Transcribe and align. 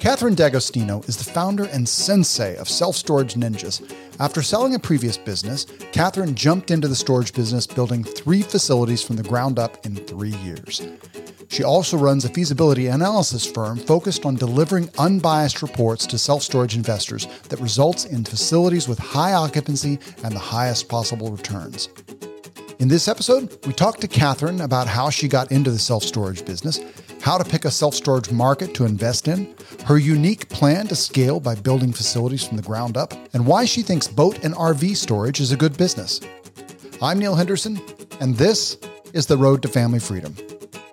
Catherine 0.00 0.36
D'Agostino 0.36 1.00
is 1.08 1.16
the 1.16 1.28
founder 1.28 1.64
and 1.64 1.88
sensei 1.88 2.56
of 2.56 2.68
Self 2.68 2.94
Storage 2.94 3.34
Ninjas. 3.34 3.82
After 4.20 4.42
selling 4.42 4.76
a 4.76 4.78
previous 4.78 5.18
business, 5.18 5.66
Catherine 5.90 6.36
jumped 6.36 6.70
into 6.70 6.86
the 6.86 6.94
storage 6.94 7.32
business, 7.32 7.66
building 7.66 8.04
three 8.04 8.42
facilities 8.42 9.02
from 9.02 9.16
the 9.16 9.24
ground 9.24 9.58
up 9.58 9.84
in 9.84 9.96
three 9.96 10.34
years. 10.36 10.86
She 11.48 11.64
also 11.64 11.96
runs 11.96 12.24
a 12.24 12.28
feasibility 12.28 12.86
analysis 12.86 13.44
firm 13.44 13.76
focused 13.76 14.24
on 14.24 14.36
delivering 14.36 14.88
unbiased 14.98 15.62
reports 15.62 16.06
to 16.06 16.18
self 16.18 16.44
storage 16.44 16.76
investors 16.76 17.26
that 17.48 17.58
results 17.58 18.04
in 18.04 18.24
facilities 18.24 18.86
with 18.86 19.00
high 19.00 19.32
occupancy 19.32 19.98
and 20.22 20.32
the 20.32 20.38
highest 20.38 20.88
possible 20.88 21.32
returns. 21.32 21.88
In 22.78 22.86
this 22.86 23.08
episode, 23.08 23.58
we 23.66 23.72
talked 23.72 24.00
to 24.02 24.08
Catherine 24.08 24.60
about 24.60 24.86
how 24.86 25.10
she 25.10 25.26
got 25.26 25.50
into 25.50 25.72
the 25.72 25.78
self 25.80 26.04
storage 26.04 26.44
business, 26.44 26.78
how 27.20 27.38
to 27.38 27.44
pick 27.44 27.64
a 27.64 27.70
self 27.70 27.94
storage 27.94 28.30
market 28.30 28.74
to 28.74 28.84
invest 28.84 29.28
in, 29.28 29.54
her 29.84 29.98
unique 29.98 30.48
plan 30.48 30.86
to 30.88 30.96
scale 30.96 31.40
by 31.40 31.54
building 31.54 31.92
facilities 31.92 32.46
from 32.46 32.56
the 32.56 32.62
ground 32.62 32.96
up, 32.96 33.12
and 33.34 33.46
why 33.46 33.64
she 33.64 33.82
thinks 33.82 34.08
boat 34.08 34.44
and 34.44 34.54
RV 34.54 34.96
storage 34.96 35.40
is 35.40 35.52
a 35.52 35.56
good 35.56 35.76
business. 35.76 36.20
I'm 37.00 37.18
Neil 37.18 37.34
Henderson, 37.34 37.80
and 38.20 38.36
this 38.36 38.76
is 39.12 39.26
The 39.26 39.36
Road 39.36 39.62
to 39.62 39.68
Family 39.68 40.00
Freedom. 40.00 40.34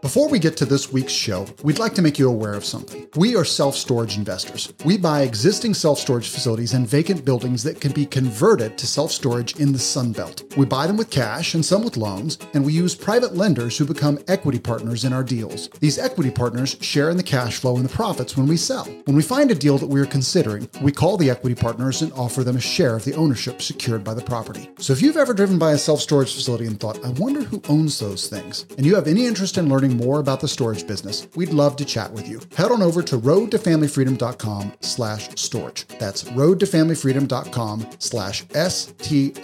Before 0.05 0.29
we 0.29 0.37
get 0.37 0.55
to 0.57 0.65
this 0.65 0.93
week's 0.93 1.11
show, 1.11 1.47
we'd 1.63 1.79
like 1.79 1.95
to 1.95 2.01
make 2.03 2.19
you 2.19 2.29
aware 2.29 2.53
of 2.53 2.63
something. 2.63 3.07
We 3.15 3.35
are 3.35 3.43
self 3.43 3.75
storage 3.75 4.17
investors. 4.17 4.71
We 4.85 4.99
buy 4.99 5.23
existing 5.23 5.73
self 5.73 5.97
storage 5.97 6.29
facilities 6.29 6.75
and 6.75 6.87
vacant 6.87 7.25
buildings 7.25 7.63
that 7.63 7.81
can 7.81 7.91
be 7.91 8.05
converted 8.05 8.77
to 8.77 8.85
self 8.85 9.11
storage 9.11 9.55
in 9.55 9.71
the 9.71 9.79
Sun 9.79 10.11
Belt. 10.11 10.43
We 10.57 10.67
buy 10.67 10.85
them 10.85 10.95
with 10.95 11.09
cash 11.09 11.55
and 11.55 11.65
some 11.65 11.83
with 11.83 11.97
loans, 11.97 12.37
and 12.53 12.63
we 12.63 12.71
use 12.71 12.93
private 12.93 13.33
lenders 13.33 13.79
who 13.79 13.85
become 13.85 14.19
equity 14.27 14.59
partners 14.59 15.05
in 15.05 15.11
our 15.11 15.23
deals. 15.23 15.69
These 15.79 15.97
equity 15.97 16.29
partners 16.29 16.77
share 16.81 17.09
in 17.09 17.17
the 17.17 17.23
cash 17.23 17.57
flow 17.57 17.75
and 17.77 17.83
the 17.83 17.89
profits 17.89 18.37
when 18.37 18.45
we 18.45 18.57
sell. 18.57 18.85
When 19.05 19.15
we 19.15 19.23
find 19.23 19.49
a 19.49 19.55
deal 19.55 19.79
that 19.79 19.87
we 19.87 19.99
are 19.99 20.05
considering, 20.05 20.69
we 20.83 20.91
call 20.91 21.17
the 21.17 21.31
equity 21.31 21.55
partners 21.55 22.03
and 22.03 22.13
offer 22.13 22.43
them 22.43 22.57
a 22.57 22.61
share 22.61 22.95
of 22.95 23.05
the 23.05 23.15
ownership 23.15 23.59
secured 23.59 24.03
by 24.03 24.13
the 24.13 24.21
property. 24.21 24.69
So 24.77 24.93
if 24.93 25.01
you've 25.01 25.17
ever 25.17 25.33
driven 25.33 25.57
by 25.57 25.71
a 25.71 25.79
self 25.79 25.99
storage 25.99 26.35
facility 26.35 26.67
and 26.67 26.79
thought, 26.79 27.03
I 27.03 27.09
wonder 27.09 27.41
who 27.41 27.59
owns 27.69 27.97
those 27.97 28.27
things, 28.27 28.67
and 28.77 28.85
you 28.85 28.93
have 28.93 29.07
any 29.07 29.25
interest 29.25 29.57
in 29.57 29.67
learning 29.67 29.94
more 29.95 30.19
about 30.19 30.39
the 30.39 30.47
storage 30.47 30.85
business, 30.87 31.27
we'd 31.35 31.53
love 31.53 31.75
to 31.77 31.85
chat 31.85 32.11
with 32.11 32.27
you. 32.27 32.39
Head 32.55 32.71
on 32.71 32.81
over 32.81 33.01
to 33.03 33.17
roadtofamilyfreedom.com 33.17 34.73
slash 34.81 35.29
storage. 35.35 35.87
That's 35.99 36.23
roadtofamilyfreedom.com 36.23 37.87
slash 37.99 38.45
S-T-O-R-A-G-E 38.53 39.43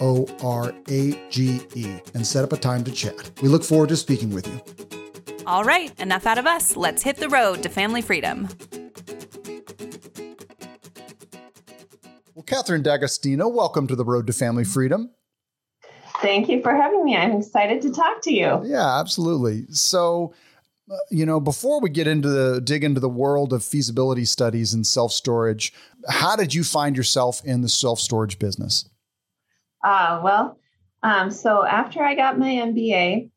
and 2.14 2.26
set 2.26 2.44
up 2.44 2.52
a 2.52 2.56
time 2.56 2.84
to 2.84 2.92
chat. 2.92 3.30
We 3.42 3.48
look 3.48 3.64
forward 3.64 3.88
to 3.90 3.96
speaking 3.96 4.32
with 4.34 4.46
you. 4.46 4.60
All 5.46 5.64
right, 5.64 5.98
enough 6.00 6.26
out 6.26 6.38
of 6.38 6.46
us. 6.46 6.76
Let's 6.76 7.02
hit 7.02 7.16
the 7.16 7.28
road 7.28 7.62
to 7.64 7.68
family 7.68 8.02
freedom. 8.02 8.48
Well, 12.34 12.44
Catherine 12.44 12.82
D'Agostino, 12.82 13.48
welcome 13.48 13.86
to 13.86 13.94
the 13.94 14.04
Road 14.04 14.26
to 14.26 14.32
Family 14.32 14.64
Freedom. 14.64 15.10
Thank 16.22 16.48
you 16.48 16.62
for 16.62 16.74
having 16.74 17.04
me. 17.04 17.16
I'm 17.16 17.32
excited 17.32 17.82
to 17.82 17.92
talk 17.92 18.22
to 18.22 18.32
you. 18.32 18.62
Yeah, 18.64 19.00
absolutely. 19.00 19.66
So, 19.70 20.32
uh, 20.90 20.96
you 21.10 21.26
know, 21.26 21.40
before 21.40 21.80
we 21.80 21.90
get 21.90 22.06
into 22.06 22.28
the 22.28 22.60
dig 22.60 22.84
into 22.84 23.00
the 23.00 23.08
world 23.08 23.52
of 23.52 23.64
feasibility 23.64 24.24
studies 24.24 24.72
and 24.72 24.86
self 24.86 25.12
storage, 25.12 25.72
how 26.08 26.36
did 26.36 26.54
you 26.54 26.64
find 26.64 26.96
yourself 26.96 27.44
in 27.44 27.60
the 27.60 27.68
self 27.68 27.98
storage 28.00 28.38
business? 28.38 28.88
Uh, 29.84 30.20
well, 30.22 30.58
um, 31.02 31.30
so 31.30 31.64
after 31.64 32.02
I 32.04 32.14
got 32.14 32.38
my 32.38 32.50
MBA, 32.50 33.30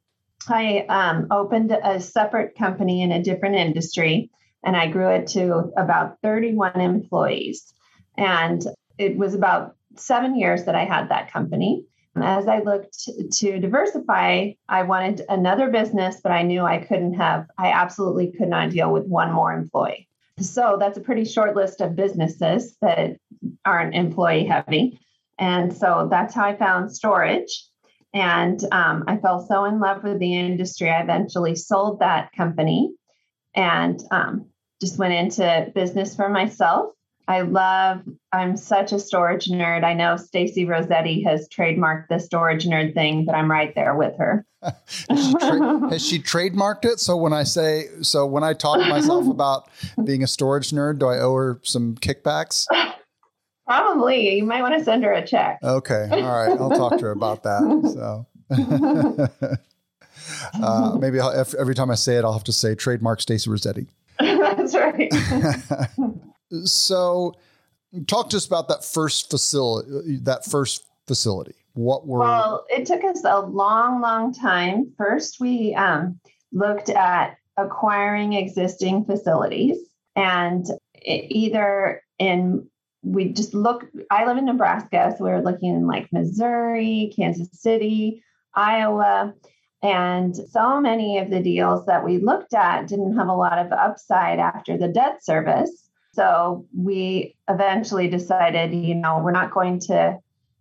I 0.47 0.85
um, 0.87 1.27
opened 1.31 1.71
a 1.71 1.99
separate 1.99 2.55
company 2.55 3.01
in 3.01 3.11
a 3.11 3.23
different 3.23 3.55
industry 3.55 4.29
and 4.63 4.75
I 4.75 4.87
grew 4.87 5.09
it 5.09 5.27
to 5.27 5.71
about 5.77 6.17
31 6.21 6.81
employees. 6.81 7.71
And 8.17 8.63
it 8.97 9.17
was 9.17 9.33
about 9.33 9.75
seven 9.95 10.37
years 10.37 10.65
that 10.65 10.75
I 10.75 10.85
had 10.85 11.09
that 11.09 11.31
company. 11.31 11.85
As 12.21 12.47
I 12.47 12.59
looked 12.59 13.09
to 13.33 13.59
diversify, 13.59 14.51
I 14.69 14.83
wanted 14.83 15.21
another 15.27 15.69
business, 15.69 16.21
but 16.21 16.31
I 16.31 16.43
knew 16.43 16.61
I 16.61 16.77
couldn't 16.77 17.15
have, 17.15 17.47
I 17.57 17.71
absolutely 17.71 18.31
could 18.31 18.47
not 18.47 18.69
deal 18.69 18.91
with 18.91 19.05
one 19.05 19.31
more 19.31 19.51
employee. 19.53 20.07
So 20.39 20.77
that's 20.79 20.97
a 20.97 21.01
pretty 21.01 21.25
short 21.25 21.55
list 21.55 21.81
of 21.81 21.95
businesses 21.95 22.77
that 22.81 23.17
aren't 23.65 23.95
employee 23.95 24.45
heavy. 24.45 24.99
And 25.37 25.75
so 25.75 26.07
that's 26.09 26.33
how 26.33 26.45
I 26.45 26.55
found 26.55 26.95
storage. 26.95 27.65
And 28.13 28.61
um, 28.71 29.03
I 29.07 29.17
fell 29.17 29.45
so 29.45 29.65
in 29.65 29.79
love 29.79 30.03
with 30.03 30.19
the 30.19 30.35
industry, 30.35 30.89
I 30.89 31.01
eventually 31.01 31.55
sold 31.55 31.99
that 31.99 32.31
company 32.31 32.93
and 33.53 34.01
um, 34.11 34.47
just 34.81 34.97
went 34.97 35.13
into 35.13 35.71
business 35.75 36.15
for 36.15 36.29
myself 36.29 36.94
I 37.27 37.41
love, 37.41 38.03
I'm 38.31 38.55
such 38.55 38.91
a 38.91 38.99
storage 38.99 39.47
nerd. 39.47 39.83
I 39.83 39.93
know 39.93 40.15
Stacy 40.15 40.65
Rossetti 40.65 41.23
has 41.23 41.49
trademarked 41.49 42.07
the 42.09 42.19
storage 42.19 42.65
nerd 42.65 42.93
thing, 42.93 43.25
but 43.25 43.33
I'm 43.33 43.49
right 43.49 43.73
there 43.73 43.95
with 43.95 44.15
her. 44.17 44.45
has, 44.61 45.27
she 45.27 45.33
tra- 45.33 45.89
has, 45.89 46.05
she 46.05 46.19
trademarked 46.19 46.85
it? 46.85 46.99
So 46.99 47.17
when 47.17 47.33
I 47.33 47.43
say, 47.43 47.85
so 48.01 48.27
when 48.27 48.43
I 48.43 48.53
talk 48.53 48.79
to 48.79 48.87
myself 48.87 49.27
about 49.27 49.69
being 50.03 50.23
a 50.23 50.27
storage 50.27 50.69
nerd, 50.69 50.99
do 50.99 51.07
I 51.07 51.19
owe 51.19 51.33
her 51.33 51.59
some 51.63 51.95
kickbacks? 51.95 52.67
Probably. 53.67 54.37
You 54.37 54.43
might 54.43 54.61
want 54.61 54.77
to 54.77 54.83
send 54.83 55.03
her 55.03 55.11
a 55.11 55.25
check. 55.25 55.59
Okay. 55.63 56.07
All 56.11 56.21
right. 56.21 56.59
I'll 56.59 56.69
talk 56.69 56.97
to 56.97 57.05
her 57.05 57.11
about 57.11 57.43
that. 57.43 57.61
So. 57.93 58.27
uh, 60.63 60.97
maybe 60.99 61.19
I'll, 61.19 61.45
every 61.57 61.73
time 61.73 61.89
I 61.89 61.95
say 61.95 62.17
it, 62.17 62.23
I'll 62.23 62.33
have 62.33 62.43
to 62.43 62.53
say 62.53 62.75
trademark 62.75 63.21
Stacy 63.21 63.49
Rossetti. 63.49 63.87
That's 64.19 64.75
right. 64.75 65.11
So, 66.63 67.35
talk 68.07 68.29
to 68.29 68.37
us 68.37 68.45
about 68.45 68.67
that 68.67 68.83
first 68.83 69.29
facility. 69.29 70.17
That 70.23 70.45
first 70.45 70.85
facility. 71.07 71.55
What 71.73 72.07
were? 72.07 72.19
Well, 72.19 72.65
it 72.69 72.85
took 72.85 73.03
us 73.03 73.23
a 73.25 73.39
long, 73.39 74.01
long 74.01 74.33
time. 74.33 74.93
First, 74.97 75.37
we 75.39 75.75
um, 75.75 76.19
looked 76.51 76.89
at 76.89 77.37
acquiring 77.57 78.33
existing 78.33 79.05
facilities, 79.05 79.77
and 80.15 80.65
either 81.03 82.01
in 82.19 82.67
we 83.03 83.33
just 83.33 83.53
look. 83.53 83.85
I 84.09 84.25
live 84.25 84.37
in 84.37 84.45
Nebraska, 84.45 85.13
so 85.17 85.25
we 85.25 85.31
were 85.31 85.41
looking 85.41 85.75
in 85.75 85.87
like 85.87 86.11
Missouri, 86.11 87.13
Kansas 87.15 87.49
City, 87.53 88.23
Iowa. 88.53 89.33
And 89.83 90.35
so 90.35 90.81
many 90.81 91.19
of 91.19 91.29
the 91.29 91.41
deals 91.41 91.85
that 91.85 92.03
we 92.03 92.17
looked 92.17 92.55
at 92.55 92.87
didn't 92.87 93.17
have 93.17 93.27
a 93.27 93.35
lot 93.35 93.59
of 93.59 93.71
upside 93.71 94.39
after 94.39 94.77
the 94.77 94.87
debt 94.87 95.23
service. 95.23 95.89
So 96.15 96.65
we 96.75 97.35
eventually 97.49 98.07
decided, 98.07 98.73
you 98.73 98.95
know, 98.95 99.19
we're 99.19 99.31
not 99.31 99.53
going 99.53 99.79
to 99.81 100.17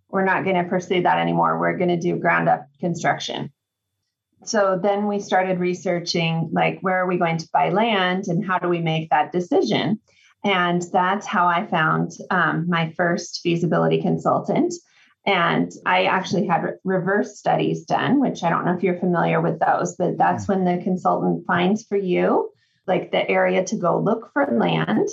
we're 0.08 0.24
not 0.24 0.44
going 0.44 0.56
to 0.56 0.68
pursue 0.68 1.02
that 1.02 1.18
anymore. 1.18 1.58
We're 1.58 1.76
going 1.76 1.88
to 1.88 1.96
do 1.96 2.16
ground 2.16 2.48
up 2.48 2.66
construction. 2.78 3.52
So 4.44 4.78
then 4.80 5.06
we 5.08 5.18
started 5.18 5.58
researching 5.58 6.50
like 6.52 6.78
where 6.80 6.98
are 6.98 7.06
we 7.06 7.18
going 7.18 7.38
to 7.38 7.48
buy 7.52 7.70
land 7.70 8.28
and 8.28 8.44
how 8.44 8.58
do 8.58 8.68
we 8.68 8.80
make 8.80 9.10
that 9.10 9.32
decision? 9.32 10.00
And 10.44 10.82
that's 10.92 11.26
how 11.26 11.46
I 11.46 11.66
found 11.66 12.12
um, 12.30 12.66
my 12.68 12.92
first 12.96 13.40
feasibility 13.42 14.02
consultant. 14.02 14.74
And 15.26 15.72
I 15.86 16.04
actually 16.04 16.46
had 16.46 16.74
reverse 16.84 17.38
studies 17.38 17.84
done, 17.84 18.20
which 18.20 18.44
I 18.44 18.50
don't 18.50 18.66
know 18.66 18.74
if 18.74 18.82
you're 18.82 18.98
familiar 18.98 19.40
with 19.40 19.58
those, 19.58 19.96
but 19.96 20.18
that's 20.18 20.46
when 20.46 20.64
the 20.64 20.82
consultant 20.82 21.46
finds 21.46 21.84
for 21.84 21.96
you 21.96 22.50
like 22.86 23.10
the 23.10 23.28
area 23.28 23.64
to 23.64 23.76
go 23.76 23.98
look 23.98 24.30
for 24.32 24.46
land 24.46 25.08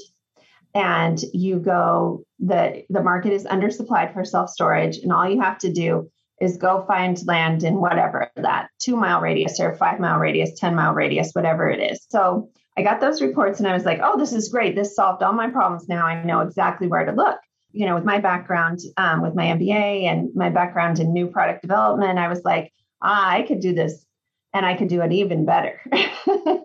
and 0.74 1.20
you 1.34 1.59
go 1.59 2.24
the 2.40 2.84
the 2.90 3.04
market 3.04 3.34
is 3.34 3.46
undersupplied 3.46 4.14
for 4.14 4.24
self 4.24 4.50
storage 4.50 4.98
and 4.98 5.12
all 5.12 5.30
you 5.30 5.42
have 5.42 5.58
to 5.58 5.72
do 5.72 6.09
is 6.40 6.58
go 6.58 6.84
find 6.88 7.26
land 7.28 7.64
in 7.64 7.76
whatever 7.76 8.32
that 8.36 8.70
2 8.80 8.96
mile 8.96 9.22
radius 9.22 9.59
or 9.59 9.76
5 9.76 10.00
mile 10.00 10.20
radius 10.20 10.58
10 10.59 10.76
mile 10.76 10.94
radius 10.94 11.32
whatever 11.34 11.70
it 11.70 11.80
is. 11.80 12.06
So 12.09 12.50
i 12.78 12.84
got 12.84 13.02
those 13.02 13.22
reports 13.22 13.59
and 13.59 13.68
i 13.68 13.74
was 13.74 13.86
like 13.86 14.00
oh 14.04 14.18
this 14.18 14.34
is 14.34 14.50
great. 14.50 14.76
This 14.76 14.96
solved 14.96 15.24
all 15.24 15.34
my 15.34 15.50
problems. 15.50 15.88
Now 15.88 16.06
i 16.06 16.23
know 16.23 16.41
exactly 16.41 16.88
where 16.88 17.06
to 17.06 17.12
look. 17.12 17.40
You 17.74 17.85
know 17.85 17.96
with 17.96 18.06
my 18.06 18.20
background 18.20 18.79
um, 18.97 19.22
with 19.22 19.35
my 19.35 19.46
mba 19.46 20.03
and 20.06 20.29
my 20.35 20.50
background 20.50 21.00
in 21.00 21.14
new 21.14 21.28
product 21.28 21.62
development 21.62 22.20
i 22.20 22.28
was 22.28 22.44
like 22.44 22.72
ah, 23.02 23.29
i 23.29 23.44
could 23.44 23.59
do 23.59 23.74
this 23.74 24.06
and 24.53 24.66
i 24.66 24.76
could 24.76 24.88
do 24.90 25.02
it 25.02 25.12
even 25.12 25.46
better. 25.46 25.79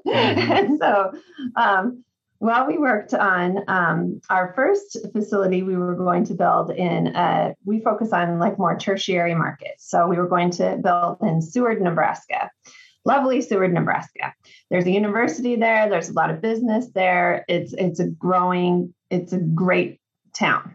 Mm-hmm. 0.06 0.52
and 0.52 0.78
so 0.78 1.12
um, 1.56 2.04
well, 2.40 2.66
we 2.66 2.78
worked 2.78 3.14
on 3.14 3.58
um, 3.68 4.20
our 4.28 4.52
first 4.54 4.98
facility 5.12 5.62
we 5.62 5.76
were 5.76 5.94
going 5.94 6.24
to 6.24 6.34
build 6.34 6.70
in, 6.70 7.08
a, 7.08 7.54
we 7.64 7.80
focus 7.80 8.12
on 8.12 8.38
like 8.38 8.58
more 8.58 8.76
tertiary 8.78 9.34
markets. 9.34 9.88
So 9.88 10.06
we 10.06 10.16
were 10.16 10.28
going 10.28 10.50
to 10.52 10.78
build 10.82 11.18
in 11.22 11.40
Seward, 11.40 11.80
Nebraska. 11.80 12.50
Lovely 13.04 13.40
Seward, 13.40 13.72
Nebraska. 13.72 14.34
There's 14.70 14.84
a 14.84 14.90
university 14.90 15.56
there. 15.56 15.88
There's 15.88 16.08
a 16.08 16.14
lot 16.14 16.30
of 16.30 16.42
business 16.42 16.88
there. 16.92 17.44
It's 17.48 17.72
it's 17.72 18.00
a 18.00 18.08
growing. 18.08 18.92
It's 19.10 19.32
a 19.32 19.38
great 19.38 20.00
town. 20.34 20.74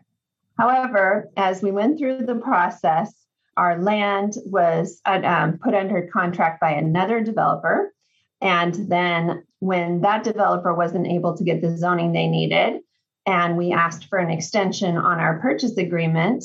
However, 0.57 1.29
as 1.35 1.61
we 1.61 1.71
went 1.71 1.99
through 1.99 2.25
the 2.25 2.35
process, 2.35 3.13
our 3.57 3.81
land 3.81 4.35
was 4.45 5.01
uh, 5.05 5.21
um, 5.23 5.57
put 5.57 5.73
under 5.73 6.07
contract 6.13 6.61
by 6.61 6.71
another 6.71 7.21
developer 7.21 7.93
and 8.41 8.73
then 8.89 9.43
when 9.61 10.01
that 10.01 10.23
developer 10.23 10.73
wasn't 10.73 11.05
able 11.05 11.37
to 11.37 11.43
get 11.43 11.61
the 11.61 11.77
zoning 11.77 12.11
they 12.11 12.27
needed, 12.27 12.81
and 13.27 13.55
we 13.55 13.71
asked 13.71 14.07
for 14.09 14.17
an 14.17 14.31
extension 14.31 14.97
on 14.97 15.19
our 15.19 15.39
purchase 15.39 15.77
agreement. 15.77 16.43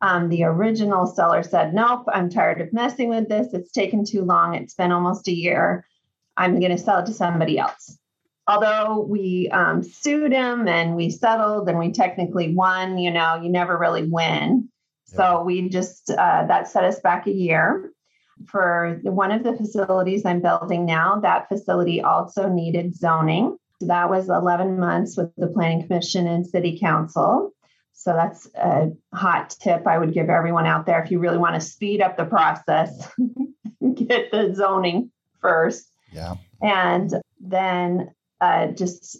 Um, 0.00 0.28
the 0.28 0.42
original 0.42 1.06
seller 1.06 1.44
said, 1.44 1.72
Nope, 1.72 2.06
I'm 2.12 2.28
tired 2.28 2.60
of 2.60 2.72
messing 2.72 3.08
with 3.08 3.28
this. 3.28 3.54
It's 3.54 3.70
taken 3.70 4.04
too 4.04 4.22
long. 4.22 4.54
It's 4.54 4.74
been 4.74 4.90
almost 4.90 5.28
a 5.28 5.32
year. 5.32 5.86
I'm 6.36 6.58
going 6.58 6.72
to 6.72 6.78
sell 6.78 6.98
it 6.98 7.06
to 7.06 7.14
somebody 7.14 7.56
else. 7.56 7.96
Although 8.48 9.06
we 9.08 9.48
um, 9.52 9.84
sued 9.84 10.32
him 10.32 10.66
and 10.66 10.96
we 10.96 11.10
settled 11.10 11.68
and 11.68 11.78
we 11.78 11.92
technically 11.92 12.52
won, 12.52 12.98
you 12.98 13.12
know, 13.12 13.40
you 13.40 13.48
never 13.48 13.78
really 13.78 14.08
win. 14.08 14.68
Yeah. 15.12 15.16
So 15.16 15.42
we 15.44 15.68
just, 15.68 16.10
uh, 16.10 16.46
that 16.48 16.66
set 16.68 16.84
us 16.84 16.98
back 16.98 17.28
a 17.28 17.32
year. 17.32 17.92
For 18.46 19.00
one 19.02 19.32
of 19.32 19.44
the 19.44 19.56
facilities 19.56 20.24
I'm 20.24 20.40
building 20.40 20.84
now, 20.84 21.20
that 21.20 21.48
facility 21.48 22.02
also 22.02 22.48
needed 22.48 22.94
zoning. 22.94 23.56
So 23.80 23.86
That 23.86 24.10
was 24.10 24.28
11 24.28 24.78
months 24.78 25.16
with 25.16 25.34
the 25.36 25.48
Planning 25.48 25.86
Commission 25.86 26.26
and 26.26 26.46
City 26.46 26.78
Council. 26.78 27.52
So 27.92 28.12
that's 28.12 28.46
a 28.54 28.92
hot 29.14 29.56
tip 29.58 29.86
I 29.86 29.98
would 29.98 30.12
give 30.12 30.28
everyone 30.28 30.66
out 30.66 30.86
there. 30.86 31.02
If 31.02 31.10
you 31.10 31.18
really 31.18 31.38
want 31.38 31.54
to 31.54 31.60
speed 31.60 32.02
up 32.02 32.16
the 32.16 32.26
process, 32.26 33.10
get 33.94 34.30
the 34.30 34.54
zoning 34.54 35.10
first. 35.40 35.90
Yeah. 36.12 36.34
And 36.62 37.12
then 37.40 38.10
uh, 38.40 38.68
just 38.68 39.18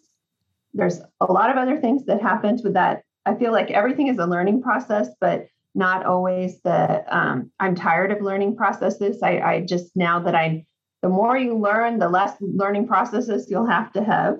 there's 0.75 1.01
a 1.21 1.33
lot 1.33 1.51
of 1.51 1.57
other 1.57 1.81
things 1.81 2.05
that 2.05 2.21
happened 2.21 2.61
with 2.63 2.75
that. 2.75 3.03
I 3.25 3.35
feel 3.35 3.51
like 3.51 3.71
everything 3.71 4.09
is 4.09 4.19
a 4.19 4.27
learning 4.27 4.63
process, 4.63 5.09
but 5.21 5.49
not 5.77 6.07
always 6.07 6.61
the 6.63 7.05
um, 7.15 7.51
I'm 7.61 7.75
tired 7.75 8.11
of 8.11 8.23
learning 8.23 8.57
processes. 8.57 9.23
I, 9.23 9.39
I 9.39 9.61
just 9.61 9.95
now 9.95 10.21
that 10.21 10.35
I 10.35 10.65
the 11.03 11.09
more 11.09 11.37
you 11.37 11.57
learn, 11.57 11.99
the 11.99 12.09
less 12.09 12.35
learning 12.41 12.89
processes 12.89 13.49
you'll 13.51 13.67
have 13.67 13.93
to 13.93 14.03
have. 14.03 14.39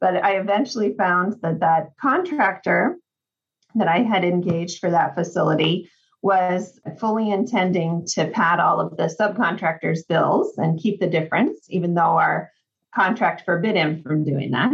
But 0.00 0.22
I 0.22 0.36
eventually 0.36 0.94
found 0.94 1.36
that 1.42 1.60
that 1.60 1.92
contractor 2.00 2.98
that 3.74 3.88
I 3.88 4.00
had 4.00 4.24
engaged 4.24 4.78
for 4.78 4.90
that 4.90 5.14
facility 5.14 5.90
was 6.22 6.78
fully 6.98 7.30
intending 7.30 8.06
to 8.06 8.28
pad 8.28 8.60
all 8.60 8.80
of 8.80 8.96
the 8.96 9.14
subcontractors' 9.20 10.06
bills 10.08 10.56
and 10.56 10.78
keep 10.78 11.00
the 11.00 11.06
difference, 11.06 11.66
even 11.68 11.94
though 11.94 12.18
our 12.18 12.50
contract 12.94 13.42
forbid 13.44 13.76
him 13.76 14.02
from 14.02 14.24
doing 14.24 14.50
that. 14.52 14.72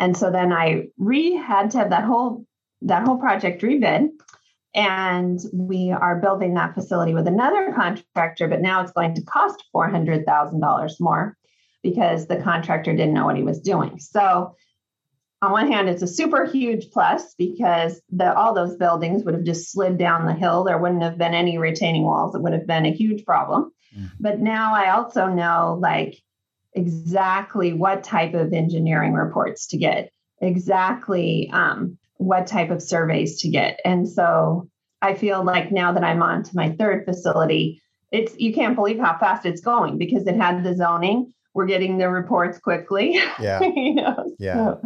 And 0.00 0.16
so 0.16 0.30
then 0.30 0.52
I 0.52 0.88
re 0.98 1.34
had 1.34 1.70
to 1.72 1.78
have 1.78 1.90
that 1.90 2.04
whole 2.04 2.46
that 2.82 3.04
whole 3.04 3.18
project 3.18 3.62
rebid. 3.62 4.10
And 4.78 5.40
we 5.52 5.90
are 5.90 6.20
building 6.20 6.54
that 6.54 6.74
facility 6.74 7.12
with 7.12 7.26
another 7.26 7.72
contractor, 7.74 8.46
but 8.46 8.60
now 8.60 8.80
it's 8.80 8.92
going 8.92 9.16
to 9.16 9.22
cost 9.22 9.64
$400,000 9.74 10.90
more 11.00 11.36
because 11.82 12.28
the 12.28 12.40
contractor 12.40 12.94
didn't 12.94 13.12
know 13.12 13.26
what 13.26 13.36
he 13.36 13.42
was 13.42 13.60
doing. 13.60 13.98
So 13.98 14.54
on 15.42 15.50
one 15.50 15.72
hand, 15.72 15.88
it's 15.88 16.02
a 16.02 16.06
super 16.06 16.44
huge 16.44 16.92
plus 16.92 17.34
because 17.36 18.00
the, 18.10 18.32
all 18.32 18.54
those 18.54 18.76
buildings 18.76 19.24
would 19.24 19.34
have 19.34 19.42
just 19.42 19.72
slid 19.72 19.98
down 19.98 20.26
the 20.26 20.32
hill. 20.32 20.62
There 20.62 20.78
wouldn't 20.78 21.02
have 21.02 21.18
been 21.18 21.34
any 21.34 21.58
retaining 21.58 22.04
walls. 22.04 22.36
It 22.36 22.42
would 22.42 22.52
have 22.52 22.68
been 22.68 22.86
a 22.86 22.92
huge 22.92 23.24
problem. 23.24 23.72
Mm. 23.96 24.10
But 24.20 24.38
now 24.38 24.76
I 24.76 24.90
also 24.90 25.26
know 25.26 25.76
like 25.80 26.22
exactly 26.72 27.72
what 27.72 28.04
type 28.04 28.34
of 28.34 28.52
engineering 28.52 29.14
reports 29.14 29.66
to 29.68 29.76
get, 29.76 30.12
exactly 30.40 31.50
um, 31.52 31.97
what 32.18 32.46
type 32.46 32.70
of 32.70 32.82
surveys 32.82 33.40
to 33.40 33.48
get. 33.48 33.80
And 33.84 34.08
so 34.08 34.68
I 35.00 35.14
feel 35.14 35.42
like 35.42 35.72
now 35.72 35.92
that 35.92 36.04
I'm 36.04 36.22
on 36.22 36.42
to 36.44 36.50
my 36.54 36.70
third 36.72 37.04
facility, 37.04 37.82
it's 38.12 38.38
you 38.38 38.52
can't 38.52 38.76
believe 38.76 38.98
how 38.98 39.18
fast 39.18 39.46
it's 39.46 39.60
going 39.60 39.98
because 39.98 40.26
it 40.26 40.36
had 40.36 40.62
the 40.62 40.76
zoning 40.76 41.32
we're 41.54 41.66
getting 41.66 41.98
the 41.98 42.08
reports 42.08 42.58
quickly. 42.58 43.20
Yeah. 43.40 43.60
you 43.76 43.94
know, 43.94 44.32
yeah. 44.38 44.54
So, 44.54 44.80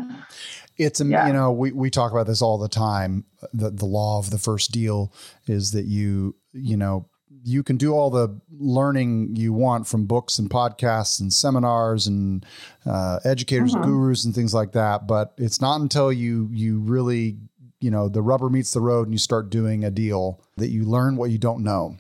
it's 0.79 1.00
um, 1.02 1.11
yeah. 1.11 1.26
you 1.26 1.32
know 1.34 1.52
we, 1.52 1.70
we 1.73 1.90
talk 1.90 2.12
about 2.12 2.26
this 2.26 2.40
all 2.40 2.56
the 2.56 2.69
time 2.69 3.25
the 3.52 3.70
the 3.70 3.84
law 3.84 4.19
of 4.19 4.31
the 4.31 4.38
first 4.38 4.73
deal 4.73 5.12
is 5.46 5.73
that 5.73 5.84
you 5.84 6.34
you 6.52 6.79
know 6.79 7.06
you 7.44 7.62
can 7.62 7.76
do 7.76 7.92
all 7.92 8.10
the 8.10 8.40
learning 8.58 9.34
you 9.36 9.52
want 9.52 9.86
from 9.86 10.06
books 10.06 10.38
and 10.38 10.50
podcasts 10.50 11.20
and 11.20 11.32
seminars 11.32 12.06
and 12.06 12.46
uh, 12.86 13.18
educators 13.24 13.72
mm-hmm. 13.72 13.82
and 13.82 13.92
gurus 13.92 14.24
and 14.24 14.34
things 14.34 14.54
like 14.54 14.72
that 14.72 15.06
but 15.06 15.32
it's 15.38 15.60
not 15.60 15.80
until 15.80 16.12
you 16.12 16.48
you 16.52 16.80
really 16.80 17.36
you 17.80 17.90
know 17.90 18.08
the 18.08 18.22
rubber 18.22 18.48
meets 18.48 18.72
the 18.72 18.80
road 18.80 19.06
and 19.06 19.14
you 19.14 19.18
start 19.18 19.50
doing 19.50 19.84
a 19.84 19.90
deal 19.90 20.40
that 20.56 20.68
you 20.68 20.84
learn 20.84 21.16
what 21.16 21.30
you 21.30 21.38
don't 21.38 21.62
know 21.62 21.96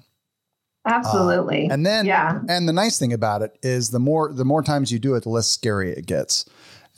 Absolutely. 0.84 1.70
Uh, 1.70 1.74
and 1.74 1.86
then, 1.86 2.06
yeah. 2.06 2.40
And 2.48 2.68
the 2.68 2.72
nice 2.72 2.98
thing 2.98 3.12
about 3.12 3.42
it 3.42 3.56
is 3.62 3.90
the 3.90 4.00
more 4.00 4.32
the 4.32 4.44
more 4.44 4.62
times 4.62 4.90
you 4.90 4.98
do 4.98 5.14
it, 5.14 5.22
the 5.22 5.28
less 5.28 5.46
scary 5.46 5.92
it 5.92 6.06
gets. 6.06 6.44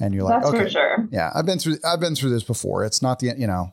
And 0.00 0.14
you're 0.14 0.24
like, 0.24 0.42
That's 0.42 0.54
okay, 0.54 0.68
sure. 0.70 1.08
yeah, 1.12 1.30
I've 1.34 1.46
been 1.46 1.58
through 1.58 1.76
I've 1.84 2.00
been 2.00 2.16
through 2.16 2.30
this 2.30 2.42
before. 2.42 2.84
It's 2.84 3.02
not 3.02 3.18
the 3.18 3.32
you 3.36 3.46
know. 3.46 3.72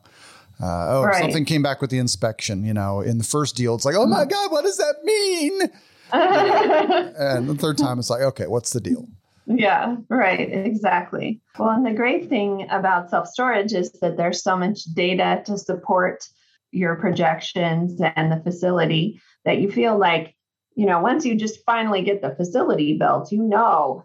Uh, 0.62 0.86
oh, 0.90 1.02
right. 1.02 1.20
something 1.20 1.44
came 1.44 1.62
back 1.62 1.80
with 1.80 1.90
the 1.90 1.98
inspection. 1.98 2.64
You 2.64 2.72
know, 2.72 3.00
in 3.00 3.18
the 3.18 3.24
first 3.24 3.56
deal, 3.56 3.74
it's 3.74 3.84
like, 3.84 3.96
oh 3.96 4.06
my 4.06 4.24
god, 4.24 4.52
what 4.52 4.62
does 4.62 4.76
that 4.76 4.94
mean? 5.02 5.62
and 6.12 7.48
the 7.48 7.56
third 7.56 7.78
time, 7.78 7.98
it's 7.98 8.10
like, 8.10 8.22
okay, 8.22 8.46
what's 8.46 8.72
the 8.72 8.80
deal? 8.80 9.08
Yeah, 9.46 9.96
right, 10.08 10.38
exactly. 10.40 11.40
Well, 11.58 11.70
and 11.70 11.84
the 11.84 11.92
great 11.92 12.28
thing 12.28 12.68
about 12.70 13.10
self 13.10 13.26
storage 13.26 13.72
is 13.72 13.90
that 14.00 14.16
there's 14.16 14.42
so 14.42 14.56
much 14.56 14.84
data 14.94 15.42
to 15.46 15.58
support 15.58 16.24
your 16.70 16.96
projections 16.96 18.00
and 18.14 18.30
the 18.30 18.40
facility 18.42 19.20
that 19.44 19.58
you 19.58 19.70
feel 19.70 19.98
like, 19.98 20.36
you 20.76 20.86
know, 20.86 21.00
once 21.00 21.26
you 21.26 21.34
just 21.34 21.64
finally 21.66 22.02
get 22.02 22.22
the 22.22 22.34
facility 22.36 22.96
built, 22.96 23.32
you 23.32 23.42
know, 23.42 24.04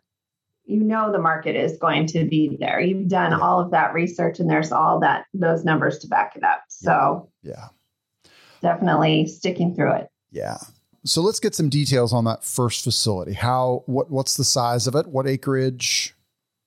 you 0.67 0.81
know 0.81 1.11
the 1.11 1.19
market 1.19 1.55
is 1.55 1.77
going 1.77 2.05
to 2.07 2.25
be 2.25 2.57
there. 2.59 2.79
You've 2.79 3.07
done 3.07 3.31
yeah. 3.31 3.39
all 3.39 3.59
of 3.59 3.71
that 3.71 3.93
research 3.93 4.39
and 4.39 4.49
there's 4.49 4.71
all 4.71 4.99
that 4.99 5.25
those 5.33 5.63
numbers 5.63 5.97
to 5.99 6.07
back 6.07 6.35
it 6.35 6.43
up. 6.43 6.63
So 6.67 7.29
yeah. 7.41 7.69
Definitely 8.61 9.27
sticking 9.27 9.73
through 9.75 9.93
it. 9.93 10.07
Yeah. 10.31 10.57
So 11.05 11.21
let's 11.21 11.39
get 11.39 11.55
some 11.55 11.69
details 11.69 12.11
on 12.11 12.25
that 12.25 12.43
first 12.43 12.83
facility. 12.83 13.33
How 13.33 13.83
what 13.85 14.11
what's 14.11 14.35
the 14.35 14.43
size 14.43 14.87
of 14.87 14.95
it? 14.95 15.07
What 15.07 15.27
acreage? 15.27 16.13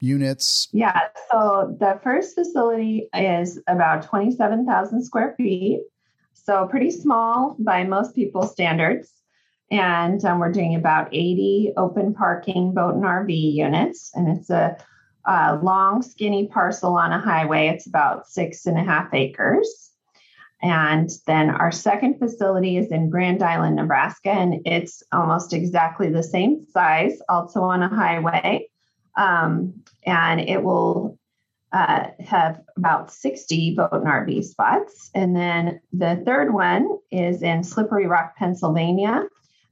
Units? 0.02 0.68
Yeah, 0.72 0.98
so 1.30 1.76
the 1.78 2.00
first 2.02 2.34
facility 2.34 3.10
is 3.12 3.60
about 3.66 4.02
27,000 4.02 5.04
square 5.04 5.34
feet. 5.36 5.82
So 6.32 6.66
pretty 6.68 6.90
small 6.90 7.54
by 7.58 7.84
most 7.84 8.14
people's 8.14 8.50
standards. 8.50 9.12
And 9.70 10.24
um, 10.24 10.40
we're 10.40 10.52
doing 10.52 10.74
about 10.74 11.08
80 11.12 11.74
open 11.76 12.14
parking 12.14 12.74
boat 12.74 12.94
and 12.94 13.04
RV 13.04 13.54
units. 13.54 14.10
And 14.14 14.36
it's 14.36 14.50
a, 14.50 14.76
a 15.24 15.56
long, 15.62 16.02
skinny 16.02 16.48
parcel 16.48 16.96
on 16.96 17.12
a 17.12 17.20
highway. 17.20 17.68
It's 17.68 17.86
about 17.86 18.26
six 18.26 18.66
and 18.66 18.76
a 18.76 18.82
half 18.82 19.14
acres. 19.14 19.90
And 20.62 21.08
then 21.26 21.50
our 21.50 21.72
second 21.72 22.18
facility 22.18 22.76
is 22.76 22.88
in 22.88 23.08
Grand 23.08 23.42
Island, 23.42 23.76
Nebraska, 23.76 24.30
and 24.30 24.60
it's 24.66 25.02
almost 25.10 25.54
exactly 25.54 26.10
the 26.10 26.22
same 26.22 26.66
size, 26.72 27.18
also 27.28 27.62
on 27.62 27.82
a 27.82 27.88
highway. 27.88 28.68
Um, 29.16 29.82
and 30.04 30.40
it 30.40 30.62
will 30.62 31.18
uh, 31.72 32.08
have 32.18 32.60
about 32.76 33.12
60 33.12 33.74
boat 33.76 33.92
and 33.92 34.04
RV 34.04 34.44
spots. 34.44 35.10
And 35.14 35.34
then 35.34 35.80
the 35.92 36.22
third 36.26 36.52
one 36.52 36.88
is 37.10 37.42
in 37.42 37.64
Slippery 37.64 38.06
Rock, 38.06 38.36
Pennsylvania. 38.36 39.28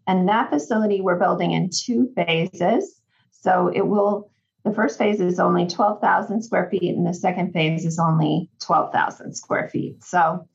And 0.08 0.26
that 0.28 0.48
facility 0.48 1.02
we're 1.02 1.18
building 1.18 1.52
in 1.52 1.68
two 1.70 2.10
phases. 2.16 2.98
So 3.30 3.70
it 3.72 3.86
will, 3.86 4.32
the 4.64 4.72
first 4.72 4.96
phase 4.96 5.20
is 5.20 5.38
only 5.38 5.66
12,000 5.66 6.42
square 6.42 6.68
feet, 6.70 6.96
and 6.96 7.06
the 7.06 7.12
second 7.12 7.52
phase 7.52 7.84
is 7.84 7.98
only 7.98 8.50
12,000 8.62 9.34
square 9.34 9.68
feet. 9.68 10.02
So 10.02 10.48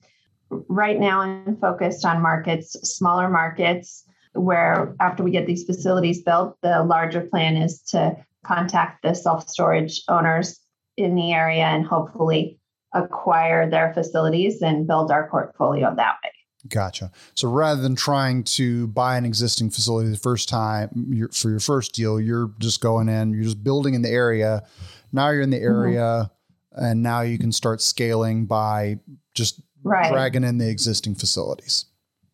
right 0.49 0.99
now 0.99 1.21
I'm 1.21 1.57
focused 1.57 2.03
on 2.03 2.21
markets, 2.21 2.71
smaller 2.97 3.29
markets, 3.29 4.03
where 4.33 4.95
after 4.99 5.23
we 5.23 5.29
get 5.29 5.45
these 5.45 5.65
facilities 5.65 6.23
built, 6.23 6.57
the 6.61 6.83
larger 6.83 7.21
plan 7.21 7.55
is 7.55 7.83
to 7.91 8.17
contact 8.43 9.03
the 9.03 9.13
self 9.13 9.47
storage 9.47 10.01
owners 10.07 10.59
in 10.97 11.13
the 11.13 11.31
area 11.31 11.65
and 11.65 11.85
hopefully 11.85 12.59
acquire 12.91 13.69
their 13.69 13.93
facilities 13.93 14.63
and 14.63 14.87
build 14.87 15.11
our 15.11 15.29
portfolio 15.29 15.93
that 15.95 16.15
way. 16.23 16.31
Gotcha. 16.67 17.11
So 17.35 17.49
rather 17.49 17.81
than 17.81 17.95
trying 17.95 18.43
to 18.45 18.87
buy 18.87 19.17
an 19.17 19.25
existing 19.25 19.69
facility 19.69 20.09
the 20.09 20.17
first 20.17 20.47
time 20.47 21.29
for 21.31 21.49
your 21.49 21.59
first 21.59 21.93
deal, 21.93 22.19
you're 22.21 22.51
just 22.59 22.79
going 22.79 23.09
in, 23.09 23.33
you're 23.33 23.43
just 23.43 23.63
building 23.63 23.93
in 23.93 24.01
the 24.01 24.09
area. 24.09 24.63
Now 25.11 25.29
you're 25.29 25.41
in 25.41 25.49
the 25.49 25.57
mm-hmm. 25.57 25.65
area, 25.65 26.31
mm-hmm. 26.75 26.85
and 26.85 27.03
now 27.03 27.21
you 27.21 27.37
can 27.37 27.51
start 27.51 27.81
scaling 27.81 28.45
by 28.45 28.99
just 29.33 29.61
right. 29.83 30.11
dragging 30.11 30.45
in 30.45 30.57
the 30.57 30.69
existing 30.69 31.15
facilities. 31.15 31.85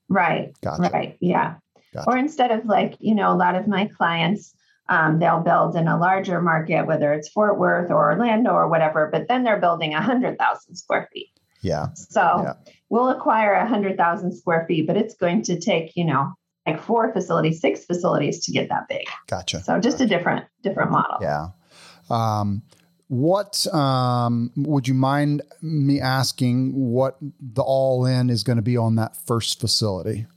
Right. 0.09 0.53
Gotcha. 0.62 0.89
Right. 0.93 1.17
Yeah. 1.19 1.55
Gotcha. 1.93 2.09
Or 2.09 2.17
instead 2.17 2.51
of 2.51 2.65
like, 2.65 2.95
you 3.00 3.15
know, 3.15 3.31
a 3.31 3.38
lot 3.38 3.55
of 3.55 3.67
my 3.67 3.89
clients, 3.98 4.53
um, 4.89 5.19
they'll 5.19 5.41
build 5.41 5.75
in 5.75 5.88
a 5.88 5.98
larger 5.98 6.41
market, 6.41 6.86
whether 6.86 7.13
it's 7.13 7.29
Fort 7.29 7.57
Worth 7.57 7.91
or 7.91 8.12
Orlando 8.12 8.51
or 8.51 8.67
whatever, 8.67 9.09
but 9.12 9.27
then 9.27 9.43
they're 9.43 9.59
building 9.59 9.91
100,000 9.91 10.75
square 10.75 11.09
feet. 11.13 11.38
Yeah. 11.61 11.87
So 11.93 12.21
yeah. 12.21 12.53
we'll 12.89 13.09
acquire 13.09 13.53
a 13.53 13.61
100,000 13.61 14.33
square 14.33 14.65
feet, 14.67 14.87
but 14.87 14.97
it's 14.97 15.15
going 15.15 15.41
to 15.43 15.59
take, 15.59 15.95
you 15.95 16.05
know, 16.05 16.33
like 16.65 16.81
four 16.81 17.11
facilities, 17.13 17.59
six 17.59 17.85
facilities 17.85 18.45
to 18.45 18.51
get 18.51 18.69
that 18.69 18.87
big. 18.87 19.05
Gotcha. 19.27 19.61
So 19.61 19.79
just 19.79 19.97
gotcha. 19.97 20.05
a 20.05 20.17
different, 20.17 20.45
different 20.63 20.91
model. 20.91 21.17
Yeah. 21.21 21.49
Um, 22.09 22.63
What 23.07 23.65
um, 23.73 24.51
would 24.55 24.87
you 24.87 24.93
mind 24.93 25.41
me 25.63 25.99
asking 25.99 26.73
what 26.73 27.17
the 27.39 27.63
all 27.63 28.05
in 28.05 28.29
is 28.29 28.43
going 28.43 28.57
to 28.57 28.63
be 28.63 28.77
on 28.77 28.95
that 28.95 29.17
first 29.17 29.59
facility? 29.59 30.27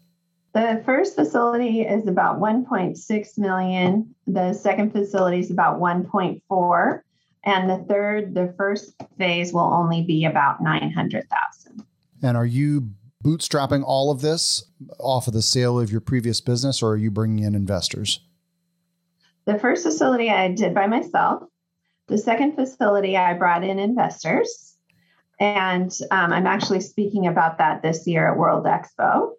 The 0.55 0.83
first 0.85 1.14
facility 1.14 1.83
is 1.83 2.07
about 2.07 2.38
1.6 2.41 3.38
million. 3.38 4.14
The 4.26 4.52
second 4.55 4.93
facility 4.93 5.41
is 5.41 5.50
about 5.50 5.81
1.4. 5.81 7.00
And 7.45 7.69
the 7.69 7.85
third, 7.89 8.35
the 8.35 8.55
first 8.57 8.95
phase 9.19 9.53
will 9.53 9.73
only 9.73 10.03
be 10.03 10.25
about 10.25 10.63
900,000. 10.63 11.85
And 12.23 12.37
are 12.37 12.47
you 12.47 12.91
bootstrapping 13.25 13.83
all 13.85 14.11
of 14.11 14.21
this 14.21 14.65
off 14.99 15.27
of 15.27 15.33
the 15.33 15.43
sale 15.43 15.79
of 15.79 15.91
your 15.91 16.01
previous 16.01 16.41
business 16.41 16.83
or 16.83 16.93
are 16.93 16.97
you 16.97 17.11
bringing 17.11 17.45
in 17.45 17.55
investors? 17.55 18.21
The 19.45 19.59
first 19.59 19.83
facility 19.83 20.31
I 20.31 20.49
did 20.53 20.75
by 20.75 20.87
myself. 20.87 21.45
The 22.09 22.19
second 22.19 22.55
facility, 22.55 23.17
I 23.17 23.35
brought 23.35 23.65
in 23.65 23.79
investors. 23.79 24.77
And 25.41 25.91
um, 26.11 26.33
I'm 26.33 26.47
actually 26.47 26.81
speaking 26.81 27.27
about 27.27 27.59
that 27.59 27.83
this 27.83 28.07
year 28.07 28.31
at 28.31 28.39
World 28.39 28.67
Expo. 28.67 29.33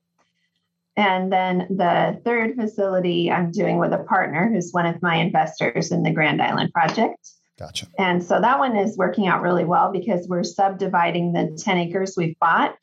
And 0.95 1.31
then 1.31 1.67
the 1.69 2.19
third 2.23 2.55
facility 2.55 3.31
I'm 3.31 3.51
doing 3.51 3.79
with 3.79 3.93
a 3.93 4.03
partner 4.03 4.49
who's 4.51 4.71
one 4.71 4.85
of 4.85 5.01
my 5.01 5.15
investors 5.15 5.91
in 5.91 6.03
the 6.03 6.11
Grand 6.11 6.41
Island 6.41 6.71
project. 6.73 7.29
Gotcha. 7.57 7.87
And 7.97 8.23
so 8.23 8.41
that 8.41 8.59
one 8.59 8.75
is 8.75 8.97
working 8.97 9.27
out 9.27 9.41
really 9.41 9.65
well 9.65 9.91
because 9.91 10.27
we're 10.27 10.43
subdividing 10.43 11.33
the 11.33 11.57
10 11.61 11.77
acres 11.77 12.15
we've 12.17 12.37
bought 12.39 12.75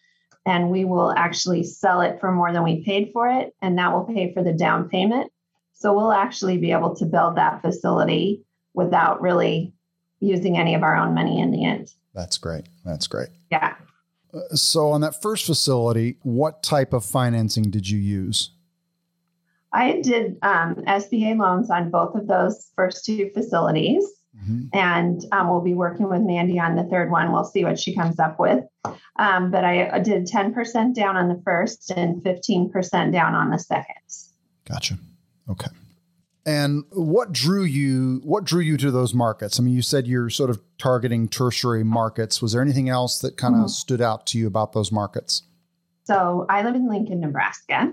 and 0.47 0.71
we 0.71 0.85
will 0.85 1.13
actually 1.13 1.65
sell 1.65 2.01
it 2.01 2.21
for 2.21 2.33
more 2.33 2.53
than 2.53 2.63
we 2.63 2.85
paid 2.85 3.11
for 3.13 3.29
it. 3.29 3.55
And 3.61 3.79
that 3.79 3.93
will 3.93 4.05
pay 4.05 4.33
for 4.33 4.43
the 4.43 4.53
down 4.53 4.89
payment. 4.89 5.33
So 5.75 5.95
we'll 5.95 6.13
actually 6.13 6.59
be 6.59 6.73
able 6.73 6.95
to 6.97 7.07
build 7.07 7.37
that 7.37 7.63
facility 7.63 8.45
without 8.75 9.21
really 9.21 9.75
using 10.21 10.57
any 10.57 10.75
of 10.75 10.83
our 10.83 10.97
own 10.97 11.15
money 11.15 11.41
in 11.41 11.51
the 11.51 11.65
end. 11.65 11.93
That's 12.15 12.39
great. 12.39 12.67
That's 12.85 13.07
great. 13.07 13.29
Yeah. 13.51 13.75
So, 14.55 14.91
on 14.91 15.01
that 15.01 15.21
first 15.21 15.45
facility, 15.47 16.17
what 16.23 16.63
type 16.63 16.93
of 16.93 17.05
financing 17.05 17.65
did 17.65 17.89
you 17.89 17.99
use? 17.99 18.53
I 19.73 20.01
did 20.01 20.37
um, 20.43 20.77
SBA 20.87 21.37
loans 21.37 21.69
on 21.71 21.91
both 21.91 22.15
of 22.15 22.29
those 22.29 22.71
first 22.77 23.05
two 23.05 23.31
facilities. 23.35 24.05
Mm-hmm. 24.43 24.77
And 24.77 25.25
um, 25.33 25.51
we'll 25.51 25.61
be 25.61 25.75
working 25.75 26.09
with 26.09 26.23
Mandy 26.23 26.59
on 26.59 26.77
the 26.77 26.85
third 26.85 27.11
one. 27.11 27.33
We'll 27.33 27.45
see 27.45 27.65
what 27.65 27.79
she 27.79 27.95
comes 27.95 28.19
up 28.19 28.39
with. 28.39 28.65
Um, 29.17 29.51
but 29.51 29.65
I 29.65 29.99
did 30.01 30.27
10% 30.27 30.95
down 30.95 31.17
on 31.17 31.29
the 31.29 31.41
first 31.45 31.91
and 31.91 32.23
15% 32.23 33.13
down 33.13 33.35
on 33.35 33.51
the 33.51 33.59
second. 33.59 33.97
Gotcha. 34.67 34.99
Okay. 35.49 35.69
And 36.47 36.85
what 36.91 37.33
drew 37.33 37.65
you 37.65 38.23
what 38.25 38.45
drew 38.45 38.63
you 38.63 38.79
to 38.79 38.91
those 38.91 39.13
markets? 39.13 39.61
I 39.61 39.63
mean, 39.63 39.75
you 39.75 39.83
said 39.83 40.07
you're 40.07 40.31
sort 40.31 40.49
of 40.49 40.59
targeting 40.79 41.29
tertiary 41.29 41.85
markets. 41.85 42.41
Was 42.41 42.53
there 42.53 42.63
anything 42.63 42.89
else 42.89 43.19
that 43.19 43.37
kind 43.37 43.55
of 43.55 43.61
mm-hmm. 43.61 43.69
stood 43.69 44.01
out 44.01 44.27
to 44.29 44.39
you 44.39 44.47
about 44.47 44.73
those 44.73 44.91
markets? 44.91 45.43
So 46.05 46.47
I 46.49 46.63
live 46.63 46.75
in 46.75 46.89
Lincoln, 46.89 47.21
Nebraska, 47.21 47.93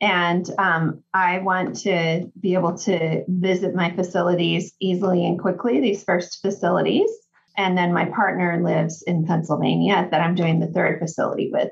and 0.00 0.48
um, 0.58 1.02
I 1.12 1.38
want 1.38 1.76
to 1.80 2.30
be 2.40 2.54
able 2.54 2.78
to 2.78 3.24
visit 3.28 3.74
my 3.74 3.94
facilities 3.94 4.72
easily 4.80 5.26
and 5.26 5.38
quickly, 5.38 5.80
these 5.80 6.04
first 6.04 6.40
facilities. 6.40 7.10
And 7.56 7.76
then 7.76 7.92
my 7.92 8.06
partner 8.06 8.62
lives 8.62 9.02
in 9.02 9.26
Pennsylvania 9.26 10.08
that 10.10 10.20
I'm 10.20 10.34
doing 10.34 10.60
the 10.60 10.68
third 10.68 10.98
facility 10.98 11.50
with. 11.52 11.70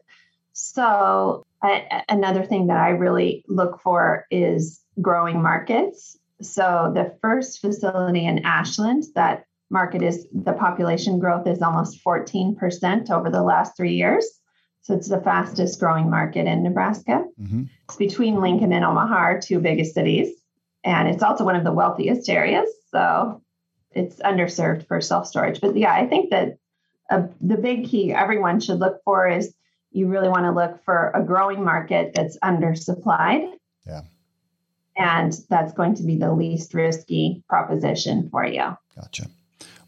So, 0.52 1.46
I, 1.62 2.02
another 2.08 2.44
thing 2.44 2.66
that 2.66 2.76
I 2.76 2.90
really 2.90 3.44
look 3.48 3.80
for 3.80 4.26
is 4.30 4.80
growing 5.00 5.42
markets. 5.42 6.18
So, 6.42 6.92
the 6.94 7.16
first 7.22 7.60
facility 7.60 8.26
in 8.26 8.44
Ashland, 8.44 9.04
that 9.14 9.44
market 9.70 10.02
is 10.02 10.26
the 10.32 10.52
population 10.52 11.18
growth 11.18 11.46
is 11.46 11.62
almost 11.62 12.04
14% 12.04 13.10
over 13.10 13.30
the 13.30 13.42
last 13.42 13.76
three 13.76 13.94
years. 13.94 14.26
So 14.88 14.94
it's 14.94 15.08
the 15.08 15.20
fastest 15.20 15.78
growing 15.78 16.08
market 16.08 16.46
in 16.46 16.62
Nebraska. 16.62 17.22
Mm-hmm. 17.38 17.64
It's 17.84 17.96
between 17.96 18.40
Lincoln 18.40 18.72
and 18.72 18.82
Omaha, 18.82 19.40
two 19.42 19.60
biggest 19.60 19.92
cities. 19.92 20.34
And 20.82 21.08
it's 21.08 21.22
also 21.22 21.44
one 21.44 21.56
of 21.56 21.64
the 21.64 21.72
wealthiest 21.72 22.30
areas. 22.30 22.70
So 22.90 23.42
it's 23.92 24.16
underserved 24.20 24.86
for 24.86 25.02
self 25.02 25.26
storage. 25.26 25.60
But 25.60 25.76
yeah, 25.76 25.92
I 25.92 26.06
think 26.06 26.30
that 26.30 26.56
uh, 27.10 27.26
the 27.42 27.58
big 27.58 27.84
key 27.84 28.14
everyone 28.14 28.60
should 28.60 28.78
look 28.78 29.02
for 29.04 29.28
is 29.28 29.54
you 29.90 30.06
really 30.06 30.30
want 30.30 30.44
to 30.44 30.52
look 30.52 30.82
for 30.86 31.12
a 31.14 31.22
growing 31.22 31.62
market 31.62 32.12
that's 32.14 32.38
undersupplied. 32.38 33.52
Yeah. 33.86 34.00
And 34.96 35.38
that's 35.50 35.74
going 35.74 35.96
to 35.96 36.02
be 36.02 36.16
the 36.16 36.32
least 36.32 36.72
risky 36.72 37.44
proposition 37.46 38.30
for 38.30 38.46
you. 38.46 38.74
Gotcha. 38.96 39.26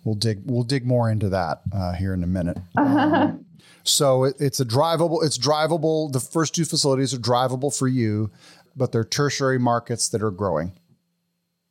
We'll 0.05 0.15
dig. 0.15 0.43
We'll 0.45 0.65
dig 0.65 0.85
more 0.85 1.11
into 1.11 1.31
that 1.31 1.63
uh, 1.73 1.95
here 1.95 2.13
in 2.13 2.23
a 2.23 2.27
minute. 2.27 2.59
Um, 2.77 3.47
so 3.91 4.25
it, 4.25 4.37
it's 4.39 4.61
a 4.61 4.65
drivable. 4.65 5.25
It's 5.25 5.39
drivable. 5.39 6.13
The 6.13 6.21
first 6.21 6.55
two 6.55 6.65
facilities 6.65 7.13
are 7.13 7.19
drivable 7.19 7.77
for 7.77 7.89
you, 7.89 8.31
but 8.77 8.93
they're 8.93 9.05
tertiary 9.05 9.59
markets 9.59 10.09
that 10.11 10.23
are 10.23 10.31
growing. 10.31 10.73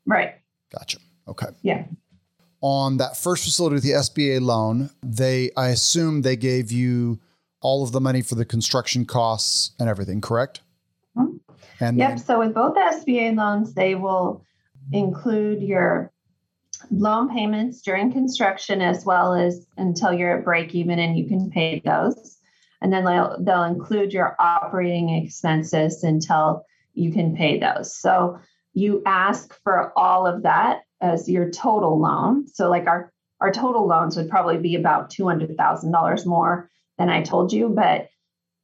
Right. 0.06 0.36
Gotcha. 0.72 1.00
Okay. 1.28 1.48
Yeah. 1.62 1.86
On 2.62 2.98
that 2.98 3.16
first 3.16 3.46
facility 3.46 3.76
with 3.76 3.84
the 3.84 3.92
SBA 3.92 4.42
loan, 4.42 4.90
they 5.02 5.52
I 5.56 5.70
assume 5.70 6.22
they 6.22 6.36
gave 6.36 6.72
you 6.72 7.20
all 7.62 7.84
of 7.84 7.92
the 7.92 8.02
money 8.02 8.22
for 8.22 8.36
the 8.36 8.46
construction 8.46 9.06
costs 9.06 9.72
and 9.80 9.90
everything, 9.90 10.22
correct? 10.22 10.62
Mm-hmm. 11.18 11.38
And 11.80 11.98
yep. 11.98 12.10
Then, 12.10 12.18
so 12.18 12.40
with 12.40 12.54
both 12.54 12.76
SBA 12.76 13.36
loans, 13.36 13.74
they 13.74 13.96
will 13.96 14.44
include 14.92 15.62
your 15.62 16.12
loan 16.92 17.30
payments 17.30 17.82
during 17.82 18.12
construction 18.12 18.82
as 18.82 19.06
well 19.06 19.34
as 19.34 19.66
until 19.78 20.14
you're 20.14 20.38
at 20.38 20.46
break 20.46 20.74
even 20.76 21.00
and 21.00 21.18
you 21.18 21.28
can 21.28 21.50
pay 21.52 21.82
those. 21.84 22.38
And 22.82 22.92
then 22.94 23.04
they'll, 23.04 23.38
they'll 23.40 23.64
include 23.64 24.14
your 24.14 24.36
operating 24.40 25.10
expenses 25.10 26.04
until 26.04 26.66
you 26.94 27.12
can 27.12 27.36
pay 27.36 27.60
those. 27.60 27.96
So 27.96 28.40
you 28.74 29.02
ask 29.06 29.54
for 29.64 29.92
all 29.98 30.26
of 30.26 30.44
that 30.44 30.82
as 31.02 31.30
your 31.30 31.50
total 31.50 32.00
loan. 32.00 32.48
So 32.48 32.70
like 32.70 32.88
our 32.88 33.12
our 33.42 33.52
total 33.52 33.88
loans 33.88 34.18
would 34.18 34.30
probably 34.30 34.58
be 34.58 34.76
about 34.76 35.12
$200,000 35.12 36.26
more 36.26 36.70
than 36.98 37.10
I 37.10 37.22
told 37.24 37.54
you, 37.54 37.70
but 37.70 38.10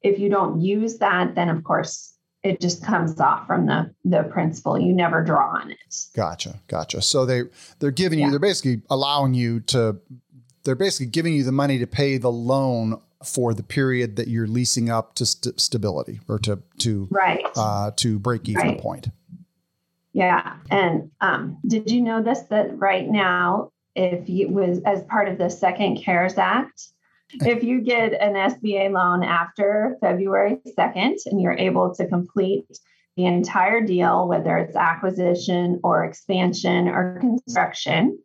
if 0.02 0.20
you 0.20 0.30
don't 0.30 0.62
use 0.62 0.98
that, 0.98 1.36
then 1.36 1.50
of 1.50 1.64
course 1.64 2.15
it 2.46 2.62
just 2.62 2.86
comes 2.86 3.20
off 3.20 3.48
from 3.48 3.66
the 3.66 3.92
the 4.06 4.24
principal. 4.24 4.80
You 4.80 4.94
never 4.94 5.24
draw 5.24 5.58
on 5.60 5.72
it. 5.72 5.96
Gotcha, 6.16 6.60
gotcha. 6.68 7.02
So 7.02 7.26
they 7.26 7.44
they're 7.80 7.92
giving 7.92 8.20
you, 8.20 8.30
they're 8.30 8.40
basically 8.40 8.84
allowing 8.90 9.34
you 9.34 9.62
to, 9.62 10.00
they're 10.64 10.76
basically 10.76 11.08
giving 11.08 11.34
you 11.34 11.44
the 11.44 11.52
money 11.52 11.80
to 11.80 11.88
pay 11.88 12.18
the 12.18 12.32
loan 12.32 13.02
for 13.26 13.56
the 13.56 13.64
period 13.64 14.16
that 14.18 14.28
you're 14.28 14.46
leasing 14.46 14.92
up 14.92 15.16
to 15.16 15.26
st- 15.26 15.60
stability 15.60 16.20
or 16.28 16.38
to 16.40 16.62
to 16.78 17.08
right 17.10 17.44
uh, 17.56 17.90
to 17.96 18.20
break 18.20 18.48
even 18.48 18.62
right. 18.62 18.80
point. 18.80 19.08
Yeah, 20.14 20.58
and 20.70 21.12
um, 21.20 21.58
did 21.68 21.90
you 21.92 22.02
notice 22.02 22.42
that 22.44 22.78
right 22.78 23.10
now, 23.10 23.72
if 23.96 24.30
you 24.30 24.50
was 24.50 24.82
as 24.86 25.02
part 25.04 25.28
of 25.28 25.40
the 25.40 25.50
Second 25.50 25.98
CARES 25.98 26.38
Act, 26.38 26.90
if 27.34 27.64
you 27.64 27.82
get 27.82 28.14
an 28.14 28.34
SBA 28.34 28.92
loan 28.92 29.24
after 29.24 29.98
February 30.02 30.58
2nd 30.78 31.16
and 31.26 31.42
you're 31.42 31.58
able 31.58 31.94
to 31.96 32.08
complete 32.08 32.66
the 33.18 33.26
entire 33.26 33.82
deal, 33.82 34.28
whether 34.28 34.58
it's 34.58 34.76
acquisition 34.76 35.80
or 35.84 36.04
expansion 36.04 36.88
or 36.88 37.18
construction, 37.20 38.20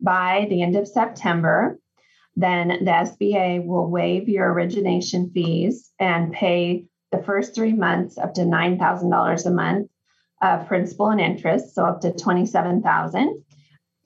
by 0.00 0.46
the 0.48 0.62
end 0.62 0.76
of 0.76 0.88
September, 0.88 1.78
then 2.36 2.68
the 2.68 2.90
SBA 2.90 3.64
will 3.64 3.90
waive 3.90 4.28
your 4.28 4.50
origination 4.52 5.30
fees 5.30 5.90
and 5.98 6.32
pay 6.32 6.86
the 7.12 7.22
first 7.22 7.54
three 7.54 7.72
months 7.72 8.16
up 8.16 8.34
to 8.34 8.42
$9,000 8.42 9.46
a 9.46 9.50
month 9.50 9.90
of 10.42 10.66
principal 10.66 11.08
and 11.08 11.20
interest, 11.20 11.74
so 11.74 11.84
up 11.84 12.00
to 12.00 12.12
27000 12.12 13.44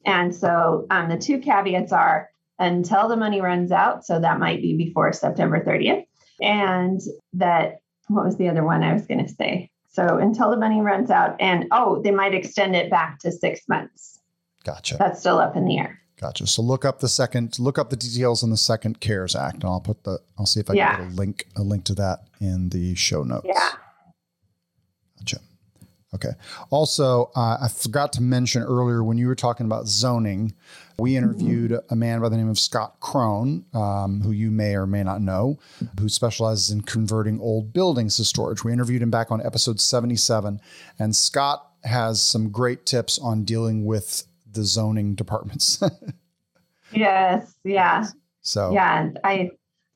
And 0.04 0.34
so 0.34 0.86
um, 0.90 1.08
the 1.08 1.18
two 1.18 1.38
caveats 1.38 1.92
are 1.92 2.28
until 2.58 3.08
the 3.08 3.16
money 3.16 3.40
runs 3.40 3.72
out. 3.72 4.04
So 4.04 4.20
that 4.20 4.38
might 4.38 4.62
be 4.62 4.76
before 4.76 5.12
September 5.12 5.64
30th. 5.64 6.04
And 6.40 7.00
that, 7.34 7.80
what 8.08 8.24
was 8.24 8.36
the 8.36 8.48
other 8.48 8.64
one 8.64 8.82
I 8.82 8.92
was 8.92 9.06
going 9.06 9.24
to 9.26 9.32
say? 9.32 9.70
So 9.90 10.18
until 10.18 10.50
the 10.50 10.56
money 10.56 10.80
runs 10.80 11.10
out, 11.10 11.36
and 11.40 11.66
oh, 11.70 12.02
they 12.02 12.10
might 12.10 12.34
extend 12.34 12.74
it 12.74 12.90
back 12.90 13.20
to 13.20 13.30
six 13.30 13.60
months. 13.68 14.18
Gotcha. 14.64 14.96
That's 14.98 15.20
still 15.20 15.38
up 15.38 15.56
in 15.56 15.66
the 15.66 15.78
air. 15.78 16.00
Gotcha. 16.20 16.46
So 16.46 16.62
look 16.62 16.84
up 16.84 17.00
the 17.00 17.08
second, 17.08 17.58
look 17.58 17.78
up 17.78 17.90
the 17.90 17.96
details 17.96 18.42
in 18.42 18.50
the 18.50 18.56
second 18.56 19.00
CARES 19.00 19.36
Act, 19.36 19.56
and 19.56 19.64
I'll 19.64 19.80
put 19.80 20.04
the, 20.04 20.20
I'll 20.38 20.46
see 20.46 20.60
if 20.60 20.70
I 20.70 20.74
yeah. 20.74 20.96
can 20.96 21.04
get 21.04 21.12
a 21.12 21.16
link, 21.16 21.46
a 21.56 21.62
link 21.62 21.84
to 21.84 21.94
that 21.94 22.20
in 22.40 22.70
the 22.70 22.94
show 22.94 23.22
notes. 23.22 23.46
Yeah. 23.46 23.70
Gotcha. 25.18 25.40
Okay. 26.14 26.30
Also, 26.70 27.30
uh, 27.34 27.58
I 27.60 27.68
forgot 27.68 28.12
to 28.14 28.22
mention 28.22 28.62
earlier 28.62 29.02
when 29.02 29.18
you 29.18 29.26
were 29.26 29.34
talking 29.34 29.66
about 29.66 29.86
zoning, 29.86 30.54
we 30.98 31.16
interviewed 31.16 31.78
a 31.90 31.96
man 31.96 32.20
by 32.20 32.28
the 32.28 32.36
name 32.36 32.48
of 32.48 32.58
Scott 32.58 33.00
Krone, 33.00 33.64
um, 33.74 34.20
who 34.20 34.32
you 34.32 34.50
may 34.50 34.74
or 34.76 34.86
may 34.86 35.02
not 35.02 35.20
know, 35.20 35.58
who 35.98 36.08
specializes 36.08 36.70
in 36.70 36.82
converting 36.82 37.40
old 37.40 37.72
buildings 37.72 38.16
to 38.16 38.24
storage. 38.24 38.64
We 38.64 38.72
interviewed 38.72 39.02
him 39.02 39.10
back 39.10 39.30
on 39.30 39.44
episode 39.44 39.80
77, 39.80 40.60
and 40.98 41.16
Scott 41.16 41.70
has 41.84 42.22
some 42.22 42.50
great 42.50 42.86
tips 42.86 43.18
on 43.18 43.44
dealing 43.44 43.84
with 43.84 44.26
the 44.50 44.64
zoning 44.64 45.14
departments. 45.14 45.82
Yes. 46.94 47.54
Yeah. 47.64 48.06
So 48.42 48.72
yeah, 48.72 49.10
I 49.22 49.50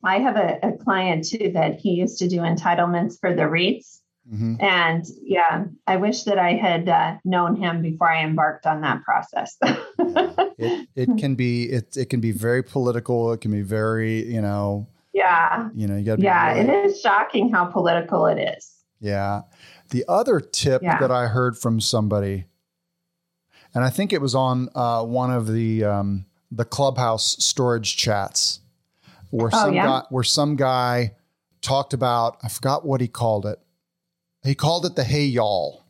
I 0.04 0.18
have 0.18 0.36
a, 0.36 0.58
a 0.62 0.72
client 0.72 1.26
too 1.26 1.50
that 1.54 1.78
he 1.80 1.90
used 1.90 2.18
to 2.18 2.28
do 2.28 2.38
entitlements 2.38 3.18
for 3.20 3.34
the 3.34 3.42
REITs. 3.42 3.97
Mhm. 4.32 4.62
And 4.62 5.04
yeah, 5.22 5.64
I 5.86 5.96
wish 5.96 6.24
that 6.24 6.38
I 6.38 6.52
had 6.54 6.88
uh, 6.88 7.16
known 7.24 7.56
him 7.56 7.82
before 7.82 8.10
I 8.10 8.22
embarked 8.24 8.66
on 8.66 8.80
that 8.82 9.02
process. 9.02 9.56
it 10.58 10.88
it 10.94 11.18
can 11.18 11.34
be 11.34 11.64
it 11.64 11.96
it 11.96 12.10
can 12.10 12.20
be 12.20 12.32
very 12.32 12.62
political. 12.62 13.32
It 13.32 13.40
can 13.40 13.50
be 13.52 13.62
very 13.62 14.24
you 14.26 14.40
know 14.40 14.86
yeah. 15.14 15.68
you 15.74 15.86
know 15.86 15.96
you 15.96 16.04
got 16.04 16.16
to 16.16 16.22
Yeah. 16.22 16.52
really- 16.54 16.68
It 16.68 16.86
is 16.86 17.00
shocking 17.00 17.50
how 17.50 17.64
political 17.66 18.26
it 18.26 18.38
is. 18.38 18.74
Yeah. 19.00 19.42
The 19.90 20.04
other 20.08 20.40
tip 20.40 20.82
Yeah. 20.82 20.98
that 21.00 21.10
I 21.10 21.26
heard 21.28 21.56
from 21.56 21.80
somebody, 21.80 22.44
and 23.74 23.84
I 23.84 23.90
think 23.90 24.12
it 24.12 24.20
was 24.20 24.34
on 24.34 24.68
uh, 24.74 25.02
one 25.04 25.30
of 25.30 25.46
the 25.46 25.84
um, 25.84 26.26
the 26.50 26.64
clubhouse 26.64 27.36
storage 27.42 27.96
chats, 27.96 28.60
where 29.30 29.50
Oh, 29.52 29.58
some 29.64 29.74
yeah? 29.74 29.86
guy 29.86 30.02
where 30.10 30.24
some 30.24 30.56
guy 30.56 31.14
talked 31.60 31.92
about 31.94 32.36
I 32.42 32.48
forgot 32.48 32.84
what 32.84 33.00
he 33.00 33.08
called 33.08 33.46
it. 33.46 33.58
He 34.42 34.54
called 34.54 34.86
it 34.86 34.96
the 34.96 35.04
hey 35.04 35.24
y'all, 35.24 35.84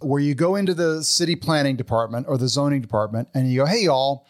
where 0.00 0.20
you 0.20 0.34
go 0.34 0.54
into 0.56 0.74
the 0.74 1.02
city 1.02 1.36
planning 1.36 1.76
department 1.76 2.26
or 2.28 2.38
the 2.38 2.48
zoning 2.48 2.80
department 2.80 3.28
and 3.34 3.50
you 3.50 3.60
go 3.60 3.66
hey 3.66 3.84
y'all, 3.84 4.26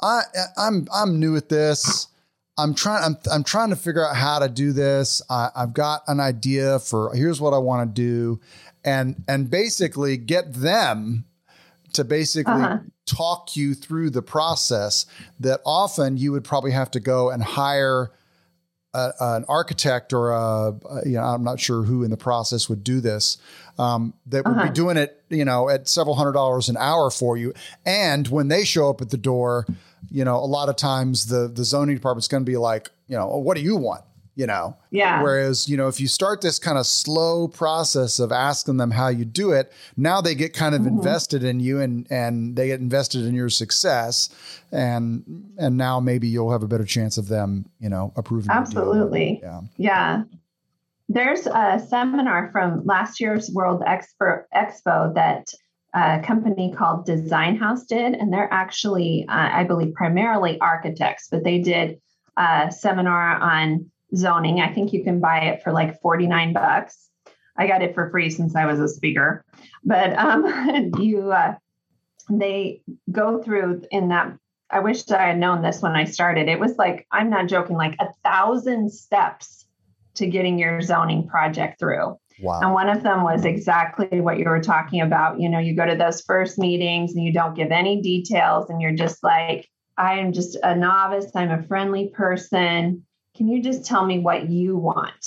I 0.00 0.22
I'm 0.56 0.86
I'm 0.92 1.18
new 1.20 1.36
at 1.36 1.48
this. 1.48 2.08
I'm 2.56 2.72
trying. 2.72 3.02
I'm, 3.02 3.16
I'm 3.32 3.42
trying 3.42 3.70
to 3.70 3.76
figure 3.76 4.06
out 4.06 4.14
how 4.14 4.38
to 4.38 4.48
do 4.48 4.72
this. 4.72 5.20
I, 5.28 5.48
I've 5.56 5.74
got 5.74 6.02
an 6.06 6.20
idea 6.20 6.78
for 6.78 7.12
here's 7.12 7.40
what 7.40 7.52
I 7.52 7.58
want 7.58 7.88
to 7.88 8.00
do, 8.00 8.40
and 8.84 9.24
and 9.26 9.50
basically 9.50 10.16
get 10.16 10.52
them 10.54 11.24
to 11.94 12.04
basically 12.04 12.52
Uh-huh. 12.52 12.78
talk 13.06 13.56
you 13.56 13.74
through 13.74 14.10
the 14.10 14.22
process. 14.22 15.04
That 15.40 15.62
often 15.66 16.16
you 16.16 16.30
would 16.30 16.44
probably 16.44 16.70
have 16.70 16.92
to 16.92 17.00
go 17.00 17.28
and 17.30 17.42
hire 17.42 18.12
a, 18.94 19.12
an 19.20 19.44
architect 19.48 20.12
or 20.12 20.30
a, 20.30 20.72
you 21.04 21.12
know 21.14 21.22
I'm 21.24 21.44
not 21.44 21.58
sure 21.60 21.82
who 21.82 22.02
in 22.04 22.10
the 22.10 22.16
process 22.16 22.68
would 22.68 22.84
do 22.84 23.00
this. 23.00 23.38
Um, 23.78 24.14
that 24.26 24.44
would 24.44 24.56
Uh-huh. 24.56 24.68
be 24.68 24.72
doing 24.74 24.96
it 24.96 25.20
you 25.30 25.44
know 25.44 25.68
at 25.68 25.88
several 25.88 26.14
hundred 26.14 26.32
dollars 26.32 26.68
an 26.68 26.76
hour 26.76 27.10
for 27.10 27.36
you. 27.36 27.52
And 27.84 28.28
when 28.28 28.48
they 28.48 28.64
show 28.64 28.88
up 28.90 29.00
at 29.00 29.10
the 29.10 29.16
door, 29.18 29.66
you 30.10 30.24
know 30.24 30.36
a 30.36 30.46
lot 30.46 30.68
of 30.68 30.76
times 30.76 31.26
the 31.26 31.48
the 31.48 31.64
zoning 31.64 31.96
department's 31.96 32.28
going 32.28 32.44
to 32.44 32.50
be 32.50 32.56
like 32.56 32.90
you 33.08 33.16
know 33.16 33.28
"Oh, 33.32 33.38
what 33.38 33.56
do 33.56 33.62
you 33.62 33.76
want 33.76 34.02
you 34.36 34.46
know 34.46 34.76
Yeah. 34.90 35.22
Whereas, 35.22 35.68
you 35.68 35.76
know, 35.76 35.88
if 35.88 36.00
you 36.00 36.08
start 36.08 36.40
this 36.40 36.58
kind 36.58 36.78
of 36.78 36.86
slow 36.86 37.48
process 37.48 38.18
of 38.18 38.32
asking 38.32 38.76
them 38.78 38.90
how 38.90 39.08
you 39.08 39.24
do 39.24 39.52
it, 39.52 39.72
now 39.96 40.20
they 40.20 40.34
get 40.34 40.52
kind 40.54 40.74
of 40.74 40.80
Mm-hmm. 40.82 40.96
invested 40.98 41.44
in 41.44 41.60
you 41.60 41.80
and 41.80 42.06
and 42.10 42.56
they 42.56 42.66
get 42.68 42.80
invested 42.80 43.24
in 43.24 43.34
your 43.34 43.48
success. 43.48 44.28
And 44.72 45.22
and 45.58 45.76
now 45.76 46.00
maybe 46.00 46.26
you'll 46.28 46.50
have 46.52 46.62
a 46.62 46.68
better 46.68 46.84
chance 46.84 47.16
of 47.18 47.28
them, 47.28 47.66
you 47.80 47.88
know, 47.88 48.12
approving. 48.16 48.50
Absolutely. 48.50 49.40
Yeah. 49.42 49.60
Yeah. 49.76 50.22
There's 51.08 51.46
a 51.46 51.84
seminar 51.86 52.50
from 52.50 52.84
last 52.84 53.20
year's 53.20 53.50
World 53.52 53.82
Expo, 53.82 54.42
Expo 54.54 55.14
that 55.14 55.46
a 55.94 56.20
company 56.24 56.72
called 56.76 57.04
Design 57.06 57.56
House 57.56 57.84
did, 57.84 58.14
and 58.14 58.32
they're 58.32 58.52
actually, 58.52 59.26
uh, 59.28 59.48
I 59.52 59.64
believe, 59.64 59.94
primarily 59.94 60.58
architects, 60.60 61.28
but 61.30 61.44
they 61.44 61.58
did 61.58 62.00
a 62.38 62.72
seminar 62.72 63.36
on 63.36 63.90
zoning. 64.14 64.60
I 64.60 64.72
think 64.72 64.92
you 64.92 65.02
can 65.02 65.20
buy 65.20 65.40
it 65.40 65.62
for 65.62 65.72
like 65.72 66.00
49 66.00 66.52
bucks. 66.52 67.08
I 67.56 67.66
got 67.66 67.82
it 67.82 67.94
for 67.94 68.10
free 68.10 68.30
since 68.30 68.56
I 68.56 68.66
was 68.66 68.80
a 68.80 68.88
speaker, 68.88 69.44
but 69.84 70.18
um, 70.18 70.92
you, 70.98 71.30
uh, 71.30 71.54
they 72.30 72.82
go 73.12 73.42
through 73.42 73.82
in 73.90 74.08
that 74.08 74.36
I 74.70 74.80
wish 74.80 75.08
I 75.10 75.28
had 75.28 75.38
known 75.38 75.62
this 75.62 75.82
when 75.82 75.92
I 75.92 76.04
started. 76.04 76.48
It 76.48 76.58
was 76.58 76.76
like, 76.78 77.06
I'm 77.12 77.30
not 77.30 77.46
joking, 77.46 77.76
like 77.76 77.96
a 78.00 78.12
thousand 78.24 78.92
steps 78.92 79.66
to 80.14 80.26
getting 80.26 80.58
your 80.58 80.80
zoning 80.80 81.28
project 81.28 81.78
through. 81.78 82.18
Wow. 82.40 82.60
And 82.60 82.72
one 82.72 82.88
of 82.88 83.04
them 83.04 83.22
was 83.22 83.44
exactly 83.44 84.20
what 84.20 84.38
you 84.38 84.46
were 84.46 84.60
talking 84.60 85.00
about. 85.00 85.40
You 85.40 85.48
know, 85.48 85.60
you 85.60 85.76
go 85.76 85.86
to 85.86 85.94
those 85.94 86.22
first 86.22 86.58
meetings 86.58 87.14
and 87.14 87.22
you 87.24 87.32
don't 87.32 87.54
give 87.54 87.70
any 87.70 88.00
details, 88.00 88.68
and 88.68 88.80
you're 88.80 88.92
just 88.92 89.22
like, 89.22 89.68
I 89.96 90.18
am 90.18 90.32
just 90.32 90.56
a 90.62 90.74
novice. 90.74 91.30
I'm 91.36 91.52
a 91.52 91.62
friendly 91.62 92.08
person. 92.08 93.04
Can 93.36 93.48
you 93.48 93.62
just 93.62 93.84
tell 93.84 94.04
me 94.06 94.18
what 94.20 94.48
you 94.48 94.76
want? 94.76 95.26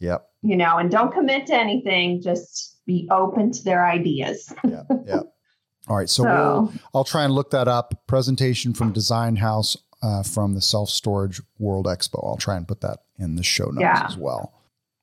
Yep. 0.00 0.28
You 0.42 0.56
know, 0.56 0.76
and 0.76 0.90
don't 0.90 1.12
commit 1.12 1.46
to 1.46 1.54
anything, 1.54 2.20
just 2.22 2.76
be 2.86 3.08
open 3.10 3.50
to 3.52 3.64
their 3.64 3.86
ideas. 3.86 4.52
Yeah. 4.64 4.82
Yeah. 5.06 5.20
All 5.88 5.96
right. 5.96 6.08
So, 6.08 6.22
So, 6.24 6.28
we'll, 6.28 6.72
I'll 6.94 7.04
try 7.04 7.24
and 7.24 7.32
look 7.32 7.50
that 7.52 7.68
up. 7.68 8.06
Presentation 8.06 8.74
from 8.74 8.92
Design 8.92 9.36
House 9.36 9.76
uh, 10.02 10.22
from 10.22 10.54
the 10.54 10.60
Self 10.60 10.90
Storage 10.90 11.40
World 11.58 11.86
Expo. 11.86 12.22
I'll 12.26 12.36
try 12.36 12.56
and 12.56 12.66
put 12.68 12.80
that 12.82 12.98
in 13.18 13.36
the 13.36 13.42
show 13.42 13.66
notes 13.66 13.80
Yeah. 13.80 14.06
as 14.08 14.16
well. 14.16 14.52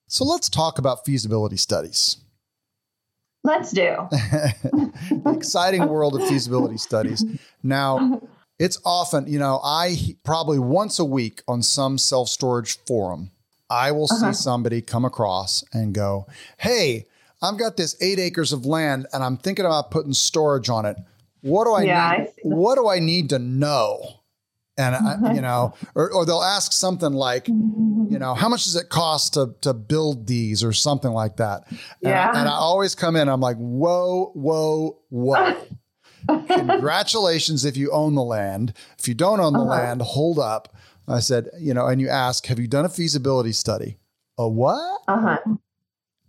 So 0.07 0.23
let's 0.25 0.47
talk 0.49 0.77
about 0.77 1.05
feasibility 1.05 1.57
studies. 1.57 2.17
let's 3.43 3.71
do. 3.71 3.95
the 4.11 5.33
exciting 5.35 5.87
world 5.87 6.15
of 6.21 6.27
feasibility 6.27 6.77
studies. 6.77 7.25
Now, 7.63 8.21
it's 8.63 8.79
often, 8.85 9.27
you 9.27 9.39
know, 9.39 9.59
I 9.61 10.15
probably 10.23 10.57
once 10.57 10.97
a 10.97 11.03
week 11.05 11.41
on 11.49 11.61
some 11.61 11.97
self 11.97 12.29
storage 12.29 12.77
forum, 12.87 13.31
I 13.69 13.91
will 13.91 14.07
see 14.07 14.15
Uh-huh. 14.27 14.31
somebody 14.33 14.81
come 14.81 15.03
across 15.03 15.63
and 15.73 15.93
go, 15.93 16.27
Hey, 16.57 17.05
I've 17.41 17.57
got 17.57 17.75
this 17.75 17.97
eight 18.01 18.19
acres 18.19 18.53
of 18.53 18.65
land 18.65 19.05
and 19.11 19.21
I'm 19.21 19.35
thinking 19.35 19.65
about 19.65 19.91
putting 19.91 20.13
storage 20.13 20.69
on 20.69 20.85
it. 20.85 20.95
What 21.41 21.65
do 21.65 21.73
I 21.75 21.83
Yeah, 21.85 22.09
need? 22.09 22.21
I 22.21 22.25
see 22.25 22.41
what 22.43 22.75
do 22.75 22.87
I 22.87 22.99
need 22.99 23.29
to 23.31 23.39
know? 23.39 24.21
And 24.77 24.95
I, 24.95 25.33
you 25.35 25.41
know, 25.41 25.73
or, 25.93 26.09
or 26.11 26.25
they'll 26.25 26.41
ask 26.41 26.71
something 26.71 27.11
like, 27.11 27.47
you 27.47 28.17
know, 28.17 28.33
how 28.33 28.47
much 28.47 28.63
does 28.63 28.75
it 28.77 28.87
cost 28.89 29.33
to 29.33 29.53
to 29.61 29.73
build 29.73 30.25
these 30.25 30.63
or 30.63 30.71
something 30.71 31.11
like 31.11 31.35
that? 31.37 31.65
And, 31.69 31.79
Yeah. 32.01 32.29
I, 32.33 32.39
and 32.39 32.47
I 32.49 32.53
always 32.53 32.95
come 32.95 33.15
in, 33.17 33.27
I'm 33.27 33.41
like, 33.41 33.57
whoa, 33.57 34.31
whoa, 34.33 34.99
whoa. 35.09 35.53
Congratulations 36.27 37.65
if 37.65 37.75
you 37.77 37.91
own 37.91 38.15
the 38.15 38.23
land. 38.23 38.73
If 38.99 39.07
you 39.07 39.13
don't 39.13 39.39
own 39.39 39.53
the 39.53 39.59
Uh-huh. 39.59 39.69
land, 39.69 40.01
hold 40.01 40.39
up. 40.39 40.75
I 41.07 41.19
said, 41.19 41.49
you 41.59 41.73
know, 41.73 41.87
and 41.87 41.99
you 41.99 42.07
ask, 42.09 42.45
have 42.47 42.59
you 42.59 42.67
done 42.67 42.85
a 42.85 42.89
feasibility 42.89 43.51
study? 43.51 43.97
A 44.37 44.47
what? 44.47 45.01
Uh 45.07 45.19
huh. 45.19 45.37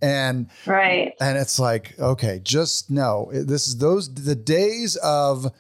And 0.03 0.49
Right. 0.67 1.15
and 1.21 1.39
it's 1.39 1.59
like, 1.59 1.99
okay, 1.99 2.41
just 2.43 2.91
no. 2.91 3.31
This 3.33 3.69
is 3.69 3.79
those 3.79 4.13
the 4.13 4.35
days 4.35 4.97
of 4.97 5.53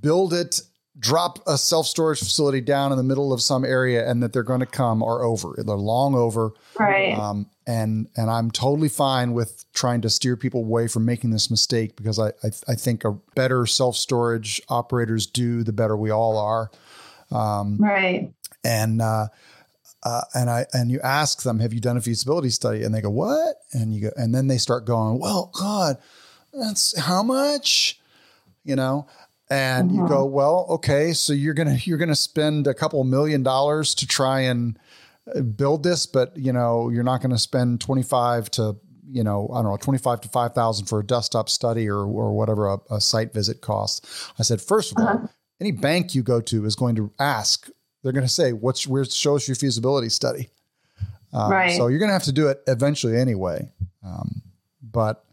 build 0.00 0.34
it, 0.34 0.60
drop 1.00 1.38
a 1.46 1.56
self 1.58 1.86
storage 1.86 2.18
facility 2.18 2.60
down 2.60 2.92
in 2.92 2.98
the 2.98 3.04
middle 3.04 3.32
of 3.32 3.40
some 3.40 3.64
area, 3.64 4.08
and 4.08 4.22
that 4.22 4.32
they're 4.32 4.42
going 4.42 4.60
to 4.60 4.66
come 4.66 5.02
are 5.02 5.24
over. 5.24 5.54
They're 5.56 5.74
long 5.74 6.14
over. 6.14 6.52
Right. 6.78 7.18
Um, 7.18 7.46
and 7.66 8.08
and 8.16 8.30
I'm 8.30 8.50
totally 8.50 8.88
fine 8.88 9.32
with 9.32 9.64
trying 9.72 10.02
to 10.02 10.10
steer 10.10 10.36
people 10.36 10.60
away 10.60 10.86
from 10.86 11.04
making 11.04 11.30
this 11.30 11.50
mistake 11.50 11.96
because 11.96 12.18
I 12.18 12.28
I, 12.44 12.50
I 12.68 12.74
think 12.74 13.04
a 13.04 13.12
better 13.34 13.66
self 13.66 13.96
storage 13.96 14.60
operators 14.68 15.26
do, 15.26 15.62
the 15.62 15.72
better 15.72 15.96
we 15.96 16.10
all 16.10 16.36
are. 16.36 16.70
right. 17.80 18.32
And 18.62 19.00
uh, 19.00 19.28
uh, 20.02 20.22
and 20.34 20.50
I 20.50 20.66
and 20.72 20.90
you 20.90 21.00
ask 21.00 21.42
them, 21.42 21.60
have 21.60 21.72
you 21.72 21.80
done 21.80 21.96
a 21.96 22.00
feasibility 22.00 22.50
study? 22.50 22.82
And 22.82 22.94
they 22.94 23.00
go, 23.00 23.10
what? 23.10 23.56
And 23.72 23.94
you 23.94 24.02
go, 24.02 24.10
and 24.16 24.34
then 24.34 24.48
they 24.48 24.58
start 24.58 24.84
going, 24.84 25.18
well, 25.18 25.50
God, 25.58 25.96
that's 26.52 26.98
how 26.98 27.22
much, 27.22 28.00
you 28.64 28.76
know. 28.76 29.06
And 29.50 29.90
you 29.90 30.06
go, 30.06 30.24
well, 30.24 30.66
okay, 30.70 31.12
so 31.12 31.32
you're 31.32 31.54
gonna 31.54 31.76
you're 31.82 31.98
gonna 31.98 32.14
spend 32.14 32.66
a 32.68 32.74
couple 32.74 33.02
million 33.04 33.42
dollars 33.42 33.94
to 33.96 34.06
try 34.06 34.40
and 34.42 34.78
uh, 35.34 35.40
build 35.40 35.82
this, 35.82 36.06
but 36.06 36.36
you 36.36 36.52
know 36.52 36.88
you're 36.88 37.02
not 37.02 37.20
going 37.20 37.32
to 37.32 37.38
spend 37.38 37.80
twenty 37.80 38.02
five 38.04 38.50
to 38.52 38.76
you 39.10 39.24
know 39.24 39.50
I 39.52 39.62
don't 39.62 39.72
know 39.72 39.76
twenty 39.76 39.98
five 39.98 40.20
to 40.20 40.28
five 40.28 40.54
thousand 40.54 40.86
for 40.86 41.00
a 41.00 41.04
desktop 41.04 41.48
study 41.48 41.88
or 41.88 41.98
or 41.98 42.32
whatever 42.32 42.68
a, 42.68 42.78
a 42.90 43.00
site 43.00 43.34
visit 43.34 43.60
costs. 43.60 44.30
I 44.38 44.44
said, 44.44 44.60
first 44.60 44.92
of 44.92 45.04
all, 45.04 45.28
any 45.60 45.72
bank 45.72 46.14
you 46.14 46.22
go 46.22 46.40
to 46.42 46.64
is 46.64 46.76
going 46.76 46.94
to 46.96 47.12
ask. 47.18 47.68
They're 48.02 48.12
going 48.12 48.26
to 48.26 48.32
say, 48.32 48.52
"What's 48.52 48.86
where 48.86 49.04
show 49.04 49.36
us 49.36 49.48
your 49.48 49.56
feasibility 49.56 50.08
study?" 50.10 50.48
Um, 51.32 51.50
Right. 51.50 51.76
So 51.76 51.88
you're 51.88 51.98
going 51.98 52.08
to 52.08 52.14
have 52.14 52.24
to 52.24 52.32
do 52.32 52.48
it 52.48 52.62
eventually 52.66 53.16
anyway. 53.16 53.70
Um, 54.04 54.42
but 54.82 55.24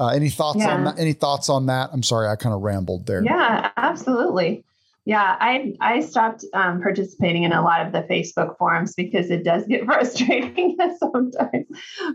uh, 0.00 0.08
any 0.08 0.30
thoughts 0.30 0.64
on 0.64 0.84
that? 0.84 0.98
Any 0.98 1.12
thoughts 1.12 1.48
on 1.48 1.66
that? 1.66 1.90
I'm 1.92 2.02
sorry, 2.02 2.28
I 2.28 2.36
kind 2.36 2.54
of 2.54 2.62
rambled 2.62 3.06
there. 3.06 3.22
Yeah, 3.24 3.70
absolutely. 3.76 4.64
Yeah, 5.04 5.36
I 5.40 5.74
I 5.80 6.00
stopped 6.00 6.44
um, 6.52 6.82
participating 6.82 7.44
in 7.44 7.52
a 7.52 7.62
lot 7.62 7.86
of 7.86 7.92
the 7.92 8.02
Facebook 8.02 8.58
forums 8.58 8.94
because 8.94 9.30
it 9.30 9.42
does 9.42 9.66
get 9.66 9.84
frustrating 9.86 10.76
sometimes. 10.98 11.66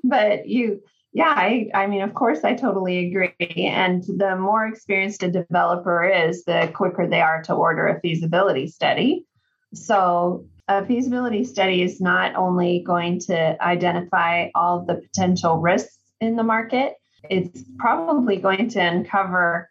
But 0.03 0.47
you, 0.47 0.81
yeah, 1.11 1.33
I 1.35 1.69
I 1.73 1.87
mean, 1.87 2.03
of 2.03 2.13
course, 2.13 2.43
I 2.43 2.53
totally 2.53 3.07
agree. 3.07 3.65
And 3.67 4.03
the 4.03 4.37
more 4.37 4.65
experienced 4.67 5.23
a 5.23 5.31
developer 5.31 6.05
is, 6.05 6.45
the 6.45 6.71
quicker 6.73 7.07
they 7.07 7.21
are 7.21 7.41
to 7.43 7.53
order 7.53 7.87
a 7.87 7.99
feasibility 7.99 8.67
study. 8.67 9.25
So 9.73 10.45
a 10.67 10.85
feasibility 10.85 11.43
study 11.43 11.81
is 11.81 11.99
not 11.99 12.35
only 12.35 12.83
going 12.85 13.19
to 13.21 13.61
identify 13.61 14.49
all 14.55 14.85
the 14.85 14.95
potential 14.95 15.57
risks 15.57 15.97
in 16.21 16.35
the 16.35 16.43
market, 16.43 16.93
it's 17.29 17.63
probably 17.77 18.37
going 18.37 18.69
to 18.69 18.79
uncover 18.79 19.69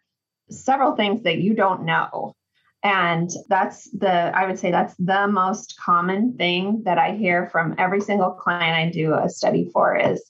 several 0.51 0.97
things 0.97 1.23
that 1.23 1.39
you 1.39 1.55
don't 1.55 1.85
know. 1.85 2.35
And 2.85 3.31
that's 3.49 3.89
the, 3.91 4.11
I 4.11 4.47
would 4.47 4.59
say 4.59 4.71
that's 4.71 4.97
the 4.97 5.29
most 5.29 5.77
common 5.79 6.37
thing 6.37 6.83
that 6.85 6.99
I 6.99 7.15
hear 7.15 7.49
from 7.51 7.77
every 7.79 8.01
single 8.01 8.33
client 8.33 8.77
I 8.77 8.91
do 8.91 9.15
a 9.15 9.29
study 9.29 9.71
for 9.73 9.97
is, 9.97 10.23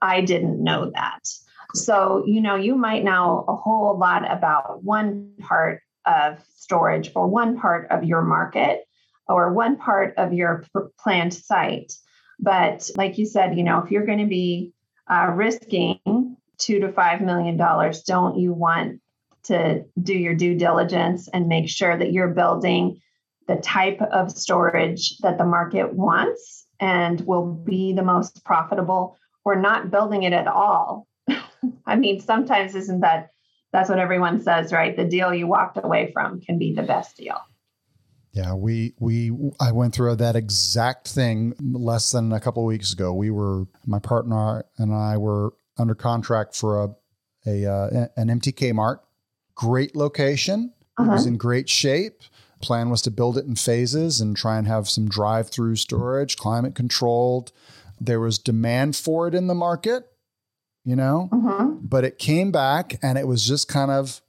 I 0.00 0.20
didn't 0.20 0.62
know 0.62 0.90
that. 0.94 1.28
So, 1.74 2.24
you 2.26 2.40
know, 2.40 2.54
you 2.54 2.76
might 2.76 3.04
know 3.04 3.44
a 3.46 3.54
whole 3.54 3.98
lot 3.98 4.30
about 4.30 4.82
one 4.84 5.32
part 5.40 5.82
of 6.06 6.38
storage 6.56 7.10
or 7.14 7.26
one 7.26 7.58
part 7.58 7.90
of 7.90 8.04
your 8.04 8.22
market 8.22 8.84
or 9.26 9.52
one 9.52 9.76
part 9.76 10.14
of 10.16 10.32
your 10.32 10.64
planned 10.98 11.34
site. 11.34 11.92
But 12.40 12.88
like 12.96 13.18
you 13.18 13.26
said, 13.26 13.58
you 13.58 13.64
know, 13.64 13.82
if 13.82 13.90
you're 13.90 14.06
going 14.06 14.20
to 14.20 14.26
be 14.26 14.72
uh, 15.10 15.32
risking 15.34 16.27
two 16.58 16.80
to 16.80 16.92
five 16.92 17.20
million 17.20 17.56
dollars, 17.56 18.02
don't 18.02 18.38
you 18.38 18.52
want 18.52 19.00
to 19.44 19.84
do 20.00 20.14
your 20.14 20.34
due 20.34 20.54
diligence 20.56 21.28
and 21.28 21.48
make 21.48 21.68
sure 21.68 21.96
that 21.96 22.12
you're 22.12 22.28
building 22.28 23.00
the 23.46 23.56
type 23.56 24.00
of 24.02 24.30
storage 24.30 25.16
that 25.18 25.38
the 25.38 25.44
market 25.44 25.94
wants 25.94 26.66
and 26.80 27.20
will 27.22 27.46
be 27.46 27.92
the 27.92 28.02
most 28.02 28.44
profitable 28.44 29.16
or 29.44 29.56
not 29.56 29.90
building 29.90 30.22
it 30.22 30.32
at 30.32 30.46
all. 30.46 31.06
I 31.86 31.96
mean, 31.96 32.20
sometimes 32.20 32.74
isn't 32.74 33.00
that 33.00 33.30
that's 33.72 33.88
what 33.88 33.98
everyone 33.98 34.40
says, 34.40 34.72
right? 34.72 34.96
The 34.96 35.04
deal 35.04 35.34
you 35.34 35.46
walked 35.46 35.78
away 35.82 36.10
from 36.12 36.40
can 36.40 36.58
be 36.58 36.74
the 36.74 36.82
best 36.82 37.16
deal. 37.16 37.38
Yeah, 38.32 38.54
we 38.54 38.94
we 39.00 39.32
I 39.60 39.72
went 39.72 39.94
through 39.94 40.16
that 40.16 40.36
exact 40.36 41.08
thing 41.08 41.54
less 41.60 42.12
than 42.12 42.32
a 42.32 42.40
couple 42.40 42.62
of 42.62 42.66
weeks 42.66 42.92
ago. 42.92 43.12
We 43.12 43.30
were 43.30 43.64
my 43.86 43.98
partner 43.98 44.64
and 44.76 44.94
I 44.94 45.16
were 45.16 45.54
under 45.78 45.94
contract 45.94 46.54
for 46.54 46.82
a 46.82 46.88
a 47.46 47.66
uh, 47.66 48.06
an 48.16 48.28
MTK 48.28 48.74
Mart. 48.74 49.02
Great 49.54 49.96
location. 49.96 50.72
Uh-huh. 50.96 51.10
It 51.10 51.12
was 51.12 51.22
uh-huh. 51.22 51.30
in 51.30 51.36
great 51.36 51.68
shape. 51.68 52.22
Plan 52.60 52.90
was 52.90 53.02
to 53.02 53.10
build 53.10 53.38
it 53.38 53.46
in 53.46 53.54
phases 53.54 54.20
and 54.20 54.36
try 54.36 54.58
and 54.58 54.66
have 54.66 54.88
some 54.88 55.08
drive-through 55.08 55.76
storage, 55.76 56.36
climate 56.36 56.74
controlled. 56.74 57.52
There 58.00 58.18
was 58.18 58.38
demand 58.38 58.96
for 58.96 59.28
it 59.28 59.34
in 59.34 59.46
the 59.46 59.54
market, 59.54 60.10
you 60.84 60.96
know, 60.96 61.28
uh-huh. 61.30 61.66
but 61.80 62.04
it 62.04 62.18
came 62.18 62.50
back 62.50 62.98
and 63.00 63.16
it 63.16 63.28
was 63.28 63.46
just 63.46 63.68
kind 63.68 63.92
of 63.92 64.20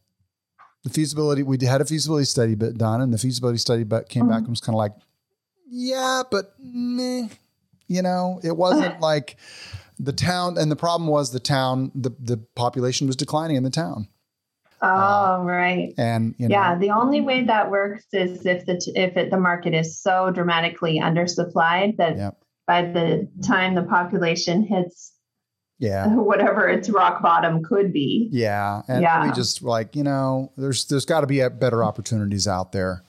the 0.84 0.90
feasibility. 0.90 1.42
We 1.42 1.58
had 1.66 1.82
a 1.82 1.86
feasibility 1.86 2.26
study 2.26 2.56
bit 2.56 2.78
done, 2.78 3.02
and 3.02 3.14
the 3.14 3.18
feasibility 3.18 3.58
study 3.58 3.84
but 3.84 4.10
came 4.10 4.24
uh-huh. 4.24 4.32
back 4.32 4.40
and 4.42 4.50
was 4.50 4.62
kind 4.62 4.76
of 4.76 4.78
like, 4.78 4.94
yeah, 5.68 6.24
but 6.30 6.54
meh, 6.60 7.30
you 7.88 8.02
know, 8.02 8.40
it 8.44 8.56
wasn't 8.56 9.00
like 9.02 9.38
the 10.00 10.14
town, 10.14 10.58
and 10.58 10.72
the 10.72 10.76
problem 10.76 11.10
was 11.10 11.32
the 11.32 11.40
town, 11.40 11.92
the 11.94 12.12
the 12.20 12.38
population 12.56 13.08
was 13.08 13.16
declining 13.16 13.58
in 13.58 13.64
the 13.64 13.70
town. 13.70 14.08
Oh, 14.82 14.88
uh, 14.88 15.44
right. 15.44 15.94
And 15.98 16.36
you 16.38 16.48
know, 16.48 16.56
yeah, 16.56 16.78
the 16.78 16.92
only 16.92 17.20
way 17.22 17.44
that 17.44 17.70
works 17.70 18.06
is 18.14 18.46
if 18.46 18.66
the 18.66 18.82
if 18.96 19.18
it, 19.18 19.30
the 19.30 19.40
market 19.40 19.74
is 19.74 20.02
so 20.02 20.32
dramatically 20.32 21.00
undersupplied 21.00 21.98
that 21.98 22.18
yep. 22.18 22.42
by 22.66 22.84
the 22.84 23.30
time 23.46 23.76
the 23.76 23.84
population 23.84 24.64
hits 24.64 25.14
yeah 25.80 26.08
whatever 26.16 26.68
its 26.68 26.90
rock 26.90 27.22
bottom 27.22 27.64
could 27.64 27.92
be 27.92 28.30
yeah 28.32 28.82
and 28.88 29.02
yeah. 29.02 29.26
we 29.26 29.32
just 29.32 29.64
like 29.64 29.96
you 29.96 30.04
know 30.04 30.52
there's 30.58 30.86
there's 30.86 31.06
got 31.06 31.22
to 31.22 31.28
be 31.28 31.48
better 31.50 31.84
opportunities 31.84 32.48
out 32.48 32.72
there 32.72 33.04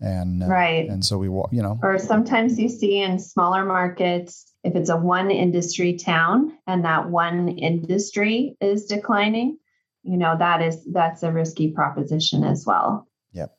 and 0.00 0.42
uh, 0.42 0.46
right 0.46 0.88
and 0.88 1.04
so 1.04 1.18
we 1.18 1.26
you 1.26 1.62
know 1.62 1.78
or 1.82 1.98
sometimes 1.98 2.58
you 2.58 2.68
see 2.68 3.00
in 3.00 3.18
smaller 3.18 3.64
markets 3.64 4.52
if 4.66 4.74
it's 4.74 4.90
a 4.90 4.96
one 4.96 5.30
industry 5.30 5.96
town 5.96 6.58
and 6.66 6.84
that 6.84 7.08
one 7.08 7.48
industry 7.48 8.56
is 8.60 8.86
declining, 8.86 9.58
you 10.02 10.16
know, 10.16 10.36
that 10.36 10.60
is 10.60 10.84
that's 10.92 11.22
a 11.22 11.30
risky 11.30 11.70
proposition 11.70 12.42
as 12.42 12.66
well. 12.66 13.06
Yep. 13.32 13.56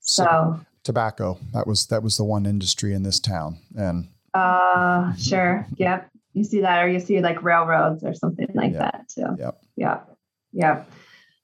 So, 0.00 0.24
so 0.24 0.60
tobacco, 0.84 1.38
that 1.54 1.66
was 1.66 1.86
that 1.86 2.02
was 2.02 2.18
the 2.18 2.24
one 2.24 2.44
industry 2.44 2.92
in 2.92 3.02
this 3.04 3.18
town. 3.18 3.58
And 3.74 4.08
uh 4.34 5.14
sure. 5.16 5.66
Yep. 5.76 6.10
You 6.34 6.44
see 6.44 6.60
that 6.60 6.84
or 6.84 6.88
you 6.88 7.00
see 7.00 7.20
like 7.20 7.42
railroads 7.42 8.04
or 8.04 8.12
something 8.12 8.48
like 8.54 8.72
yep. 8.72 8.80
that 8.80 9.08
too. 9.08 9.36
Yep. 9.38 9.62
Yep. 9.76 10.18
Yep. 10.52 10.90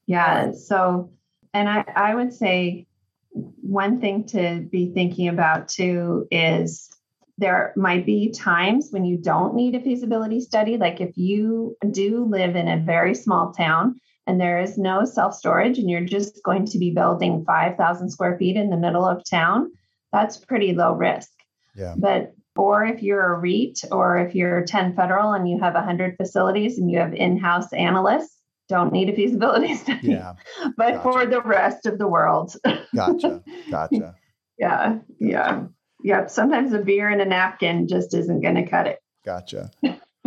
Yeah. 0.06 0.52
So 0.52 1.10
and 1.54 1.70
I, 1.70 1.84
I 1.96 2.14
would 2.14 2.34
say 2.34 2.86
one 3.32 3.98
thing 3.98 4.24
to 4.26 4.60
be 4.70 4.92
thinking 4.92 5.28
about 5.28 5.68
too 5.68 6.28
is 6.30 6.90
there 7.38 7.72
might 7.76 8.06
be 8.06 8.30
times 8.30 8.88
when 8.90 9.04
you 9.04 9.18
don't 9.18 9.54
need 9.54 9.74
a 9.74 9.80
feasibility 9.80 10.40
study. 10.40 10.76
Like 10.76 11.00
if 11.00 11.16
you 11.16 11.76
do 11.90 12.24
live 12.24 12.56
in 12.56 12.68
a 12.68 12.78
very 12.78 13.14
small 13.14 13.52
town 13.52 14.00
and 14.26 14.40
there 14.40 14.60
is 14.60 14.78
no 14.78 15.04
self 15.04 15.34
storage 15.34 15.78
and 15.78 15.90
you're 15.90 16.00
just 16.00 16.42
going 16.42 16.66
to 16.66 16.78
be 16.78 16.90
building 16.90 17.44
5,000 17.44 18.10
square 18.10 18.38
feet 18.38 18.56
in 18.56 18.70
the 18.70 18.76
middle 18.76 19.04
of 19.06 19.22
town, 19.28 19.70
that's 20.12 20.38
pretty 20.38 20.72
low 20.72 20.92
risk. 20.92 21.30
Yeah. 21.74 21.94
But 21.98 22.32
or 22.56 22.84
if 22.86 23.02
you're 23.02 23.34
a 23.34 23.38
REIT 23.38 23.84
or 23.92 24.16
if 24.16 24.34
you're 24.34 24.64
10 24.64 24.96
federal 24.96 25.32
and 25.32 25.48
you 25.48 25.60
have 25.60 25.74
100 25.74 26.16
facilities 26.16 26.78
and 26.78 26.90
you 26.90 26.98
have 26.98 27.12
in 27.12 27.38
house 27.38 27.70
analysts, 27.74 28.34
don't 28.68 28.92
need 28.92 29.10
a 29.10 29.14
feasibility 29.14 29.74
study. 29.76 30.08
Yeah. 30.08 30.34
but 30.76 30.94
gotcha. 30.94 31.02
for 31.02 31.26
the 31.26 31.42
rest 31.42 31.84
of 31.84 31.98
the 31.98 32.08
world. 32.08 32.56
gotcha. 32.94 33.42
Gotcha. 33.70 34.14
Yeah. 34.58 34.98
Yeah. 35.20 35.64
Yep. 36.06 36.30
Sometimes 36.30 36.72
a 36.72 36.78
beer 36.78 37.08
and 37.08 37.20
a 37.20 37.24
napkin 37.24 37.88
just 37.88 38.14
isn't 38.14 38.40
going 38.40 38.54
to 38.54 38.64
cut 38.64 38.86
it. 38.86 39.02
Gotcha. 39.24 39.72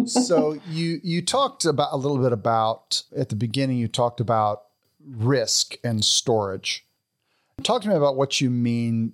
so 0.05 0.59
you 0.69 0.99
you 1.03 1.21
talked 1.21 1.63
about 1.63 1.93
a 1.93 1.95
little 1.95 2.17
bit 2.17 2.33
about 2.33 3.01
at 3.15 3.29
the 3.29 3.37
beginning. 3.37 3.77
You 3.77 3.87
talked 3.87 4.19
about 4.19 4.63
risk 5.01 5.77
and 5.81 6.03
storage. 6.03 6.85
Talk 7.63 7.83
to 7.83 7.87
me 7.87 7.95
about 7.95 8.17
what 8.17 8.41
you 8.41 8.49
mean 8.49 9.13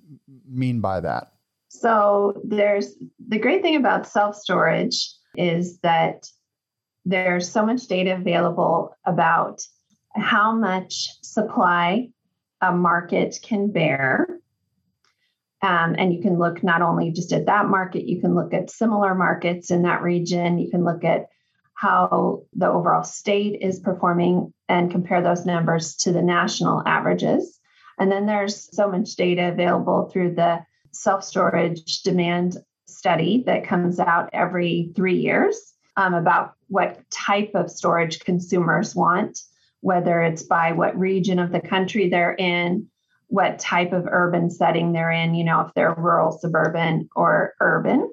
mean 0.49 0.81
by 0.81 1.01
that. 1.01 1.33
So 1.69 2.41
there's 2.43 2.95
the 3.27 3.37
great 3.37 3.61
thing 3.61 3.75
about 3.75 4.07
self 4.07 4.35
storage 4.35 5.07
is 5.35 5.77
that 5.81 6.27
there's 7.05 7.47
so 7.47 7.63
much 7.63 7.85
data 7.85 8.15
available 8.15 8.97
about 9.05 9.61
how 10.15 10.55
much 10.55 11.11
supply 11.21 12.09
a 12.59 12.71
market 12.71 13.37
can 13.43 13.71
bear 13.71 14.39
um, 15.61 15.95
and 15.97 16.13
you 16.13 16.21
can 16.21 16.37
look 16.37 16.63
not 16.63 16.81
only 16.81 17.11
just 17.11 17.31
at 17.31 17.45
that 17.47 17.67
market, 17.67 18.07
you 18.07 18.21
can 18.21 18.35
look 18.35 18.53
at 18.53 18.69
similar 18.69 19.15
markets 19.15 19.71
in 19.71 19.83
that 19.83 20.01
region. 20.01 20.59
You 20.59 20.69
can 20.69 20.83
look 20.83 21.03
at 21.03 21.27
how 21.73 22.43
the 22.53 22.69
overall 22.69 23.03
state 23.03 23.61
is 23.61 23.79
performing 23.79 24.53
and 24.69 24.91
compare 24.91 25.21
those 25.21 25.45
numbers 25.45 25.95
to 25.97 26.11
the 26.11 26.21
national 26.21 26.81
averages. 26.85 27.59
And 27.99 28.11
then 28.11 28.25
there's 28.25 28.75
so 28.75 28.89
much 28.89 29.15
data 29.15 29.49
available 29.49 30.09
through 30.11 30.35
the 30.35 30.65
self 30.91 31.23
storage 31.23 32.01
demand 32.03 32.57
study 32.87 33.43
that 33.45 33.67
comes 33.67 33.99
out 33.99 34.29
every 34.33 34.91
three 34.95 35.17
years 35.17 35.73
um, 35.97 36.13
about 36.13 36.53
what 36.67 36.99
type 37.11 37.51
of 37.55 37.69
storage 37.69 38.19
consumers 38.19 38.95
want, 38.95 39.39
whether 39.81 40.21
it's 40.21 40.43
by 40.43 40.71
what 40.71 40.97
region 40.97 41.39
of 41.39 41.51
the 41.51 41.61
country 41.61 42.09
they're 42.09 42.35
in, 42.35 42.87
what 43.27 43.59
type 43.59 43.91
of 43.93 44.07
urban 44.09 44.49
setting 44.49 44.93
they're 44.93 45.11
in, 45.11 45.35
you 45.35 45.43
know, 45.43 45.61
if 45.61 45.73
they're 45.73 45.93
rural, 45.93 46.31
suburban, 46.31 47.09
or 47.15 47.53
urban, 47.59 48.11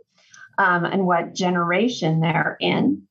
um, 0.59 0.85
and 0.85 1.07
what 1.07 1.35
generation 1.35 2.20
they're 2.20 2.57
in, 2.61 3.03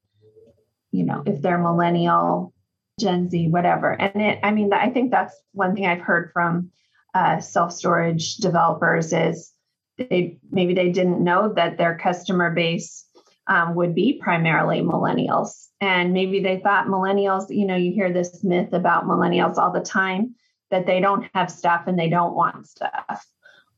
you 0.91 1.03
know, 1.03 1.23
if 1.25 1.41
they're 1.41 1.57
millennial, 1.57 2.53
Gen 2.99 3.29
Z, 3.29 3.47
whatever. 3.49 3.91
And 3.91 4.21
it, 4.21 4.39
I 4.43 4.51
mean, 4.51 4.73
I 4.73 4.89
think 4.89 5.11
that's 5.11 5.35
one 5.53 5.75
thing 5.75 5.85
I've 5.85 6.01
heard 6.01 6.31
from 6.33 6.71
uh, 7.13 7.39
self 7.39 7.73
storage 7.73 8.37
developers 8.37 9.13
is 9.13 9.51
they 9.97 10.37
maybe 10.51 10.73
they 10.73 10.91
didn't 10.91 11.23
know 11.23 11.53
that 11.53 11.77
their 11.77 11.97
customer 11.97 12.51
base 12.51 13.05
um, 13.47 13.75
would 13.75 13.95
be 13.95 14.19
primarily 14.21 14.81
millennials. 14.81 15.67
And 15.81 16.13
maybe 16.13 16.41
they 16.41 16.59
thought 16.59 16.87
millennials, 16.87 17.45
you 17.49 17.65
know, 17.65 17.75
you 17.75 17.91
hear 17.91 18.13
this 18.13 18.43
myth 18.43 18.71
about 18.71 19.05
millennials 19.05 19.57
all 19.57 19.71
the 19.71 19.81
time 19.81 20.35
that 20.71 20.85
they 20.85 20.99
don't 20.99 21.27
have 21.33 21.51
stuff 21.51 21.83
and 21.87 21.99
they 21.99 22.09
don't 22.09 22.33
want 22.33 22.67
stuff. 22.67 23.25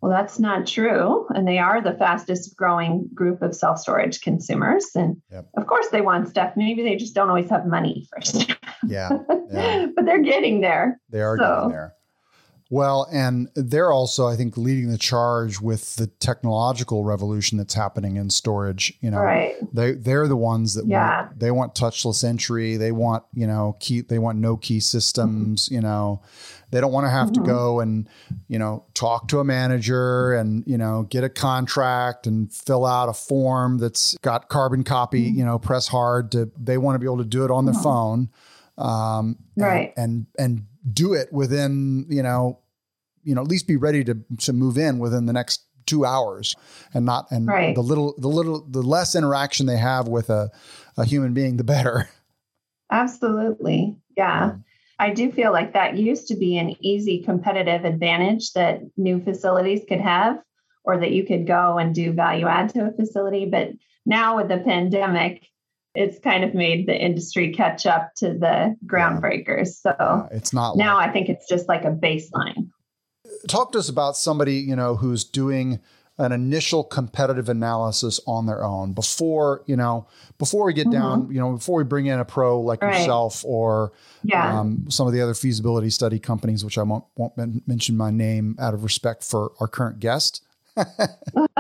Well, 0.02 0.12
that's 0.12 0.38
not 0.38 0.68
true. 0.68 1.28
And 1.34 1.48
they 1.48 1.60
are 1.60 1.82
the 1.82 1.94
fastest 1.94 2.58
growing 2.58 3.10
group 3.14 3.42
of 3.42 3.56
self 3.56 3.80
storage 3.80 4.20
consumers. 4.20 4.88
And 4.96 5.22
yep. 5.32 5.48
of 5.56 5.66
course, 5.66 5.88
they 5.94 6.02
want 6.02 6.28
stuff. 6.28 6.54
Maybe 6.58 6.84
they 6.84 6.98
just 6.98 7.16
don't 7.16 7.30
always 7.30 7.50
have 7.50 7.66
money 7.66 8.06
for 8.10 8.22
stuff. 8.22 8.58
Yeah. 8.86 9.12
yeah. 9.50 9.88
but 9.96 10.06
they're 10.06 10.22
getting 10.22 10.60
there. 10.60 11.00
They 11.10 11.22
are 11.22 11.38
so. 11.38 11.44
getting 11.44 11.70
there. 11.70 11.94
Well, 12.74 13.08
and 13.14 13.50
they're 13.56 13.92
also, 13.92 14.28
I 14.28 14.36
think, 14.36 14.58
leading 14.58 14.90
the 14.90 14.98
charge 14.98 15.62
with 15.62 15.96
the 15.96 16.08
technological 16.08 17.04
revolution 17.04 17.60
that's 17.60 17.76
happening 17.76 18.18
in 18.18 18.32
storage. 18.32 18.98
You 19.00 19.12
know, 19.12 19.20
right. 19.20 19.54
they 19.72 19.92
they're 19.92 20.28
the 20.28 20.36
ones 20.36 20.74
that 20.74 20.88
yeah. 20.88 21.28
want, 21.28 21.40
they 21.40 21.52
want 21.52 21.76
touchless 21.76 22.24
entry. 22.24 22.78
They 22.78 22.92
want 22.92 23.26
you 23.32 23.46
know 23.46 23.78
key. 23.80 24.02
They 24.02 24.18
want 24.18 24.40
no 24.40 24.58
key 24.58 24.80
systems. 24.80 25.66
Mm-hmm. 25.66 25.76
You 25.76 25.82
know, 25.82 26.22
they 26.74 26.82
don't 26.82 26.92
want 26.92 27.06
to 27.06 27.12
have 27.12 27.30
mm-hmm. 27.30 27.44
to 27.44 27.50
go 27.50 27.80
and 27.80 28.10
you 28.48 28.58
know 28.58 28.84
talk 28.96 29.28
to 29.28 29.40
a 29.40 29.44
manager 29.44 30.34
and 30.34 30.64
you 30.66 30.78
know 30.78 31.04
get 31.04 31.24
a 31.24 31.30
contract 31.30 32.26
and 32.26 32.52
fill 32.52 32.84
out 32.84 33.10
a 33.10 33.14
form 33.14 33.78
that's 33.78 34.18
got 34.18 34.50
carbon 34.50 34.84
copy. 34.84 35.28
Mm-hmm. 35.28 35.38
You 35.38 35.46
know, 35.46 35.60
press 35.60 35.88
hard 35.88 36.32
to. 36.32 36.52
They 36.58 36.80
want 36.80 36.96
to 36.96 37.00
be 37.00 37.06
able 37.06 37.20
to 37.20 37.26
do 37.26 37.46
it 37.46 37.52
on 37.52 37.66
their 37.66 37.76
mm-hmm. 37.76 37.84
phone. 37.84 38.30
Um, 38.76 39.38
right. 39.56 39.94
And, 39.96 40.26
and 40.38 40.58
and 40.58 40.94
do 40.94 41.14
it 41.14 41.32
within 41.32 42.08
you 42.10 42.24
know 42.24 42.60
you 43.24 43.36
know, 43.36 43.42
at 43.42 43.48
least 43.48 43.68
be 43.68 43.78
ready 43.78 44.04
to 44.04 44.18
to 44.40 44.52
move 44.52 44.78
in 44.78 44.98
within 44.98 45.28
the 45.28 45.34
next 45.34 45.62
two 45.86 46.06
hours 46.06 46.56
and 46.94 47.06
not 47.06 47.30
and 47.30 47.48
Right. 47.48 47.76
the 47.76 47.84
little 47.84 48.16
the 48.18 48.30
little 48.30 48.66
the 48.68 48.82
less 48.82 49.16
interaction 49.16 49.68
they 49.68 49.78
have 49.78 50.08
with 50.08 50.30
a, 50.32 50.50
a 50.98 51.06
human 51.06 51.34
being 51.34 51.58
the 51.58 51.64
better 51.64 52.10
Absolutely. 52.92 53.98
Yeah. 54.16 54.58
I 55.00 55.10
do 55.10 55.32
feel 55.32 55.52
like 55.52 55.74
that 55.74 55.98
used 55.98 56.28
to 56.28 56.36
be 56.36 56.58
an 56.58 56.76
easy 56.84 57.24
competitive 57.24 57.84
advantage 57.86 58.54
that 58.54 58.82
new 58.98 59.22
facilities 59.22 59.82
could 59.88 60.02
have, 60.02 60.38
or 60.84 61.00
that 61.00 61.12
you 61.12 61.26
could 61.26 61.48
go 61.48 61.78
and 61.78 61.96
do 61.96 62.14
value 62.14 62.48
add 62.48 62.70
to 62.70 62.88
a 62.88 62.92
facility. 62.92 63.46
But 63.46 63.70
now 64.06 64.38
with 64.38 64.50
the 64.50 64.60
pandemic, 64.60 65.48
it's 65.96 66.20
kind 66.20 66.44
of 66.44 66.54
made 66.54 66.88
the 66.88 66.96
industry 66.96 67.54
catch 67.54 67.86
up 67.86 68.12
to 68.18 68.34
the 68.34 68.76
groundbreakers. 68.86 69.80
So 69.82 69.92
Uh, 69.92 70.28
it's 70.32 70.54
not 70.54 70.76
now 70.76 70.96
like, 70.98 71.10
I 71.10 71.14
think 71.14 71.30
it's 71.30 71.48
just 71.48 71.68
like 71.68 71.84
a 71.84 71.92
baseline. 71.92 72.70
talk 73.48 73.72
to 73.74 73.80
us 73.80 73.90
about 73.90 74.16
somebody 74.18 74.56
you 74.56 74.76
know 74.76 74.96
who's 74.96 75.24
doing 75.24 75.80
an 76.20 76.32
initial 76.32 76.84
competitive 76.84 77.50
analysis 77.50 78.20
on 78.28 78.46
their 78.46 78.64
own 78.64 78.94
before 78.94 79.64
you 79.66 79.76
know 79.76 80.06
before 80.38 80.66
we 80.66 80.74
get 80.74 80.90
down 80.92 81.28
you 81.32 81.40
know 81.40 81.54
before 81.54 81.78
we 81.78 81.84
bring 81.84 82.06
in 82.06 82.20
a 82.20 82.26
pro 82.26 82.60
like 82.62 82.80
Mm-hmm. 82.82 82.90
Right. 82.92 83.00
yourself 83.00 83.44
or 83.46 83.94
Yeah. 84.24 84.60
um, 84.60 84.86
some 84.90 85.08
of 85.08 85.14
the 85.14 85.22
other 85.22 85.34
feasibility 85.34 85.90
study 85.90 86.20
companies 86.20 86.64
which 86.64 86.78
i 86.78 86.84
won't, 86.84 87.04
won't 87.18 87.36
men- 87.36 87.62
mention 87.66 87.98
my 87.98 88.12
name 88.12 88.56
out 88.60 88.74
of 88.76 88.84
respect 88.84 89.24
for 89.24 89.54
our 89.60 89.68
current 89.68 90.00
guest 90.00 90.44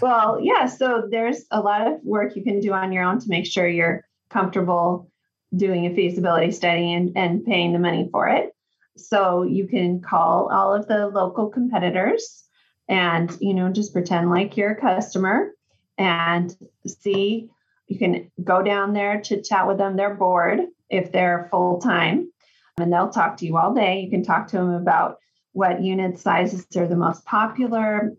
well, 0.00 0.38
yeah. 0.40 0.66
So 0.66 1.06
there's 1.10 1.44
a 1.50 1.60
lot 1.60 1.86
of 1.86 2.00
work 2.04 2.36
you 2.36 2.42
can 2.42 2.60
do 2.60 2.72
on 2.72 2.92
your 2.92 3.04
own 3.04 3.18
to 3.20 3.28
make 3.28 3.46
sure 3.46 3.68
you're 3.68 4.04
comfortable 4.30 5.10
doing 5.54 5.86
a 5.86 5.94
feasibility 5.94 6.50
study 6.52 6.92
and, 6.92 7.12
and 7.16 7.44
paying 7.44 7.72
the 7.72 7.78
money 7.78 8.08
for 8.10 8.28
it. 8.28 8.50
So 8.96 9.42
you 9.42 9.68
can 9.68 10.00
call 10.00 10.48
all 10.52 10.74
of 10.74 10.88
the 10.88 11.06
local 11.08 11.48
competitors 11.50 12.44
and, 12.88 13.36
you 13.40 13.54
know, 13.54 13.70
just 13.70 13.92
pretend 13.92 14.30
like 14.30 14.56
you're 14.56 14.72
a 14.72 14.80
customer 14.80 15.52
and 15.96 16.56
see. 16.86 17.50
You 17.86 17.98
can 17.98 18.30
go 18.42 18.62
down 18.62 18.92
there, 18.92 19.20
chit 19.20 19.44
chat 19.44 19.66
with 19.66 19.78
them. 19.78 19.96
They're 19.96 20.14
bored 20.14 20.60
if 20.90 21.12
they're 21.12 21.48
full 21.50 21.80
time 21.80 22.30
and 22.78 22.92
they'll 22.92 23.10
talk 23.10 23.38
to 23.38 23.46
you 23.46 23.56
all 23.56 23.74
day. 23.74 24.00
You 24.00 24.10
can 24.10 24.22
talk 24.22 24.48
to 24.48 24.56
them 24.56 24.70
about 24.70 25.18
what 25.52 25.82
unit 25.82 26.18
sizes 26.18 26.66
are 26.76 26.86
the 26.86 26.96
most 26.96 27.24
popular, 27.24 28.12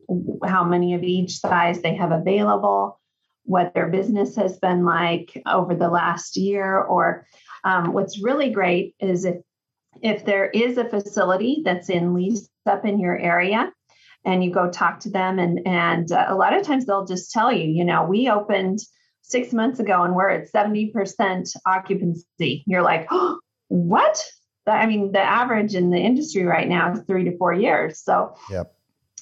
how 0.45 0.63
many 0.63 0.93
of 0.93 1.03
each 1.03 1.37
size 1.37 1.81
they 1.81 1.95
have 1.95 2.11
available, 2.11 2.99
what 3.43 3.73
their 3.73 3.87
business 3.87 4.35
has 4.35 4.57
been 4.57 4.83
like 4.83 5.41
over 5.45 5.75
the 5.75 5.89
last 5.89 6.35
year. 6.35 6.79
Or 6.81 7.25
um, 7.63 7.93
what's 7.93 8.21
really 8.21 8.51
great 8.51 8.95
is 8.99 9.25
if 9.25 9.37
if 10.01 10.23
there 10.23 10.49
is 10.49 10.77
a 10.77 10.87
facility 10.87 11.61
that's 11.65 11.89
in 11.89 12.13
lease 12.13 12.47
up 12.65 12.85
in 12.85 12.99
your 12.99 13.17
area, 13.17 13.71
and 14.25 14.43
you 14.43 14.51
go 14.51 14.69
talk 14.69 14.99
to 15.01 15.09
them, 15.09 15.39
and 15.39 15.65
and 15.65 16.11
uh, 16.11 16.25
a 16.27 16.35
lot 16.35 16.53
of 16.53 16.63
times 16.63 16.85
they'll 16.85 17.05
just 17.05 17.31
tell 17.31 17.51
you, 17.51 17.67
you 17.67 17.85
know, 17.85 18.05
we 18.05 18.29
opened 18.29 18.79
six 19.21 19.53
months 19.53 19.79
ago 19.79 20.03
and 20.03 20.15
we're 20.15 20.29
at 20.29 20.49
seventy 20.49 20.91
percent 20.91 21.49
occupancy. 21.65 22.63
You're 22.67 22.81
like, 22.81 23.07
oh, 23.11 23.39
what? 23.67 24.23
I 24.67 24.85
mean, 24.85 25.11
the 25.11 25.21
average 25.21 25.73
in 25.73 25.89
the 25.89 25.97
industry 25.97 26.43
right 26.43 26.67
now 26.67 26.91
is 26.91 27.01
three 27.07 27.23
to 27.25 27.37
four 27.37 27.53
years. 27.53 28.03
So 28.03 28.35
Yep. 28.51 28.73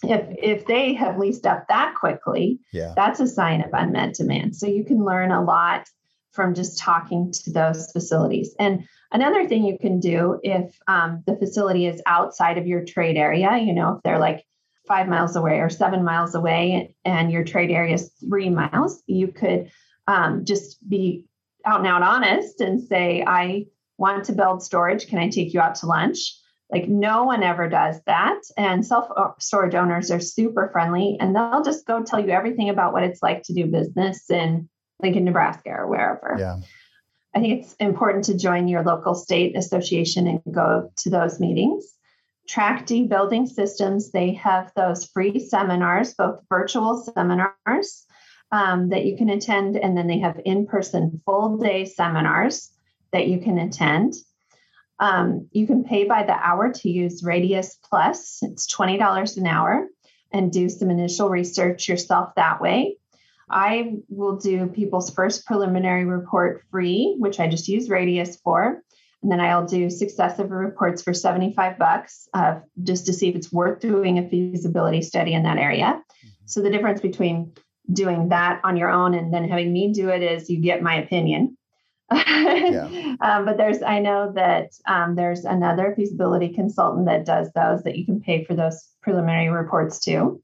if 0.03 0.35
if 0.41 0.65
they 0.65 0.93
have 0.95 1.17
leased 1.17 1.45
up 1.45 1.67
that 1.69 1.95
quickly, 1.99 2.59
yeah 2.73 2.93
that's 2.95 3.19
a 3.19 3.27
sign 3.27 3.61
of 3.61 3.69
unmet 3.73 4.15
demand. 4.15 4.55
So 4.55 4.67
you 4.67 4.83
can 4.83 5.05
learn 5.05 5.31
a 5.31 5.43
lot 5.43 5.87
from 6.31 6.53
just 6.53 6.77
talking 6.77 7.31
to 7.31 7.51
those 7.51 7.91
facilities. 7.91 8.53
And 8.59 8.87
another 9.11 9.47
thing 9.47 9.63
you 9.65 9.77
can 9.79 9.99
do 9.99 10.39
if 10.43 10.77
um, 10.87 11.23
the 11.25 11.35
facility 11.35 11.87
is 11.87 12.01
outside 12.05 12.57
of 12.57 12.67
your 12.67 12.85
trade 12.85 13.17
area, 13.17 13.57
you 13.57 13.73
know, 13.73 13.95
if 13.95 14.03
they're 14.03 14.19
like 14.19 14.45
five 14.87 15.07
miles 15.07 15.35
away 15.35 15.59
or 15.59 15.69
seven 15.69 16.03
miles 16.03 16.35
away 16.35 16.95
and 17.05 17.31
your 17.31 17.43
trade 17.43 17.71
area 17.71 17.95
is 17.95 18.11
three 18.27 18.49
miles, 18.49 19.03
you 19.07 19.27
could 19.29 19.71
um, 20.07 20.45
just 20.45 20.87
be 20.87 21.25
out 21.65 21.79
and 21.79 21.87
out 21.87 22.01
honest 22.01 22.61
and 22.61 22.81
say, 22.81 23.23
I 23.25 23.65
want 23.97 24.25
to 24.25 24.33
build 24.33 24.63
storage. 24.63 25.07
Can 25.07 25.19
I 25.19 25.29
take 25.29 25.53
you 25.53 25.59
out 25.59 25.75
to 25.75 25.85
lunch? 25.85 26.19
Like 26.71 26.87
no 26.87 27.23
one 27.23 27.43
ever 27.43 27.69
does 27.69 27.99
that. 28.05 28.41
And 28.57 28.85
self 28.85 29.09
storage 29.39 29.75
owners 29.75 30.11
are 30.11 30.19
super 30.19 30.69
friendly 30.71 31.17
and 31.19 31.35
they'll 31.35 31.63
just 31.63 31.85
go 31.85 32.03
tell 32.03 32.19
you 32.19 32.29
everything 32.29 32.69
about 32.69 32.93
what 32.93 33.03
it's 33.03 33.23
like 33.23 33.43
to 33.43 33.53
do 33.53 33.65
business 33.65 34.29
in 34.29 34.69
Lincoln, 35.01 35.25
Nebraska 35.25 35.69
or 35.69 35.87
wherever. 35.87 36.35
yeah 36.39 36.57
I 37.37 37.39
think 37.39 37.61
it's 37.61 37.75
important 37.75 38.25
to 38.25 38.37
join 38.37 38.67
your 38.67 38.83
local 38.83 39.13
state 39.13 39.55
association 39.55 40.25
and 40.27 40.41
go 40.51 40.91
to 40.97 41.09
those 41.11 41.39
meetings. 41.39 41.85
Trachte 42.47 43.09
Building 43.09 43.45
Systems, 43.45 44.11
they 44.11 44.33
have 44.33 44.71
those 44.75 45.05
free 45.05 45.39
seminars, 45.39 46.13
both 46.13 46.39
virtual 46.49 46.95
seminars 46.97 48.05
um, 48.51 48.89
that 48.89 49.05
you 49.05 49.17
can 49.17 49.29
attend, 49.29 49.75
and 49.75 49.97
then 49.97 50.07
they 50.07 50.19
have 50.19 50.39
in 50.45 50.65
person 50.65 51.21
full 51.25 51.57
day 51.57 51.85
seminars 51.85 52.71
that 53.11 53.27
you 53.27 53.39
can 53.39 53.57
attend. 53.57 54.13
Um, 54.99 55.47
you 55.51 55.67
can 55.67 55.83
pay 55.83 56.05
by 56.05 56.23
the 56.23 56.33
hour 56.33 56.71
to 56.71 56.89
use 56.89 57.23
Radius 57.23 57.77
Plus, 57.83 58.39
it's 58.41 58.73
$20 58.73 59.37
an 59.37 59.45
hour, 59.47 59.87
and 60.31 60.51
do 60.51 60.69
some 60.69 60.89
initial 60.89 61.29
research 61.29 61.87
yourself 61.87 62.33
that 62.35 62.61
way. 62.61 62.97
I 63.49 63.97
will 64.09 64.37
do 64.37 64.67
people's 64.67 65.13
first 65.13 65.45
preliminary 65.45 66.05
report 66.05 66.63
free, 66.69 67.15
which 67.17 67.39
I 67.39 67.47
just 67.47 67.67
use 67.67 67.89
Radius 67.89 68.37
for. 68.37 68.83
And 69.23 69.31
then 69.31 69.39
I'll 69.39 69.65
do 69.65 69.89
successive 69.89 70.51
reports 70.51 71.01
for 71.01 71.13
75 71.13 71.77
bucks 71.77 72.29
uh, 72.33 72.59
just 72.83 73.07
to 73.07 73.13
see 73.13 73.29
if 73.29 73.35
it's 73.35 73.51
worth 73.51 73.79
doing 73.79 74.19
a 74.19 74.29
feasibility 74.29 75.01
study 75.01 75.33
in 75.33 75.43
that 75.43 75.57
area. 75.57 76.01
So 76.45 76.61
the 76.61 76.69
difference 76.69 77.01
between 77.01 77.53
doing 77.91 78.29
that 78.29 78.61
on 78.63 78.77
your 78.77 78.89
own 78.89 79.13
and 79.13 79.33
then 79.33 79.49
having 79.49 79.73
me 79.73 79.91
do 79.91 80.09
it 80.09 80.21
is 80.21 80.49
you 80.49 80.61
get 80.61 80.83
my 80.83 80.95
opinion. 80.95 81.57
um, 82.09 83.17
but 83.19 83.57
there's, 83.57 83.81
I 83.81 83.99
know 83.99 84.31
that 84.35 84.69
um, 84.87 85.15
there's 85.15 85.45
another 85.45 85.93
feasibility 85.95 86.53
consultant 86.53 87.07
that 87.07 87.25
does 87.25 87.51
those 87.53 87.83
that 87.83 87.97
you 87.97 88.05
can 88.05 88.21
pay 88.21 88.45
for 88.45 88.55
those 88.55 88.87
preliminary 89.01 89.49
reports 89.49 89.99
too. 89.99 90.41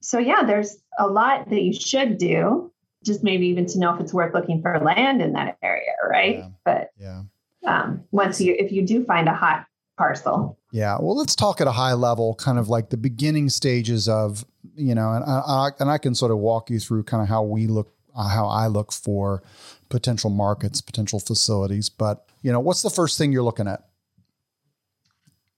So 0.00 0.18
yeah, 0.18 0.44
there's 0.44 0.78
a 0.98 1.06
lot 1.06 1.50
that 1.50 1.60
you 1.60 1.74
should 1.74 2.16
do, 2.16 2.72
just 3.04 3.22
maybe 3.22 3.48
even 3.48 3.66
to 3.66 3.78
know 3.78 3.94
if 3.94 4.00
it's 4.00 4.14
worth 4.14 4.32
looking 4.32 4.62
for 4.62 4.78
land 4.78 5.20
in 5.20 5.34
that 5.34 5.58
area, 5.62 5.92
right? 6.08 6.38
Yeah. 6.38 6.48
But 6.64 6.90
yeah 6.98 7.22
um, 7.66 8.04
once 8.10 8.40
you, 8.40 8.54
if 8.58 8.72
you 8.72 8.86
do 8.86 9.04
find 9.04 9.28
a 9.28 9.34
hot 9.34 9.66
parcel, 9.96 10.58
Yeah. 10.72 10.96
Well, 11.00 11.16
let's 11.16 11.34
talk 11.34 11.60
at 11.60 11.66
a 11.66 11.72
high 11.72 11.94
level, 11.94 12.34
kind 12.34 12.58
of 12.58 12.68
like 12.68 12.90
the 12.90 12.96
beginning 12.96 13.48
stages 13.48 14.08
of, 14.08 14.44
you 14.74 14.94
know, 14.94 15.12
and 15.12 15.24
I, 15.24 15.38
I 15.46 15.70
and 15.80 15.90
I 15.90 15.98
can 15.98 16.14
sort 16.14 16.30
of 16.30 16.38
walk 16.38 16.70
you 16.70 16.78
through 16.78 17.04
kind 17.04 17.22
of 17.22 17.28
how 17.28 17.42
we 17.42 17.66
look, 17.66 17.92
uh, 18.14 18.28
how 18.28 18.46
I 18.46 18.68
look 18.68 18.92
for 18.92 19.42
potential 19.88 20.30
markets, 20.30 20.80
potential 20.80 21.18
facilities. 21.18 21.88
But, 21.88 22.24
you 22.42 22.52
know, 22.52 22.60
what's 22.60 22.82
the 22.82 22.90
first 22.90 23.18
thing 23.18 23.32
you're 23.32 23.42
looking 23.42 23.68
at? 23.68 23.82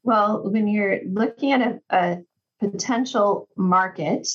Well, 0.02 0.50
when 0.50 0.66
you're 0.66 1.00
looking 1.06 1.52
at 1.52 1.60
a, 1.60 1.80
a 1.90 2.18
potential 2.58 3.48
market, 3.56 4.26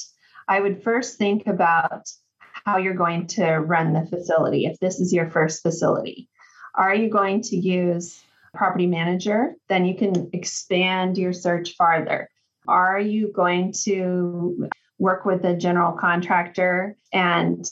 I 0.48 0.60
would 0.60 0.84
first 0.84 1.18
think 1.18 1.48
about 1.48 2.08
how 2.40 2.78
you're 2.78 2.94
going 2.94 3.28
to 3.28 3.46
run 3.58 3.94
the 3.94 4.06
facility. 4.06 4.66
If 4.66 4.80
this 4.80 5.00
is 5.00 5.12
your 5.12 5.30
first 5.30 5.62
facility, 5.62 6.30
are 6.78 6.94
you 6.94 7.10
going 7.10 7.42
to 7.42 7.58
use 7.58 8.24
property 8.54 8.88
manager? 8.88 9.56
Then 9.68 9.86
you 9.86 9.96
can 9.96 10.30
expand 10.32 11.18
your 11.18 11.34
search 11.34 11.76
farther. 11.76 12.30
Are 12.68 13.00
you 13.00 13.32
going 13.34 13.74
to 13.84 14.70
work 15.00 15.26
with 15.26 15.44
a 15.44 15.56
general 15.56 15.94
contractor 15.94 16.98
and 17.12 17.66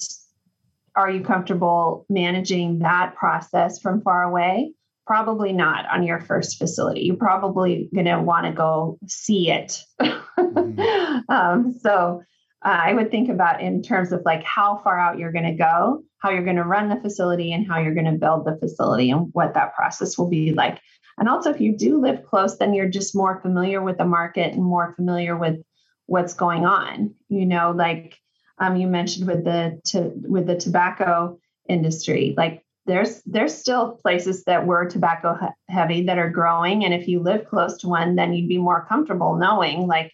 are 0.96 1.10
you 1.10 1.22
comfortable 1.22 2.06
managing 2.10 2.80
that 2.80 3.16
process 3.16 3.80
from 3.80 4.02
far 4.02 4.24
away? 4.24 4.74
Probably 5.06 5.54
not 5.54 5.86
on 5.90 6.04
your 6.04 6.22
first 6.22 6.58
facility. 6.58 7.02
You're 7.02 7.18
probably 7.18 7.90
going 7.94 8.06
to 8.06 8.22
want 8.22 8.46
to 8.48 8.54
go 8.54 8.98
see 9.08 9.52
it. 9.52 9.82
um, 11.30 11.76
so 11.82 12.24
uh, 12.66 12.82
I 12.86 12.94
would 12.94 13.12
think 13.12 13.30
about 13.30 13.62
in 13.62 13.84
terms 13.84 14.12
of 14.12 14.24
like 14.26 14.44
how 14.44 14.82
far 14.84 15.00
out 15.00 15.20
you're 15.20 15.32
going 15.32 15.46
to 15.46 15.54
go, 15.54 16.04
how 16.18 16.32
you're 16.32 16.44
going 16.44 16.56
to 16.56 16.64
run 16.64 16.90
the 16.90 17.00
facility, 17.00 17.54
and 17.54 17.68
how 17.68 17.80
you're 17.80 17.94
going 17.94 18.12
to 18.12 18.14
build 18.14 18.46
the 18.46 18.58
facility 18.58 19.12
and 19.12 19.30
what 19.34 19.54
that 19.54 19.76
process 19.76 20.18
will 20.18 20.30
be 20.30 20.52
like. 20.52 20.80
And 21.20 21.30
also, 21.30 21.52
if 21.52 21.62
you 21.62 21.78
do 21.78 22.02
live 22.02 22.26
close, 22.26 22.58
then 22.58 22.74
you're 22.74 22.90
just 22.90 23.16
more 23.16 23.40
familiar 23.42 23.82
with 23.84 24.00
the 24.00 24.06
market 24.06 24.54
and 24.54 24.64
more 24.64 24.94
familiar 24.96 25.38
with 25.38 25.62
what's 26.08 26.34
going 26.34 26.66
on. 26.66 27.14
You 27.30 27.46
know, 27.46 27.72
like 27.72 28.18
um, 28.58 28.76
you 28.76 28.88
mentioned 28.88 29.28
with 29.28 29.44
the 29.46 29.80
to, 29.92 30.12
with 30.16 30.48
the 30.48 30.58
tobacco 30.58 31.38
industry, 31.70 32.34
like 32.36 32.64
there's 32.88 33.22
there's 33.28 33.56
still 33.56 33.92
places 33.92 34.44
that 34.46 34.66
were 34.66 34.90
tobacco 34.90 35.38
he- 35.40 35.74
heavy 35.74 36.06
that 36.06 36.18
are 36.18 36.32
growing, 36.32 36.84
and 36.84 36.96
if 36.96 37.08
you 37.08 37.20
live 37.22 37.46
close 37.46 37.78
to 37.78 37.88
one, 37.88 38.16
then 38.16 38.34
you'd 38.34 38.50
be 38.50 38.58
more 38.58 38.88
comfortable 38.90 39.36
knowing 39.36 39.86
like 39.86 40.12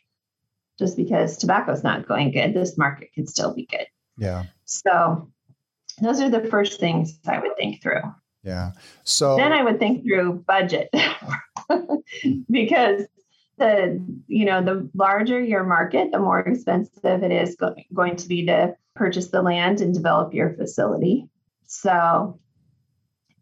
just 0.81 0.97
because 0.97 1.37
tobacco's 1.37 1.83
not 1.83 2.07
going 2.07 2.31
good, 2.31 2.55
this 2.55 2.75
market 2.75 3.11
could 3.13 3.29
still 3.29 3.53
be 3.53 3.67
good. 3.67 3.85
Yeah. 4.17 4.45
So 4.65 5.29
those 6.01 6.19
are 6.19 6.29
the 6.29 6.47
first 6.49 6.79
things 6.79 7.19
I 7.27 7.39
would 7.39 7.55
think 7.55 7.83
through. 7.83 8.01
Yeah. 8.43 8.71
So 9.03 9.37
Then 9.37 9.53
I 9.53 9.63
would 9.63 9.77
think 9.77 10.03
through 10.03 10.43
budget 10.47 10.89
because 12.49 13.05
the 13.59 14.03
you 14.27 14.45
know 14.45 14.63
the 14.63 14.89
larger 14.95 15.39
your 15.39 15.63
market, 15.63 16.11
the 16.11 16.17
more 16.17 16.39
expensive 16.39 17.21
it 17.21 17.31
is 17.31 17.55
go- 17.55 17.75
going 17.93 18.15
to 18.15 18.27
be 18.27 18.47
to 18.47 18.75
purchase 18.95 19.27
the 19.27 19.43
land 19.43 19.81
and 19.81 19.93
develop 19.93 20.33
your 20.33 20.55
facility. 20.55 21.29
So, 21.67 22.39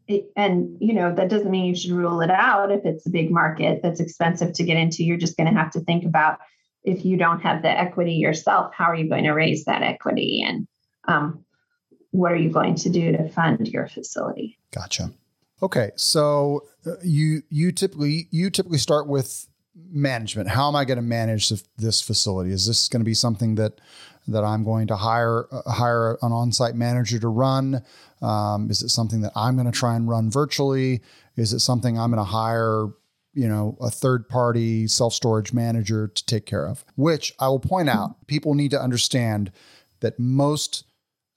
it, 0.08 0.26
and 0.36 0.76
you 0.82 0.94
know 0.94 1.16
that 1.16 1.30
doesn't 1.30 1.50
mean 1.50 1.68
you 1.68 1.76
should 1.76 1.92
rule 1.92 2.20
it 2.20 2.30
out 2.30 2.70
if 2.70 2.86
it's 2.86 3.06
a 3.06 3.10
big 3.10 3.32
market 3.32 3.80
that's 3.82 4.02
expensive 4.02 4.52
to 4.56 4.66
get 4.66 4.76
into. 4.76 5.06
You're 5.06 5.16
just 5.16 5.38
going 5.38 5.48
to 5.48 5.58
have 5.58 5.72
to 5.72 5.80
think 5.80 6.04
about 6.04 6.40
if 6.84 7.06
you 7.06 7.18
don't 7.18 7.42
have 7.42 7.62
the 7.62 7.70
equity 7.70 8.14
yourself, 8.14 8.74
how 8.74 8.86
are 8.86 8.96
you 8.96 9.10
going 9.10 9.26
to 9.26 9.32
raise 9.32 9.66
that 9.66 9.82
equity 9.82 10.44
and 10.46 10.68
um, 11.08 11.44
what 12.12 12.32
are 12.32 12.38
you 12.38 12.50
going 12.50 12.76
to 12.76 12.90
do 12.90 13.12
to 13.12 13.30
fund 13.30 13.68
your 13.68 13.88
facility? 13.88 14.58
Gotcha. 14.72 15.12
Okay, 15.62 15.92
so 15.96 16.64
uh, 16.86 16.92
you 17.04 17.44
you 17.50 17.72
typically 17.72 18.28
you 18.32 18.50
typically 18.50 18.78
start 18.78 19.08
with 19.08 19.48
management. 19.92 20.50
How 20.50 20.68
am 20.68 20.76
I 20.76 20.86
going 20.86 20.98
to 20.98 21.04
manage 21.04 21.52
this 21.78 22.02
facility? 22.02 22.52
Is 22.52 22.66
this 22.66 22.88
going 22.88 23.02
to 23.02 23.06
be 23.06 23.14
something 23.14 23.56
that 23.56 23.80
that 24.28 24.44
I'm 24.44 24.64
going 24.64 24.88
to 24.88 24.96
hire 24.96 25.48
uh, 25.52 25.70
hire 25.70 26.18
an 26.22 26.32
on-site 26.32 26.76
manager 26.76 27.20
to 27.20 27.28
run? 27.28 27.84
Um, 28.22 28.70
is 28.70 28.82
it 28.82 28.90
something 28.90 29.22
that 29.22 29.34
I'm 29.36 29.56
going 29.56 29.70
to 29.70 29.78
try 29.78 29.96
and 29.96 30.08
run 30.08 30.32
virtually? 30.32 31.02
Is 31.36 31.54
it 31.54 31.60
something 31.60 32.00
I'm 32.00 32.12
going 32.12 32.24
to 32.24 32.32
hire 32.32 32.88
you 33.40 33.48
know 33.48 33.78
a 33.80 33.90
third 33.90 34.28
party 34.28 34.86
self 34.88 35.14
storage 35.14 35.54
manager 35.54 36.10
to 36.10 36.26
take 36.26 36.46
care 36.46 36.68
of? 36.68 36.84
Which 36.96 37.34
I 37.40 37.48
will 37.48 37.60
point 37.60 37.90
out, 37.90 38.28
people 38.28 38.54
need 38.54 38.72
to 38.72 38.82
understand 38.82 39.52
that 40.02 40.20
most 40.20 40.84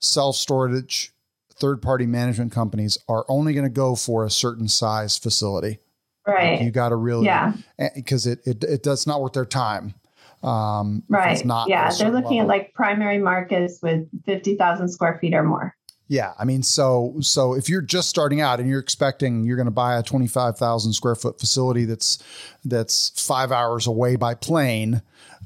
self 0.00 0.34
storage 0.34 1.12
third 1.54 1.80
party 1.80 2.06
management 2.06 2.50
companies 2.50 2.98
are 3.08 3.24
only 3.28 3.54
going 3.54 3.64
to 3.64 3.70
go 3.70 3.94
for 3.94 4.24
a 4.24 4.30
certain 4.30 4.66
size 4.66 5.16
facility. 5.16 5.78
Right. 6.26 6.54
Like 6.54 6.62
you 6.62 6.70
got 6.72 6.88
to 6.88 6.96
really, 6.96 7.26
yeah, 7.26 7.54
because 7.94 8.26
it, 8.26 8.40
it, 8.44 8.64
it 8.64 8.82
does 8.82 9.06
not 9.06 9.20
worth 9.20 9.32
their 9.32 9.44
time. 9.44 9.94
Um, 10.42 11.04
right. 11.08 11.32
It's 11.32 11.44
not 11.44 11.68
yeah. 11.68 11.92
They're 11.92 12.10
looking 12.10 12.38
level. 12.38 12.40
at 12.40 12.46
like 12.48 12.74
primary 12.74 13.18
markets 13.18 13.78
with 13.80 14.08
50,000 14.24 14.88
square 14.88 15.18
feet 15.20 15.34
or 15.34 15.44
more. 15.44 15.76
Yeah, 16.12 16.34
I 16.38 16.44
mean, 16.44 16.62
so 16.62 17.14
so 17.20 17.54
if 17.54 17.70
you're 17.70 17.80
just 17.80 18.10
starting 18.10 18.42
out 18.42 18.60
and 18.60 18.68
you're 18.68 18.78
expecting 18.78 19.44
you're 19.44 19.56
going 19.56 19.64
to 19.64 19.70
buy 19.70 19.96
a 19.96 20.02
twenty 20.02 20.26
five 20.26 20.58
thousand 20.58 20.92
square 20.92 21.14
foot 21.14 21.40
facility 21.40 21.86
that's 21.86 22.22
that's 22.66 23.18
five 23.18 23.50
hours 23.50 23.86
away 23.86 24.16
by 24.16 24.34
plane, 24.34 24.96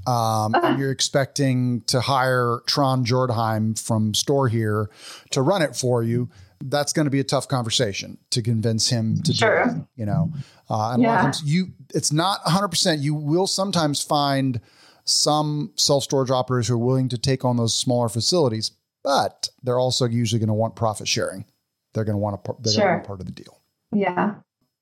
um, 0.09 0.57
uh-huh. 0.57 0.61
and 0.65 0.81
you're 0.81 0.91
expecting 0.91 1.83
to 1.83 2.01
hire 2.01 2.63
Tron 2.67 3.05
Jordheim 3.05 3.79
from 3.81 4.13
Store 4.13 4.49
Here 4.49 4.91
to 5.31 5.41
run 5.41 5.63
it 5.63 5.77
for 5.77 6.03
you, 6.03 6.31
that's 6.61 6.93
going 6.93 7.07
to 7.07 7.13
be 7.13 7.21
a 7.21 7.25
tough 7.25 7.47
conversation 7.47 8.19
to 8.31 8.43
convince 8.43 8.89
him 8.89 9.23
to 9.23 9.33
sure. 9.33 9.67
do 9.67 9.71
it. 9.71 9.77
You 9.95 10.07
know, 10.07 10.33
uh, 10.69 10.95
and 10.95 11.03
yeah. 11.05 11.09
a 11.09 11.11
lot 11.11 11.19
of 11.19 11.25
times 11.27 11.43
you 11.45 11.69
it's 11.95 12.13
not 12.13 12.41
100. 12.45 12.67
percent 12.71 13.03
You 13.03 13.15
will 13.15 13.47
sometimes 13.47 14.03
find 14.03 14.61
some 15.05 15.71
self 15.77 16.03
storage 16.03 16.33
operators 16.33 16.67
who 16.67 16.75
are 16.75 16.79
willing 16.79 17.09
to 17.11 17.19
take 17.19 17.45
on 17.45 17.57
those 17.57 17.73
smaller 17.73 18.09
facilities 18.09 18.73
but 19.07 19.49
they're 19.63 19.79
also 19.79 20.05
usually 20.05 20.41
going 20.41 20.49
to 20.49 20.55
want 20.55 20.75
profit 20.75 21.07
sharing. 21.07 21.45
They're 21.95 22.05
going 22.05 22.15
to 22.15 22.19
want 22.19 22.41
a 22.45 22.55
they're 22.61 22.73
sure. 22.73 22.83
going 22.83 22.89
to 22.89 22.97
want 22.97 23.07
part 23.07 23.21
of 23.21 23.27
the 23.27 23.33
deal. 23.33 23.63
Yeah. 23.93 24.35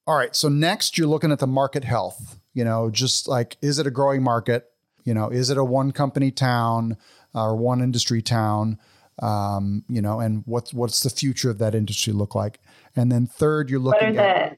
All 0.07 0.17
right. 0.17 0.35
So 0.35 0.49
next, 0.49 0.97
you're 0.97 1.07
looking 1.07 1.31
at 1.31 1.41
the 1.41 1.47
market 1.47 1.85
health. 1.85 2.41
You 2.55 2.65
know, 2.65 2.89
just 2.89 3.29
like 3.29 3.59
is 3.61 3.79
it 3.79 3.87
a 3.87 3.91
growing 3.91 4.23
market? 4.23 4.65
You 5.05 5.13
know, 5.13 5.29
is 5.29 5.51
it 5.51 5.59
a 5.59 5.65
one 5.65 5.93
company 5.93 6.31
town 6.31 6.97
or 7.35 7.55
one 7.55 7.83
industry 7.83 8.23
town? 8.23 8.79
Um, 9.21 9.85
you 9.91 10.01
know, 10.01 10.21
and 10.21 10.43
what's 10.47 10.73
what's 10.73 11.03
the 11.03 11.11
future 11.11 11.51
of 11.51 11.59
that 11.59 11.75
industry 11.75 12.15
look 12.15 12.35
like? 12.35 12.61
And 12.97 13.13
then 13.13 13.27
third, 13.27 13.69
you're 13.69 13.79
looking 13.79 14.15
What 14.15 14.25
at. 14.25 14.51
The, 14.53 14.57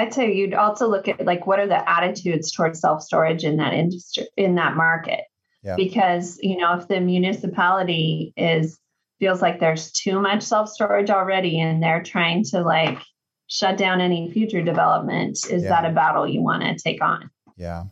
I'd 0.00 0.14
say 0.14 0.32
you'd 0.32 0.54
also 0.54 0.88
look 0.88 1.06
at 1.06 1.22
like 1.26 1.46
what 1.46 1.58
are 1.58 1.66
the 1.66 1.86
attitudes 1.88 2.50
towards 2.50 2.80
self 2.80 3.02
storage 3.02 3.44
in 3.44 3.58
that 3.58 3.74
industry 3.74 4.26
in 4.38 4.54
that 4.54 4.74
market. 4.74 5.24
Yeah. 5.62 5.76
Because, 5.76 6.38
you 6.42 6.56
know, 6.56 6.78
if 6.78 6.88
the 6.88 7.00
municipality 7.00 8.32
is 8.36 8.78
feels 9.18 9.42
like 9.42 9.60
there's 9.60 9.92
too 9.92 10.18
much 10.18 10.42
self-storage 10.42 11.10
already 11.10 11.60
and 11.60 11.82
they're 11.82 12.02
trying 12.02 12.42
to 12.44 12.62
like 12.62 12.98
shut 13.48 13.76
down 13.76 14.00
any 14.00 14.30
future 14.30 14.62
development, 14.62 15.38
is 15.50 15.62
yeah. 15.62 15.68
that 15.68 15.90
a 15.90 15.92
battle 15.92 16.26
you 16.26 16.40
want 16.42 16.62
to 16.62 16.82
take 16.82 17.02
on? 17.02 17.30
Yeah. 17.56 17.84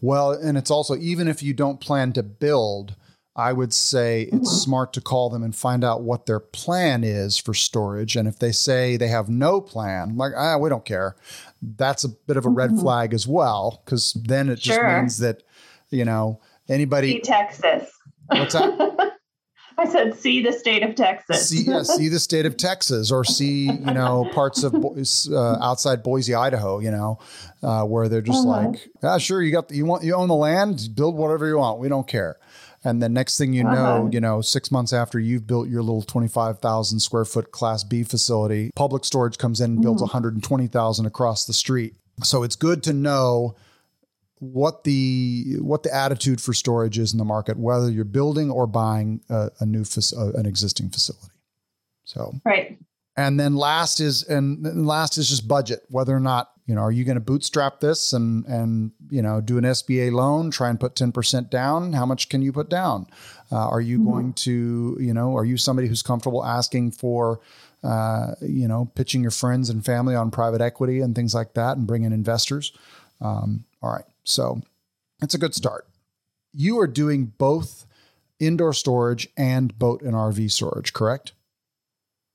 Well, 0.00 0.32
and 0.32 0.58
it's 0.58 0.70
also 0.70 0.94
even 0.96 1.28
if 1.28 1.42
you 1.42 1.54
don't 1.54 1.80
plan 1.80 2.12
to 2.12 2.22
build, 2.22 2.94
I 3.34 3.52
would 3.52 3.72
say 3.72 4.22
it's 4.22 4.34
mm-hmm. 4.34 4.44
smart 4.44 4.92
to 4.94 5.00
call 5.00 5.30
them 5.30 5.42
and 5.42 5.54
find 5.54 5.84
out 5.84 6.02
what 6.02 6.26
their 6.26 6.40
plan 6.40 7.04
is 7.04 7.38
for 7.38 7.54
storage. 7.54 8.16
And 8.16 8.28
if 8.28 8.38
they 8.38 8.52
say 8.52 8.96
they 8.96 9.08
have 9.08 9.28
no 9.28 9.60
plan, 9.60 10.16
like, 10.16 10.32
ah, 10.36 10.58
we 10.58 10.68
don't 10.68 10.84
care, 10.84 11.16
that's 11.62 12.04
a 12.04 12.08
bit 12.08 12.36
of 12.36 12.46
a 12.46 12.50
red 12.50 12.70
mm-hmm. 12.70 12.80
flag 12.80 13.14
as 13.14 13.26
well, 13.26 13.82
because 13.84 14.12
then 14.14 14.48
it 14.48 14.58
just 14.58 14.82
means 14.82 15.18
that, 15.18 15.42
you 15.90 16.04
know, 16.04 16.40
Anybody? 16.68 17.12
See 17.12 17.20
Texas. 17.20 17.90
What's 18.26 18.54
that? 18.54 19.12
I 19.78 19.86
said, 19.86 20.14
see 20.14 20.42
the 20.42 20.52
state 20.52 20.82
of 20.82 20.94
Texas. 20.94 21.50
see, 21.50 21.64
yeah, 21.64 21.82
see 21.82 22.08
the 22.08 22.18
state 22.18 22.46
of 22.46 22.56
Texas, 22.56 23.12
or 23.12 23.24
see 23.24 23.64
you 23.64 23.92
know 23.92 24.28
parts 24.32 24.62
of 24.62 24.74
uh, 24.74 25.58
outside 25.62 26.02
Boise, 26.02 26.34
Idaho. 26.34 26.78
You 26.78 26.90
know, 26.90 27.18
uh, 27.62 27.84
where 27.84 28.08
they're 28.08 28.22
just 28.22 28.46
uh-huh. 28.46 28.68
like, 28.68 28.88
ah, 29.02 29.18
sure, 29.18 29.42
you 29.42 29.52
got 29.52 29.68
the, 29.68 29.76
you 29.76 29.84
want 29.84 30.02
you 30.02 30.14
own 30.14 30.28
the 30.28 30.34
land, 30.34 30.88
build 30.94 31.14
whatever 31.14 31.46
you 31.46 31.58
want. 31.58 31.78
We 31.78 31.88
don't 31.88 32.08
care. 32.08 32.36
And 32.84 33.02
the 33.02 33.08
next 33.08 33.36
thing 33.36 33.52
you 33.52 33.66
uh-huh. 33.66 33.74
know, 33.74 34.10
you 34.10 34.20
know, 34.20 34.40
six 34.40 34.70
months 34.70 34.92
after 34.92 35.18
you've 35.18 35.46
built 35.46 35.68
your 35.68 35.82
little 35.82 36.02
twenty-five 36.02 36.60
thousand 36.60 37.00
square 37.00 37.26
foot 37.26 37.52
Class 37.52 37.84
B 37.84 38.02
facility, 38.02 38.70
Public 38.76 39.04
Storage 39.04 39.36
comes 39.36 39.60
in 39.60 39.72
and 39.72 39.82
builds 39.82 40.00
mm. 40.00 40.06
one 40.06 40.10
hundred 40.10 40.34
and 40.34 40.42
twenty 40.42 40.68
thousand 40.68 41.04
across 41.04 41.44
the 41.44 41.52
street. 41.52 41.96
So 42.22 42.44
it's 42.44 42.56
good 42.56 42.82
to 42.84 42.94
know 42.94 43.56
what 44.38 44.84
the 44.84 45.56
what 45.60 45.82
the 45.82 45.94
attitude 45.94 46.40
for 46.40 46.52
storage 46.52 46.98
is 46.98 47.12
in 47.12 47.18
the 47.18 47.24
market, 47.24 47.58
whether 47.58 47.90
you're 47.90 48.04
building 48.04 48.50
or 48.50 48.66
buying 48.66 49.20
a, 49.30 49.50
a 49.60 49.66
new 49.66 49.82
uh, 49.82 50.32
an 50.34 50.46
existing 50.46 50.90
facility. 50.90 51.32
So 52.04 52.34
right. 52.44 52.78
And 53.18 53.40
then 53.40 53.56
last 53.56 53.98
is 53.98 54.24
and 54.24 54.86
last 54.86 55.16
is 55.16 55.30
just 55.30 55.48
budget. 55.48 55.84
Whether 55.88 56.14
or 56.14 56.20
not 56.20 56.50
you 56.66 56.74
know, 56.74 56.82
are 56.82 56.92
you 56.92 57.04
going 57.04 57.16
to 57.16 57.20
bootstrap 57.20 57.80
this 57.80 58.12
and 58.12 58.44
and 58.46 58.90
you 59.08 59.22
know 59.22 59.40
do 59.40 59.56
an 59.56 59.64
SBA 59.64 60.12
loan, 60.12 60.50
try 60.50 60.68
and 60.68 60.78
put 60.78 60.96
ten 60.96 61.12
percent 61.12 61.50
down? 61.50 61.94
How 61.94 62.04
much 62.04 62.28
can 62.28 62.42
you 62.42 62.52
put 62.52 62.68
down? 62.68 63.06
Uh, 63.50 63.68
are 63.68 63.80
you 63.80 63.98
mm-hmm. 63.98 64.10
going 64.10 64.32
to 64.34 64.98
you 65.00 65.14
know, 65.14 65.34
are 65.36 65.44
you 65.44 65.56
somebody 65.56 65.88
who's 65.88 66.02
comfortable 66.02 66.44
asking 66.44 66.90
for 66.90 67.40
uh, 67.82 68.34
you 68.42 68.66
know, 68.66 68.90
pitching 68.94 69.22
your 69.22 69.30
friends 69.30 69.70
and 69.70 69.84
family 69.84 70.14
on 70.14 70.30
private 70.30 70.60
equity 70.60 71.00
and 71.00 71.14
things 71.14 71.34
like 71.34 71.54
that, 71.54 71.76
and 71.76 71.86
bringing 71.86 72.12
investors? 72.12 72.72
Um, 73.20 73.64
all 73.80 73.92
right. 73.92 74.04
So 74.26 74.60
it's 75.22 75.34
a 75.34 75.38
good 75.38 75.54
start. 75.54 75.86
You 76.52 76.78
are 76.80 76.86
doing 76.86 77.32
both 77.38 77.86
indoor 78.38 78.72
storage 78.72 79.28
and 79.36 79.76
boat 79.78 80.02
and 80.02 80.14
RV 80.14 80.50
storage, 80.50 80.92
correct? 80.92 81.32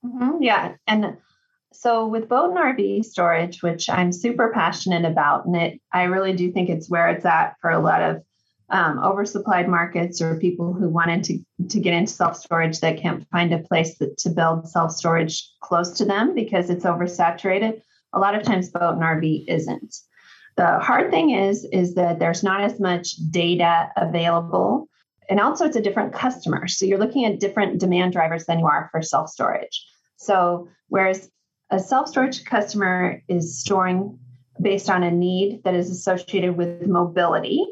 Mm-hmm, 0.04 0.42
yeah. 0.42 0.74
And 0.86 1.16
so 1.72 2.06
with 2.06 2.28
boat 2.28 2.50
and 2.50 2.58
RV 2.58 3.04
storage, 3.04 3.62
which 3.62 3.88
I'm 3.88 4.12
super 4.12 4.50
passionate 4.52 5.04
about, 5.04 5.46
and 5.46 5.56
it 5.56 5.80
I 5.92 6.04
really 6.04 6.32
do 6.32 6.50
think 6.50 6.68
it's 6.68 6.90
where 6.90 7.08
it's 7.08 7.24
at 7.24 7.54
for 7.60 7.70
a 7.70 7.80
lot 7.80 8.02
of 8.02 8.22
um, 8.70 8.98
oversupplied 8.98 9.68
markets 9.68 10.22
or 10.22 10.38
people 10.38 10.72
who 10.72 10.88
wanted 10.88 11.24
to, 11.24 11.38
to 11.68 11.78
get 11.78 11.94
into 11.94 12.12
self 12.12 12.36
storage 12.36 12.80
that 12.80 12.98
can't 12.98 13.28
find 13.30 13.52
a 13.52 13.58
place 13.58 13.98
that, 13.98 14.16
to 14.18 14.30
build 14.30 14.68
self 14.68 14.92
storage 14.92 15.50
close 15.60 15.92
to 15.98 16.04
them 16.04 16.34
because 16.34 16.70
it's 16.70 16.84
oversaturated. 16.84 17.82
A 18.14 18.18
lot 18.18 18.34
of 18.34 18.42
times, 18.42 18.70
boat 18.70 18.94
and 18.94 19.02
RV 19.02 19.44
isn't. 19.46 19.94
The 20.56 20.78
hard 20.78 21.10
thing 21.10 21.30
is 21.30 21.64
is 21.64 21.94
that 21.94 22.18
there's 22.18 22.42
not 22.42 22.62
as 22.62 22.78
much 22.78 23.16
data 23.30 23.90
available 23.96 24.88
and 25.28 25.40
also 25.40 25.64
it's 25.64 25.76
a 25.76 25.82
different 25.82 26.12
customer. 26.12 26.68
So 26.68 26.84
you're 26.84 26.98
looking 26.98 27.24
at 27.24 27.40
different 27.40 27.80
demand 27.80 28.12
drivers 28.12 28.44
than 28.44 28.58
you 28.58 28.66
are 28.66 28.88
for 28.90 29.02
self-storage. 29.02 29.86
So 30.16 30.68
whereas 30.88 31.30
a 31.70 31.78
self-storage 31.78 32.44
customer 32.44 33.22
is 33.28 33.58
storing 33.58 34.18
based 34.60 34.90
on 34.90 35.02
a 35.02 35.10
need 35.10 35.64
that 35.64 35.74
is 35.74 35.90
associated 35.90 36.56
with 36.56 36.86
mobility, 36.86 37.66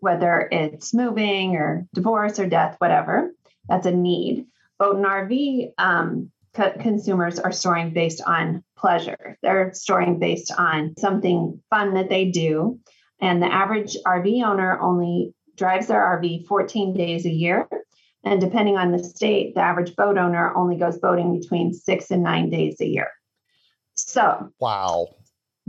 whether 0.00 0.48
it's 0.50 0.94
moving 0.94 1.56
or 1.56 1.86
divorce 1.92 2.38
or 2.38 2.46
death, 2.46 2.76
whatever, 2.78 3.32
that's 3.68 3.86
a 3.86 3.92
need. 3.92 4.46
Boat 4.78 4.96
and 4.96 5.04
RV 5.04 5.72
um, 5.78 6.30
co- 6.54 6.74
consumers 6.80 7.38
are 7.38 7.52
storing 7.52 7.92
based 7.92 8.22
on 8.22 8.62
pleasure. 8.76 9.38
They're 9.42 9.72
storing 9.74 10.18
based 10.18 10.52
on 10.56 10.94
something 10.98 11.60
fun 11.70 11.94
that 11.94 12.08
they 12.08 12.30
do. 12.30 12.80
And 13.20 13.42
the 13.42 13.52
average 13.52 13.96
RV 14.06 14.44
owner 14.44 14.80
only 14.80 15.34
drives 15.56 15.86
their 15.86 16.00
RV 16.00 16.46
14 16.46 16.94
days 16.94 17.24
a 17.24 17.30
year. 17.30 17.68
And 18.24 18.40
depending 18.40 18.76
on 18.76 18.92
the 18.92 19.02
state, 19.02 19.54
the 19.54 19.60
average 19.60 19.96
boat 19.96 20.16
owner 20.16 20.54
only 20.54 20.76
goes 20.76 20.98
boating 20.98 21.38
between 21.38 21.72
six 21.72 22.10
and 22.10 22.22
nine 22.22 22.50
days 22.50 22.80
a 22.80 22.86
year. 22.86 23.10
So, 23.94 24.50
wow. 24.60 25.08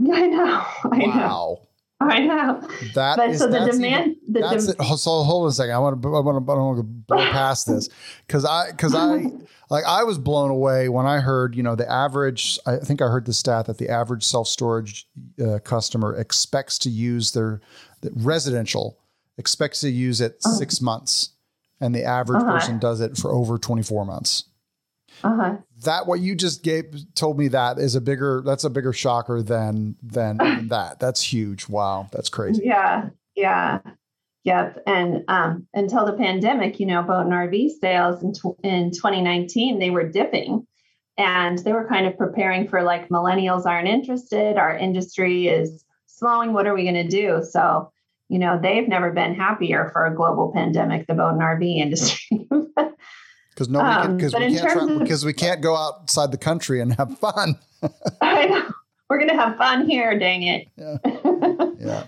I 0.00 0.26
know. 0.26 0.64
I 0.84 0.98
wow. 1.06 1.14
know. 1.14 1.63
I 2.00 2.18
know. 2.20 2.60
That 2.94 3.16
but 3.16 3.30
is, 3.30 3.38
so 3.38 3.46
the 3.48 3.60
demand. 3.70 4.16
Even, 4.16 4.32
the 4.34 4.40
that's 4.40 4.66
dem- 4.66 4.76
it. 4.78 4.98
So 4.98 5.22
hold 5.22 5.44
on 5.44 5.48
a 5.48 5.52
second. 5.52 5.74
I 5.74 5.78
want 5.78 6.02
to. 6.02 6.08
I 6.08 6.20
want 6.20 6.46
to. 6.46 6.52
I 6.52 6.56
want 6.56 6.76
to 6.78 6.82
blow 6.82 7.16
past 7.18 7.66
this 7.66 7.88
because 8.26 8.44
I 8.44 8.70
because 8.72 8.94
I 8.94 9.22
like 9.70 9.84
I 9.86 10.02
was 10.04 10.18
blown 10.18 10.50
away 10.50 10.88
when 10.88 11.06
I 11.06 11.20
heard 11.20 11.54
you 11.54 11.62
know 11.62 11.74
the 11.76 11.90
average. 11.90 12.58
I 12.66 12.76
think 12.76 13.00
I 13.00 13.06
heard 13.06 13.26
the 13.26 13.32
stat 13.32 13.66
that 13.66 13.78
the 13.78 13.88
average 13.88 14.24
self 14.24 14.48
storage 14.48 15.06
uh, 15.42 15.60
customer 15.60 16.14
expects 16.16 16.78
to 16.80 16.90
use 16.90 17.32
their 17.32 17.60
that 18.02 18.12
residential 18.16 18.98
expects 19.38 19.80
to 19.80 19.88
use 19.88 20.20
it 20.20 20.38
Uh-huh. 20.44 20.54
six 20.56 20.80
months, 20.80 21.30
and 21.80 21.94
the 21.94 22.04
average 22.04 22.42
Uh-huh. 22.42 22.52
person 22.52 22.78
does 22.78 23.00
it 23.00 23.16
for 23.16 23.32
over 23.32 23.56
24 23.56 24.04
months. 24.04 24.44
Uh-huh. 25.22 25.56
That 25.84 26.06
what 26.06 26.20
you 26.20 26.34
just 26.34 26.62
gave 26.62 26.84
told 27.14 27.38
me 27.38 27.48
that 27.48 27.78
is 27.78 27.94
a 27.94 28.00
bigger 28.00 28.42
that's 28.44 28.64
a 28.64 28.70
bigger 28.70 28.92
shocker 28.92 29.42
than 29.42 29.96
than 30.02 30.36
that. 30.68 30.98
That's 31.00 31.22
huge. 31.22 31.68
Wow, 31.68 32.08
that's 32.12 32.28
crazy. 32.28 32.62
Yeah, 32.64 33.10
yeah, 33.34 33.80
yep. 34.44 34.82
And 34.86 35.24
um, 35.28 35.66
until 35.74 36.06
the 36.06 36.12
pandemic, 36.14 36.80
you 36.80 36.86
know, 36.86 37.02
boat 37.02 37.26
and 37.26 37.32
RV 37.32 37.70
sales 37.80 38.22
in 38.22 38.32
tw- 38.32 38.58
in 38.62 38.90
2019 38.90 39.78
they 39.78 39.90
were 39.90 40.08
dipping, 40.08 40.66
and 41.16 41.58
they 41.58 41.72
were 41.72 41.88
kind 41.88 42.06
of 42.06 42.18
preparing 42.18 42.68
for 42.68 42.82
like 42.82 43.08
millennials 43.08 43.66
aren't 43.66 43.88
interested. 43.88 44.56
Our 44.56 44.76
industry 44.76 45.48
is 45.48 45.84
slowing. 46.06 46.52
What 46.52 46.66
are 46.66 46.74
we 46.74 46.82
going 46.82 46.94
to 46.94 47.08
do? 47.08 47.42
So, 47.48 47.90
you 48.28 48.38
know, 48.38 48.58
they've 48.60 48.88
never 48.88 49.12
been 49.12 49.34
happier 49.34 49.90
for 49.92 50.06
a 50.06 50.14
global 50.14 50.52
pandemic. 50.54 51.06
The 51.06 51.14
boat 51.14 51.32
and 51.32 51.40
RV 51.40 51.76
industry. 51.76 52.48
Because 53.54 53.68
Um, 53.68 54.16
because 54.16 54.32
but 54.32 54.42
we 54.42 54.56
can't 54.56 54.70
tra- 54.70 54.98
because 54.98 55.24
we 55.24 55.32
can't 55.32 55.60
go 55.60 55.76
outside 55.76 56.32
the 56.32 56.38
country 56.38 56.80
and 56.80 56.92
have 56.94 57.16
fun. 57.18 57.56
I 58.20 58.46
know. 58.46 58.70
We're 59.08 59.18
going 59.18 59.30
to 59.30 59.36
have 59.36 59.56
fun 59.56 59.88
here. 59.88 60.18
Dang 60.18 60.42
it. 60.42 60.68
Yeah. 60.76 60.96
Yeah. 61.78 62.04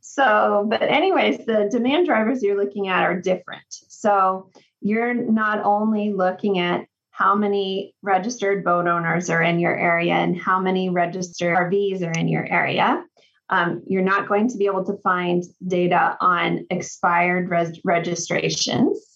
So, 0.00 0.66
but 0.68 0.82
anyways, 0.82 1.46
the 1.46 1.68
demand 1.70 2.06
drivers 2.06 2.42
you're 2.42 2.56
looking 2.62 2.88
at 2.88 3.02
are 3.02 3.18
different. 3.18 3.64
So, 3.88 4.50
you're 4.80 5.14
not 5.14 5.62
only 5.64 6.12
looking 6.12 6.58
at 6.58 6.84
how 7.10 7.34
many 7.34 7.94
registered 8.02 8.62
boat 8.64 8.86
owners 8.86 9.30
are 9.30 9.42
in 9.42 9.58
your 9.58 9.74
area 9.74 10.12
and 10.14 10.36
how 10.38 10.60
many 10.60 10.90
registered 10.90 11.56
RVs 11.56 12.02
are 12.06 12.12
in 12.18 12.28
your 12.28 12.44
area. 12.44 13.02
Um, 13.48 13.82
you're 13.86 14.02
not 14.02 14.28
going 14.28 14.48
to 14.48 14.58
be 14.58 14.66
able 14.66 14.84
to 14.84 14.96
find 15.02 15.42
data 15.66 16.16
on 16.20 16.66
expired 16.70 17.48
res- 17.48 17.80
registrations. 17.84 19.13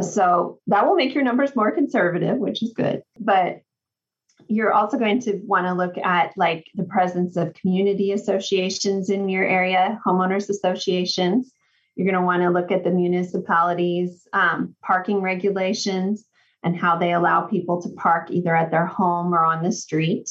So, 0.00 0.60
that 0.66 0.86
will 0.86 0.94
make 0.94 1.14
your 1.14 1.24
numbers 1.24 1.54
more 1.56 1.72
conservative, 1.72 2.38
which 2.38 2.62
is 2.62 2.72
good. 2.74 3.02
But 3.18 3.62
you're 4.48 4.72
also 4.72 4.98
going 4.98 5.20
to 5.20 5.40
want 5.44 5.66
to 5.66 5.74
look 5.74 5.96
at 5.98 6.32
like 6.36 6.66
the 6.74 6.84
presence 6.84 7.36
of 7.36 7.54
community 7.54 8.12
associations 8.12 9.10
in 9.10 9.28
your 9.28 9.44
area, 9.44 10.00
homeowners 10.04 10.48
associations. 10.48 11.52
You're 11.94 12.10
going 12.10 12.20
to 12.20 12.26
want 12.26 12.42
to 12.42 12.50
look 12.50 12.70
at 12.70 12.82
the 12.82 12.90
municipalities' 12.90 14.26
um, 14.32 14.74
parking 14.82 15.20
regulations 15.20 16.24
and 16.62 16.76
how 16.76 16.96
they 16.96 17.12
allow 17.12 17.42
people 17.42 17.82
to 17.82 17.88
park 17.90 18.30
either 18.30 18.54
at 18.54 18.70
their 18.70 18.86
home 18.86 19.34
or 19.34 19.44
on 19.44 19.62
the 19.62 19.72
street. 19.72 20.28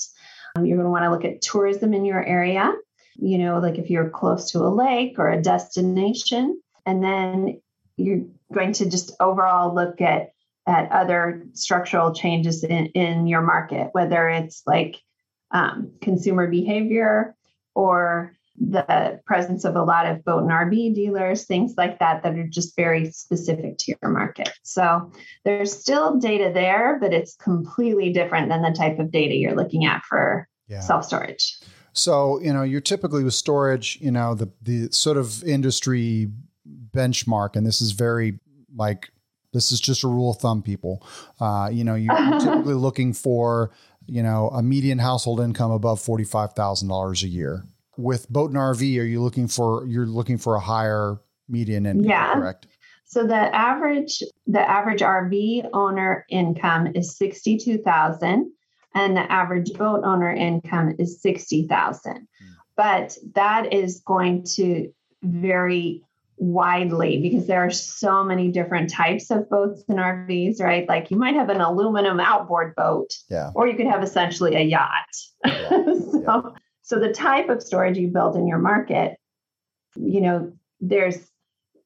Um, 0.55 0.65
you're 0.65 0.77
going 0.77 0.85
to 0.85 0.91
want 0.91 1.03
to 1.03 1.11
look 1.11 1.25
at 1.25 1.41
tourism 1.41 1.93
in 1.93 2.05
your 2.05 2.23
area, 2.23 2.73
you 3.15 3.37
know, 3.37 3.59
like 3.59 3.77
if 3.77 3.89
you're 3.89 4.09
close 4.09 4.51
to 4.51 4.59
a 4.59 4.69
lake 4.69 5.15
or 5.17 5.29
a 5.29 5.41
destination. 5.41 6.61
And 6.85 7.03
then 7.03 7.61
you're 7.97 8.25
going 8.53 8.73
to 8.73 8.89
just 8.89 9.11
overall 9.19 9.73
look 9.73 10.01
at 10.01 10.29
at 10.67 10.91
other 10.91 11.47
structural 11.53 12.13
changes 12.13 12.63
in, 12.63 12.87
in 12.87 13.25
your 13.27 13.41
market, 13.41 13.89
whether 13.93 14.29
it's 14.29 14.61
like 14.67 14.97
um, 15.51 15.91
consumer 16.01 16.47
behavior 16.47 17.35
or 17.73 18.35
the 18.59 19.19
presence 19.25 19.63
of 19.63 19.75
a 19.75 19.81
lot 19.81 20.05
of 20.05 20.23
boat 20.23 20.43
and 20.43 20.51
RV 20.51 20.93
dealers, 20.93 21.45
things 21.45 21.73
like 21.77 21.97
that, 21.99 22.21
that 22.23 22.37
are 22.37 22.47
just 22.47 22.75
very 22.75 23.09
specific 23.09 23.77
to 23.79 23.95
your 24.01 24.11
market. 24.11 24.49
So 24.63 25.11
there's 25.45 25.75
still 25.75 26.19
data 26.19 26.51
there, 26.53 26.97
but 26.99 27.13
it's 27.13 27.35
completely 27.35 28.11
different 28.11 28.49
than 28.49 28.61
the 28.61 28.75
type 28.77 28.99
of 28.99 29.11
data 29.11 29.35
you're 29.35 29.55
looking 29.55 29.85
at 29.85 30.03
for 30.03 30.47
Yeah. 30.67 30.81
self 30.81 31.05
storage. 31.05 31.57
So, 31.93 32.39
you 32.41 32.53
know, 32.53 32.63
you're 32.63 32.81
typically 32.81 33.23
with 33.23 33.33
storage, 33.33 33.97
you 34.01 34.11
know, 34.11 34.35
the 34.35 34.49
the 34.61 34.91
sort 34.91 35.17
of 35.17 35.43
industry 35.43 36.29
benchmark, 36.91 37.55
and 37.55 37.65
this 37.65 37.81
is 37.81 37.91
very 37.91 38.39
like 38.75 39.09
this 39.51 39.71
is 39.71 39.81
just 39.81 40.03
a 40.03 40.07
rule 40.07 40.31
of 40.31 40.37
thumb, 40.37 40.61
people. 40.61 41.03
Uh, 41.39 41.69
you 41.71 41.83
know, 41.83 41.95
you- 41.95 42.11
you're 42.11 42.39
typically 42.45 42.75
looking 42.75 43.13
for, 43.13 43.71
you 44.05 44.21
know, 44.21 44.49
a 44.49 44.61
median 44.61 44.99
household 44.99 45.39
income 45.39 45.71
above 45.71 45.99
forty 45.99 46.23
five 46.23 46.53
thousand 46.53 46.87
dollars 46.89 47.23
a 47.23 47.27
year. 47.27 47.63
With 47.97 48.29
boat 48.29 48.49
and 48.51 48.57
RV, 48.57 48.81
are 48.99 49.03
you 49.03 49.21
looking 49.21 49.47
for 49.47 49.85
you're 49.87 50.05
looking 50.05 50.37
for 50.37 50.55
a 50.55 50.59
higher 50.59 51.17
median 51.47 51.85
income? 51.85 52.05
Yeah. 52.09 52.33
Correct. 52.33 52.67
So 53.05 53.25
the 53.25 53.53
average 53.55 54.21
the 54.45 54.61
average 54.61 55.01
RV 55.01 55.69
owner 55.73 56.25
income 56.29 56.87
is 56.93 57.17
sixty 57.17 57.57
two 57.57 57.79
thousand, 57.79 58.51
and 58.93 59.17
the 59.17 59.29
average 59.31 59.73
boat 59.73 60.01
owner 60.03 60.31
income 60.31 60.95
is 60.99 61.19
sixty 61.21 61.67
thousand. 61.67 62.27
But 62.77 63.17
that 63.33 63.73
is 63.73 64.01
going 64.05 64.45
to 64.55 64.91
vary 65.23 66.03
widely 66.39 67.21
because 67.21 67.45
there 67.47 67.65
are 67.65 67.69
so 67.69 68.23
many 68.23 68.49
different 68.49 68.89
types 68.89 69.29
of 69.29 69.49
boats 69.49 69.83
and 69.89 69.99
RVs, 69.99 70.61
right? 70.61 70.87
Like 70.87 71.11
you 71.11 71.17
might 71.17 71.35
have 71.35 71.49
an 71.49 71.61
aluminum 71.61 72.19
outboard 72.19 72.75
boat, 72.75 73.13
Yeah. 73.29 73.51
or 73.53 73.67
you 73.67 73.75
could 73.75 73.87
have 73.87 74.01
essentially 74.03 74.55
a 74.55 74.61
yacht. 74.61 75.15
so, 75.45 76.55
so 76.81 76.99
the 76.99 77.11
type 77.13 77.49
of 77.49 77.61
storage 77.61 77.97
you 77.97 78.07
build 78.07 78.35
in 78.35 78.47
your 78.47 78.57
market, 78.59 79.17
you 79.95 80.21
know, 80.21 80.53
there's 80.79 81.29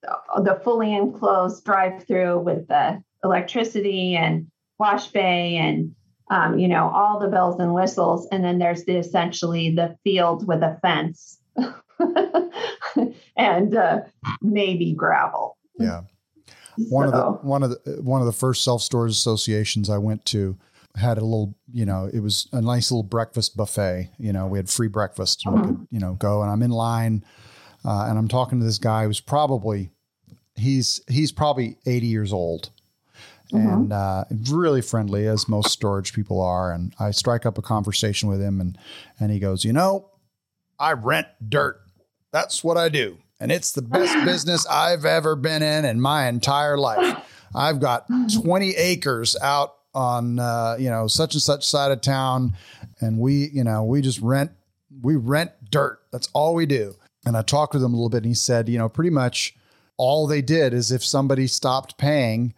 the 0.01 0.59
fully 0.63 0.93
enclosed 0.93 1.63
drive-through 1.65 2.39
with 2.39 2.67
the 2.67 3.01
electricity 3.23 4.15
and 4.15 4.47
wash 4.77 5.07
bay 5.07 5.55
and 5.55 5.95
um, 6.29 6.57
you 6.59 6.67
know 6.67 6.89
all 6.89 7.19
the 7.19 7.27
bells 7.27 7.59
and 7.59 7.73
whistles, 7.73 8.27
and 8.31 8.43
then 8.43 8.57
there's 8.59 8.85
the 8.85 8.95
essentially 8.97 9.75
the 9.75 9.97
field 10.03 10.47
with 10.47 10.61
a 10.61 10.77
fence 10.81 11.39
and 13.37 13.75
uh, 13.75 14.01
maybe 14.41 14.93
gravel. 14.93 15.57
Yeah. 15.79 16.01
one 16.89 17.07
of 17.07 17.13
the 17.13 17.47
one 17.47 17.63
of 17.63 17.69
the 17.71 18.01
one 18.01 18.21
of 18.21 18.27
the 18.27 18.33
first 18.33 18.63
self 18.63 18.81
storage 18.81 19.11
associations 19.11 19.89
I 19.89 19.97
went 19.97 20.25
to 20.25 20.57
had 20.95 21.17
a 21.17 21.21
little, 21.21 21.55
you 21.71 21.85
know, 21.85 22.09
it 22.13 22.19
was 22.19 22.47
a 22.51 22.61
nice 22.61 22.91
little 22.91 23.03
breakfast 23.03 23.57
buffet. 23.57 24.11
You 24.19 24.31
know, 24.31 24.45
we 24.47 24.59
had 24.59 24.69
free 24.69 24.87
breakfast. 24.87 25.43
And 25.45 25.55
we 25.55 25.61
could, 25.61 25.87
you 25.89 25.99
know, 25.99 26.13
go 26.13 26.41
and 26.43 26.51
I'm 26.51 26.61
in 26.61 26.71
line, 26.71 27.25
uh, 27.83 28.05
and 28.07 28.17
I'm 28.17 28.27
talking 28.27 28.59
to 28.59 28.65
this 28.65 28.77
guy 28.77 29.05
who's 29.05 29.19
probably 29.19 29.89
he's 30.55 31.01
he's 31.07 31.31
probably 31.31 31.77
80 31.85 32.07
years 32.07 32.33
old. 32.33 32.69
And 33.51 33.93
uh, 33.93 34.23
really 34.49 34.81
friendly, 34.81 35.27
as 35.27 35.47
most 35.47 35.71
storage 35.71 36.13
people 36.13 36.41
are. 36.41 36.71
And 36.71 36.91
I 36.99 37.11
strike 37.11 37.45
up 37.45 37.59
a 37.59 37.61
conversation 37.61 38.27
with 38.27 38.41
him, 38.41 38.59
and 38.59 38.75
and 39.19 39.31
he 39.31 39.37
goes, 39.37 39.63
you 39.63 39.71
know, 39.71 40.09
I 40.79 40.93
rent 40.93 41.27
dirt. 41.47 41.79
That's 42.33 42.63
what 42.63 42.77
I 42.77 42.89
do. 42.89 43.19
And 43.39 43.51
it's 43.51 43.71
the 43.71 43.83
best 43.83 44.25
business 44.25 44.65
I've 44.67 45.05
ever 45.05 45.37
been 45.37 45.61
in 45.61 45.85
in 45.85 46.01
my 46.01 46.27
entire 46.27 46.77
life. 46.77 47.17
I've 47.55 47.79
got 47.79 48.07
20 48.41 48.71
acres 48.71 49.37
out 49.41 49.75
on, 49.93 50.39
uh, 50.39 50.75
you 50.79 50.89
know, 50.89 51.07
such 51.07 51.35
and 51.35 51.41
such 51.41 51.65
side 51.65 51.91
of 51.91 52.01
town. 52.01 52.53
And 52.99 53.19
we, 53.19 53.49
you 53.49 53.63
know, 53.63 53.83
we 53.83 54.01
just 54.01 54.19
rent, 54.19 54.51
we 55.01 55.15
rent 55.15 55.51
dirt. 55.69 55.99
That's 56.11 56.27
all 56.33 56.55
we 56.55 56.65
do. 56.65 56.95
And 57.25 57.37
I 57.37 57.43
talked 57.43 57.75
with 57.75 57.83
him 57.83 57.93
a 57.93 57.95
little 57.95 58.09
bit 58.09 58.23
and 58.23 58.25
he 58.25 58.33
said, 58.33 58.67
you 58.67 58.79
know, 58.79 58.89
pretty 58.89 59.11
much 59.11 59.55
all 59.97 60.25
they 60.25 60.41
did 60.41 60.73
is 60.73 60.91
if 60.91 61.05
somebody 61.05 61.45
stopped 61.45 61.99
paying, 61.99 62.55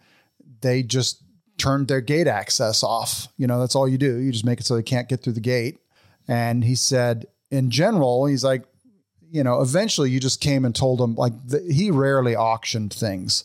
they 0.62 0.82
just 0.82 1.22
turned 1.58 1.88
their 1.88 2.00
gate 2.00 2.26
access 2.26 2.82
off. 2.82 3.28
You 3.36 3.46
know, 3.46 3.60
that's 3.60 3.76
all 3.76 3.86
you 3.86 3.98
do. 3.98 4.16
You 4.16 4.32
just 4.32 4.46
make 4.46 4.58
it 4.58 4.66
so 4.66 4.74
they 4.74 4.82
can't 4.82 5.08
get 5.08 5.22
through 5.22 5.34
the 5.34 5.40
gate. 5.40 5.78
And 6.26 6.64
he 6.64 6.74
said, 6.74 7.26
in 7.50 7.70
general, 7.70 8.26
he's 8.26 8.42
like, 8.42 8.64
you 9.36 9.44
know, 9.44 9.60
eventually 9.60 10.10
you 10.10 10.18
just 10.20 10.40
came 10.40 10.64
and 10.64 10.74
told 10.74 11.00
him, 11.00 11.14
like, 11.14 11.32
the, 11.46 11.60
he 11.72 11.90
rarely 11.90 12.34
auctioned 12.34 12.92
things. 12.92 13.44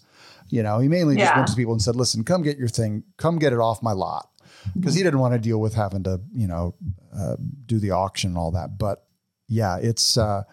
You 0.50 0.64
know, 0.64 0.80
he 0.80 0.88
mainly 0.88 1.16
just 1.16 1.32
Yeah. 1.32 1.38
went 1.38 1.48
to 1.50 1.56
people 1.56 1.74
and 1.74 1.82
said, 1.82 1.96
listen, 1.96 2.24
come 2.24 2.42
get 2.44 2.58
your 2.58 2.68
thing, 2.70 3.04
come 3.18 3.40
get 3.40 3.52
it 3.54 3.60
off 3.60 3.82
my 3.84 3.92
lot. 3.94 4.30
Because 4.76 4.94
he 4.96 5.04
didn't 5.04 5.20
want 5.20 5.34
to 5.34 5.40
deal 5.40 5.60
with 5.60 5.74
having 5.74 6.04
to, 6.04 6.22
you 6.34 6.48
know, 6.48 6.76
uh, 7.18 7.36
do 7.66 7.80
the 7.80 7.92
auction 7.92 8.30
and 8.32 8.38
all 8.38 8.52
that. 8.52 8.78
But 8.78 9.04
yeah, 9.48 9.78
it's, 9.78 10.18
uh, 10.18 10.44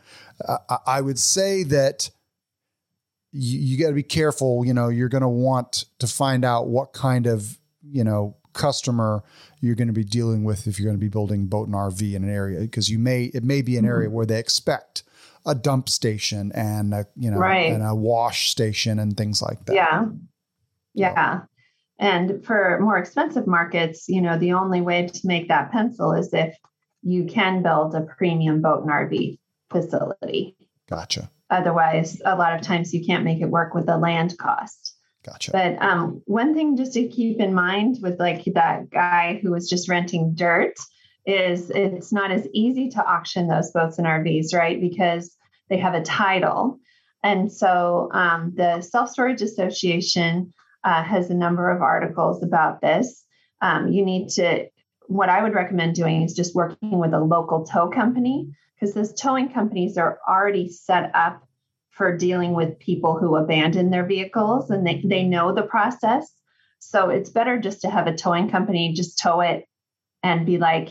I, 0.49 0.79
I 0.87 1.01
would 1.03 1.19
say 1.19 1.63
that 1.65 2.11
you, 3.33 3.59
you 3.59 3.79
got 3.79 3.89
to 3.89 3.95
be 3.95 4.03
careful. 4.03 4.65
You 4.65 4.73
know, 4.75 4.89
you're 4.89 5.09
going 5.11 5.23
to 5.23 5.29
want 5.29 5.85
to 5.99 6.07
find 6.07 6.45
out 6.45 6.69
what 6.69 6.93
kind 6.93 7.27
of, 7.27 7.59
you 7.83 8.03
know, 8.05 8.37
customer 8.55 9.23
you're 9.61 9.75
going 9.77 9.89
to 9.89 9.95
be 9.95 10.05
dealing 10.05 10.43
with 10.43 10.67
if 10.67 10.79
you're 10.79 10.87
going 10.87 10.99
to 10.99 11.05
be 11.05 11.09
building 11.09 11.47
boat 11.47 11.67
and 11.69 11.77
RV 11.77 12.15
in 12.15 12.25
an 12.25 12.31
area 12.31 12.61
because 12.61 12.89
you 12.89 12.99
may 12.99 13.25
it 13.27 13.45
may 13.45 13.63
be 13.63 13.77
an 13.77 13.85
area 13.85 14.11
where 14.11 14.27
they 14.27 14.39
expect 14.39 15.05
a 15.47 15.55
dump 15.55 15.89
station 15.89 16.53
and 16.55 16.93
a 16.95 17.07
you 17.17 17.31
know 17.31 17.39
Right. 17.39 17.73
and 17.73 17.83
a 17.83 17.95
wash 17.95 18.51
station 18.51 18.99
and 18.99 19.17
things 19.17 19.41
like 19.43 19.65
that. 19.67 19.75
Yeah. 19.75 20.07
Yeah. 20.95 21.43
And 21.99 22.45
for 22.45 22.79
more 22.81 22.97
expensive 22.99 23.47
markets, 23.47 24.09
you 24.09 24.21
know, 24.21 24.39
the 24.39 24.53
only 24.53 24.81
way 24.81 25.07
to 25.07 25.21
make 25.27 25.49
that 25.49 25.73
pencil 25.73 26.13
is 26.13 26.33
if 26.33 26.57
you 27.03 27.25
can 27.25 27.63
build 27.63 27.95
a 27.95 28.03
premium 28.03 28.61
boat 28.63 28.83
and 28.83 28.91
RV 28.91 29.39
facility. 29.71 30.57
Gotcha. 30.89 31.31
Otherwise, 31.51 32.21
a 32.25 32.37
lot 32.37 32.55
of 32.55 32.61
times 32.63 32.93
you 32.93 33.05
can't 33.05 33.25
make 33.25 33.41
it 33.41 33.51
work 33.51 33.75
with 33.75 33.87
the 33.87 33.97
land 33.97 34.37
cost. 34.39 34.95
Gotcha. 35.25 35.51
But 35.53 35.81
um, 35.83 36.23
one 36.27 36.55
thing 36.55 36.77
just 36.77 36.93
to 36.95 37.09
keep 37.09 37.41
in 37.41 37.53
mind 37.55 37.99
with 38.01 38.19
like 38.21 38.45
that 38.55 38.91
guy 38.91 39.41
who 39.43 39.51
was 39.51 39.69
just 39.69 39.89
renting 39.89 40.35
dirt 40.35 40.75
is 41.29 41.71
it's 41.71 42.11
not 42.11 42.31
as 42.31 42.49
easy 42.55 42.89
to 42.89 43.05
auction 43.05 43.49
those 43.49 43.71
boats 43.71 43.99
and 43.99 44.07
RVs, 44.07 44.55
right? 44.55 44.81
Because 44.81 45.37
they 45.69 45.77
have 45.77 45.95
a 45.95 46.03
title. 46.03 46.79
And 47.23 47.53
so 47.53 48.09
um, 48.13 48.55
the 48.57 48.81
Self 48.81 49.11
Storage 49.11 49.43
Association 49.43 50.55
uh, 50.85 51.03
has 51.03 51.29
a 51.29 51.35
number 51.35 51.71
of 51.71 51.83
articles 51.83 52.43
about 52.43 52.81
this. 52.81 53.25
Um, 53.61 53.89
you 53.89 54.05
need 54.05 54.31
to, 54.31 54.69
what 55.07 55.29
I 55.29 55.43
would 55.43 55.55
recommend 55.55 55.95
doing 55.95 56.23
is 56.23 56.33
just 56.33 56.55
working 56.55 56.99
with 56.99 57.13
a 57.13 57.21
local 57.21 57.65
tow 57.65 57.91
company 57.91 58.51
because 58.75 58.95
those 58.95 59.13
towing 59.13 59.53
companies 59.53 59.99
are 59.99 60.19
already 60.27 60.71
set 60.71 61.11
up 61.15 61.47
for 61.91 62.17
dealing 62.17 62.55
with 62.55 62.79
people 62.79 63.19
who 63.19 63.37
abandon 63.37 63.91
their 63.91 64.07
vehicles 64.07 64.71
and 64.71 64.87
they, 64.87 65.03
they 65.05 65.25
know 65.25 65.53
the 65.53 65.63
process. 65.63 66.33
So 66.79 67.11
it's 67.11 67.29
better 67.29 67.59
just 67.59 67.83
to 67.83 67.91
have 67.91 68.07
a 68.07 68.17
towing 68.17 68.49
company 68.49 68.95
just 68.95 69.19
tow 69.19 69.41
it 69.41 69.67
and 70.23 70.47
be 70.47 70.57
like, 70.57 70.91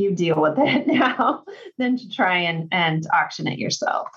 you 0.00 0.14
deal 0.14 0.40
with 0.40 0.58
it 0.58 0.86
now 0.86 1.44
than 1.78 1.96
to 1.96 2.08
try 2.08 2.38
and, 2.38 2.68
and 2.72 3.06
auction 3.12 3.46
it 3.46 3.58
yourself. 3.58 4.08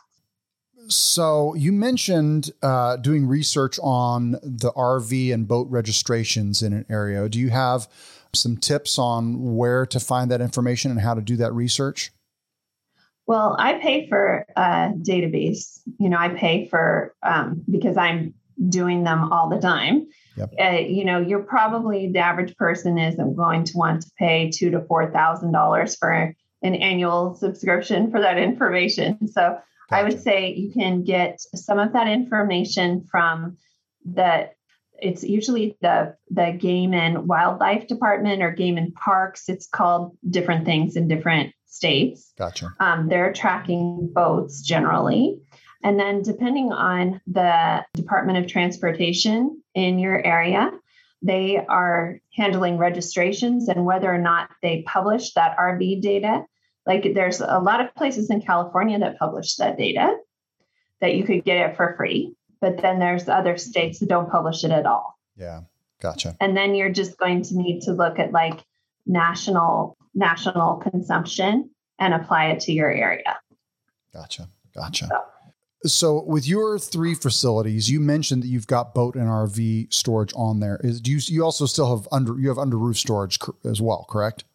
So 0.87 1.53
you 1.55 1.71
mentioned 1.71 2.51
uh, 2.61 2.97
doing 2.97 3.27
research 3.27 3.79
on 3.81 4.31
the 4.43 4.71
RV 4.75 5.33
and 5.33 5.47
boat 5.47 5.67
registrations 5.69 6.61
in 6.61 6.73
an 6.73 6.85
area. 6.89 7.29
Do 7.29 7.39
you 7.39 7.51
have 7.51 7.87
some 8.33 8.57
tips 8.57 8.97
on 8.97 9.55
where 9.55 9.85
to 9.85 9.99
find 9.99 10.29
that 10.31 10.41
information 10.41 10.91
and 10.91 10.99
how 10.99 11.13
to 11.13 11.21
do 11.21 11.37
that 11.37 11.53
research? 11.53 12.11
Well, 13.25 13.55
I 13.57 13.75
pay 13.75 14.09
for 14.09 14.45
a 14.57 14.91
database. 14.97 15.79
You 15.99 16.09
know, 16.09 16.17
I 16.17 16.29
pay 16.29 16.67
for 16.67 17.15
um, 17.23 17.63
because 17.69 17.95
I'm 17.95 18.33
doing 18.67 19.03
them 19.03 19.31
all 19.31 19.49
the 19.49 19.59
time. 19.59 20.07
Yep. 20.35 20.53
Uh, 20.59 20.79
you 20.79 21.05
know, 21.05 21.19
you're 21.19 21.43
probably 21.43 22.11
the 22.11 22.19
average 22.19 22.55
person 22.55 22.97
isn't 22.97 23.35
going 23.35 23.65
to 23.65 23.77
want 23.77 24.01
to 24.01 24.11
pay 24.17 24.49
two 24.49 24.71
to 24.71 24.81
four 24.81 25.11
thousand 25.11 25.51
dollars 25.51 25.95
for 25.95 26.35
an 26.63 26.75
annual 26.75 27.35
subscription 27.35 28.09
for 28.09 28.21
that 28.21 28.37
information. 28.37 29.27
So 29.27 29.41
gotcha. 29.41 29.63
I 29.91 30.03
would 30.03 30.21
say 30.21 30.53
you 30.53 30.71
can 30.71 31.03
get 31.03 31.39
some 31.55 31.77
of 31.77 31.93
that 31.93 32.07
information 32.07 33.05
from 33.09 33.57
the 34.05 34.49
it's 34.99 35.23
usually 35.23 35.77
the 35.81 36.15
the 36.29 36.55
game 36.57 36.93
and 36.93 37.27
wildlife 37.27 37.87
department 37.87 38.41
or 38.41 38.51
game 38.51 38.77
and 38.77 38.93
parks 38.95 39.49
it's 39.49 39.67
called 39.67 40.17
different 40.29 40.65
things 40.65 40.95
in 40.95 41.07
different 41.07 41.53
states 41.65 42.31
gotcha 42.37 42.69
um, 42.79 43.09
they're 43.09 43.33
tracking 43.33 44.09
boats 44.13 44.61
generally 44.61 45.39
and 45.83 45.99
then, 45.99 46.21
depending 46.21 46.71
on 46.71 47.21
the 47.27 47.85
Department 47.93 48.37
of 48.37 48.47
Transportation 48.47 49.61
in 49.73 49.99
your 49.99 50.25
area, 50.25 50.71
they 51.21 51.57
are 51.57 52.19
handling 52.35 52.77
registrations 52.77 53.69
and 53.69 53.85
whether 53.85 54.13
or 54.13 54.17
not 54.17 54.49
they 54.61 54.83
publish 54.85 55.33
that 55.33 55.57
RV 55.57 56.01
data. 56.01 56.45
Like, 56.85 57.13
there's 57.13 57.41
a 57.41 57.59
lot 57.59 57.81
of 57.81 57.95
places 57.95 58.29
in 58.29 58.41
California 58.41 58.99
that 58.99 59.17
publish 59.17 59.55
that 59.55 59.77
data 59.77 60.15
that 61.01 61.15
you 61.15 61.23
could 61.23 61.43
get 61.43 61.69
it 61.69 61.75
for 61.75 61.95
free, 61.97 62.33
but 62.61 62.81
then 62.81 62.99
there's 62.99 63.27
other 63.27 63.57
states 63.57 63.99
that 63.99 64.09
don't 64.09 64.29
publish 64.29 64.63
it 64.63 64.71
at 64.71 64.85
all. 64.85 65.17
Yeah, 65.35 65.61
gotcha. 66.01 66.35
And 66.39 66.55
then 66.55 66.75
you're 66.75 66.91
just 66.91 67.17
going 67.17 67.43
to 67.43 67.57
need 67.57 67.81
to 67.81 67.91
look 67.91 68.19
at 68.19 68.31
like 68.31 68.63
national 69.05 69.97
national 70.15 70.77
consumption 70.77 71.69
and 71.99 72.13
apply 72.13 72.47
it 72.47 72.61
to 72.61 72.71
your 72.71 72.89
area. 72.89 73.37
Gotcha. 74.13 74.47
Gotcha. 74.73 75.07
So, 75.07 75.21
so, 75.85 76.23
with 76.23 76.47
your 76.47 76.79
three 76.79 77.13
facilities, 77.13 77.89
you 77.89 77.99
mentioned 77.99 78.43
that 78.43 78.47
you've 78.47 78.67
got 78.67 78.93
boat 78.93 79.15
and 79.15 79.27
RV 79.27 79.93
storage 79.93 80.33
on 80.35 80.59
there. 80.59 80.79
Is 80.83 81.01
do 81.01 81.11
you 81.11 81.19
you 81.25 81.43
also 81.43 81.65
still 81.65 81.97
have 81.97 82.07
under 82.11 82.39
you 82.39 82.49
have 82.49 82.57
under 82.57 82.77
roof 82.77 82.97
storage 82.97 83.39
as 83.65 83.81
well, 83.81 84.05
correct? 84.09 84.45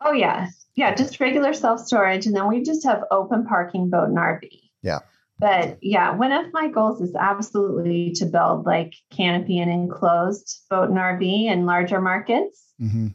Oh 0.00 0.12
yes, 0.12 0.66
yeah, 0.74 0.94
just 0.94 1.20
regular 1.20 1.52
self 1.52 1.80
storage, 1.80 2.26
and 2.26 2.34
then 2.34 2.48
we 2.48 2.62
just 2.62 2.84
have 2.84 3.04
open 3.10 3.44
parking 3.46 3.90
boat 3.90 4.08
and 4.08 4.16
RV. 4.16 4.48
Yeah. 4.82 5.00
But 5.38 5.78
yeah, 5.80 6.14
one 6.16 6.32
of 6.32 6.52
my 6.52 6.68
goals 6.68 7.00
is 7.00 7.14
absolutely 7.14 8.12
to 8.16 8.26
build 8.26 8.66
like 8.66 8.94
canopy 9.10 9.58
and 9.58 9.70
enclosed 9.70 10.60
boat 10.68 10.90
and 10.90 10.98
RV 10.98 11.46
in 11.46 11.64
larger 11.64 12.00
markets. 12.00 12.62
Mm-hmm. 12.80 13.08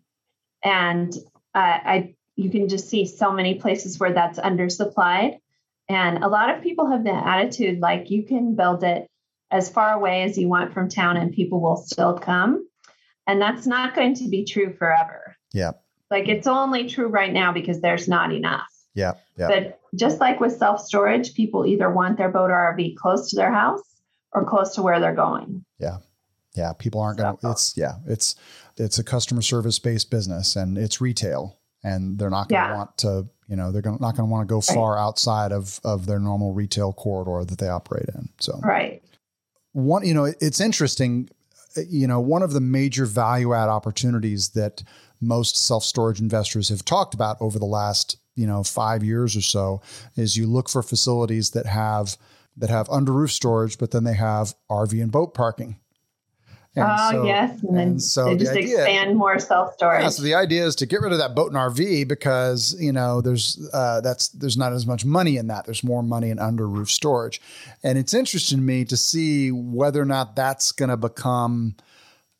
And 0.63 1.13
uh, 1.53 1.80
I, 1.86 2.15
you 2.36 2.49
can 2.49 2.67
just 2.67 2.89
see 2.89 3.05
so 3.05 3.32
many 3.32 3.55
places 3.55 3.99
where 3.99 4.11
that's 4.11 4.39
undersupplied. 4.39 5.38
And 5.88 6.23
a 6.23 6.27
lot 6.27 6.55
of 6.55 6.63
people 6.63 6.89
have 6.89 7.03
the 7.03 7.13
attitude 7.13 7.79
like 7.79 8.09
you 8.09 8.23
can 8.23 8.55
build 8.55 8.83
it 8.83 9.07
as 9.51 9.69
far 9.69 9.93
away 9.93 10.23
as 10.23 10.38
you 10.38 10.47
want 10.47 10.73
from 10.73 10.89
town 10.89 11.17
and 11.17 11.31
people 11.31 11.61
will 11.61 11.77
still 11.77 12.17
come. 12.17 12.67
And 13.27 13.41
that's 13.41 13.67
not 13.67 13.95
going 13.95 14.15
to 14.15 14.27
be 14.27 14.45
true 14.45 14.73
forever. 14.73 15.36
Yeah. 15.53 15.71
Like 16.11 16.27
it's 16.27 16.47
only 16.47 16.88
true 16.89 17.07
right 17.07 17.31
now 17.31 17.51
because 17.51 17.81
there's 17.81 18.07
not 18.07 18.33
enough. 18.33 18.67
Yeah. 18.93 19.13
yeah. 19.38 19.47
But 19.47 19.79
just 19.95 20.19
like 20.19 20.39
with 20.39 20.57
self 20.57 20.81
storage, 20.81 21.33
people 21.33 21.65
either 21.65 21.89
want 21.89 22.17
their 22.17 22.29
boat 22.29 22.51
or 22.51 22.75
RV 22.77 22.95
close 22.95 23.29
to 23.29 23.36
their 23.36 23.51
house 23.51 23.81
or 24.31 24.45
close 24.45 24.75
to 24.75 24.81
where 24.81 24.99
they're 24.99 25.15
going. 25.15 25.63
Yeah. 25.79 25.97
Yeah. 26.55 26.73
People 26.73 27.01
aren't 27.01 27.19
going 27.19 27.38
to, 27.38 27.51
it's, 27.51 27.75
yeah, 27.75 27.95
it's, 28.07 28.36
it's 28.77 28.97
a 28.97 29.03
customer 29.03 29.41
service 29.41 29.79
based 29.79 30.09
business 30.09 30.55
and 30.55 30.77
it's 30.77 31.01
retail 31.01 31.59
and 31.86 32.17
they're 32.17 32.31
not 32.31 32.49
going 32.49 32.61
to 32.61 32.67
yeah. 32.69 32.75
want 32.75 32.97
to 32.97 33.29
you 33.47 33.55
know 33.55 33.71
they're 33.71 33.81
gonna, 33.81 33.99
not 34.01 34.17
going 34.17 34.27
to 34.27 34.31
want 34.31 34.45
to 34.47 34.51
go 34.51 34.59
far 34.59 34.95
right. 34.95 35.01
outside 35.01 35.51
of 35.51 35.79
of 35.86 36.07
their 36.07 36.19
normal 36.19 36.51
retail 36.51 36.91
corridor 36.91 37.45
that 37.45 37.59
they 37.59 37.69
operate 37.69 38.09
in 38.13 38.27
so 38.39 38.59
right 38.63 39.01
one 39.71 40.05
you 40.05 40.13
know 40.13 40.25
it's 40.25 40.59
interesting 40.59 41.29
you 41.88 42.07
know 42.07 42.19
one 42.19 42.41
of 42.41 42.51
the 42.51 42.59
major 42.59 43.05
value 43.05 43.53
add 43.53 43.69
opportunities 43.69 44.49
that 44.49 44.83
most 45.21 45.55
self 45.55 45.83
storage 45.83 46.19
investors 46.19 46.69
have 46.69 46.83
talked 46.83 47.13
about 47.13 47.38
over 47.39 47.59
the 47.59 47.65
last 47.65 48.17
you 48.36 48.47
know 48.47 48.63
5 48.63 49.03
years 49.03 49.36
or 49.38 49.41
so 49.41 49.81
is 50.15 50.36
you 50.36 50.47
look 50.47 50.67
for 50.67 50.81
facilities 50.81 51.51
that 51.51 51.67
have 51.67 52.17
that 52.57 52.69
have 52.69 52.89
under 52.89 53.11
roof 53.11 53.31
storage 53.31 53.77
but 53.77 53.91
then 53.91 54.03
they 54.03 54.13
have 54.13 54.55
RV 54.69 55.01
and 55.01 55.11
boat 55.11 55.33
parking 55.33 55.77
and 56.76 56.86
oh 56.86 57.11
so, 57.11 57.23
yes, 57.26 57.63
and 57.63 57.78
then 57.78 57.88
and 57.88 58.01
so 58.03 58.26
they 58.26 58.38
just 58.38 58.51
the 58.51 58.59
idea, 58.59 58.78
expand 58.80 59.17
more 59.17 59.39
self 59.39 59.73
storage. 59.76 60.03
Yeah, 60.03 60.09
so 60.09 60.23
the 60.23 60.34
idea 60.34 60.65
is 60.65 60.76
to 60.78 60.86
get 60.86 60.99
rid 60.99 61.13
of 61.13 61.19
that 61.19 61.34
boat 61.34 61.51
and 61.51 61.55
RV 61.55 62.07
because 62.07 62.76
you 62.80 62.91
know 62.91 63.21
there's 63.21 63.57
uh, 63.73 64.01
that's 64.01 64.28
there's 64.30 64.57
not 64.57 64.73
as 64.73 64.86
much 64.86 65.05
money 65.05 65.38
in 65.38 65.47
that. 65.47 65.65
There's 65.65 65.84
more 65.84 66.03
money 66.03 66.32
in 66.32 66.39
under 66.39 66.67
roof 66.67 66.91
storage, 66.91 67.41
and 67.84 67.97
it's 67.97 68.13
interesting 68.13 68.57
to 68.57 68.63
me 68.63 68.84
to 68.86 68.97
see 68.97 69.51
whether 69.51 70.01
or 70.01 70.05
not 70.05 70.36
that's 70.36 70.73
going 70.73 70.89
to 70.89 70.97
become, 70.97 71.76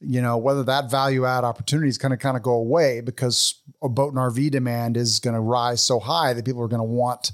you 0.02 0.22
know, 0.22 0.36
whether 0.38 0.64
that 0.64 0.92
value 0.92 1.26
add 1.26 1.46
opportunity 1.46 1.88
is 1.88 1.98
going 1.98 2.12
to 2.12 2.18
kind 2.18 2.36
of 2.36 2.44
go 2.44 2.56
away 2.56 3.00
because 3.00 3.62
a 3.82 3.88
boat 3.88 4.10
and 4.14 4.18
RV 4.18 4.52
demand 4.52 4.98
is 4.98 5.20
going 5.20 5.36
to 5.36 5.40
rise 5.40 5.82
so 5.82 5.98
high 5.98 6.34
that 6.34 6.44
people 6.44 6.62
are 6.62 6.68
going 6.68 6.80
to 6.80 6.84
want, 6.84 7.32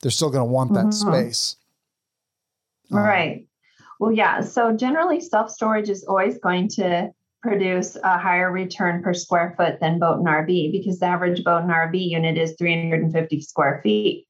they're 0.00 0.10
still 0.10 0.30
going 0.30 0.46
to 0.46 0.50
want 0.50 0.72
that 0.72 0.86
mm-hmm. 0.86 1.12
space. 1.12 1.56
Right. 2.90 3.40
Um, 3.40 3.47
well, 3.98 4.12
yeah. 4.12 4.40
So 4.40 4.76
generally, 4.76 5.20
self 5.20 5.50
storage 5.50 5.88
is 5.88 6.04
always 6.04 6.38
going 6.38 6.68
to 6.70 7.10
produce 7.42 7.96
a 7.96 8.18
higher 8.18 8.50
return 8.50 9.02
per 9.02 9.14
square 9.14 9.54
foot 9.56 9.78
than 9.80 9.98
boat 9.98 10.18
and 10.18 10.26
RV 10.26 10.72
because 10.72 10.98
the 10.98 11.06
average 11.06 11.44
boat 11.44 11.62
and 11.62 11.70
RV 11.70 12.10
unit 12.10 12.36
is 12.36 12.54
350 12.58 13.40
square 13.40 13.80
feet. 13.82 14.26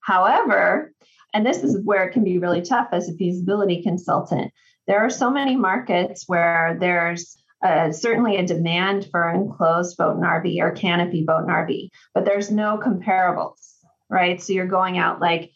However, 0.00 0.92
and 1.34 1.44
this 1.46 1.62
is 1.62 1.80
where 1.84 2.04
it 2.04 2.12
can 2.12 2.24
be 2.24 2.38
really 2.38 2.62
tough 2.62 2.88
as 2.92 3.08
a 3.08 3.14
feasibility 3.14 3.82
consultant, 3.82 4.52
there 4.86 5.00
are 5.00 5.10
so 5.10 5.30
many 5.30 5.56
markets 5.56 6.24
where 6.26 6.76
there's 6.78 7.36
uh, 7.62 7.92
certainly 7.92 8.36
a 8.36 8.46
demand 8.46 9.08
for 9.10 9.28
enclosed 9.30 9.96
boat 9.96 10.16
and 10.16 10.24
RV 10.24 10.60
or 10.60 10.72
canopy 10.72 11.24
boat 11.24 11.42
and 11.42 11.50
RV, 11.50 11.88
but 12.14 12.24
there's 12.24 12.50
no 12.50 12.78
comparables, 12.78 13.76
right? 14.10 14.42
So 14.42 14.52
you're 14.52 14.66
going 14.66 14.98
out 14.98 15.20
like 15.20 15.52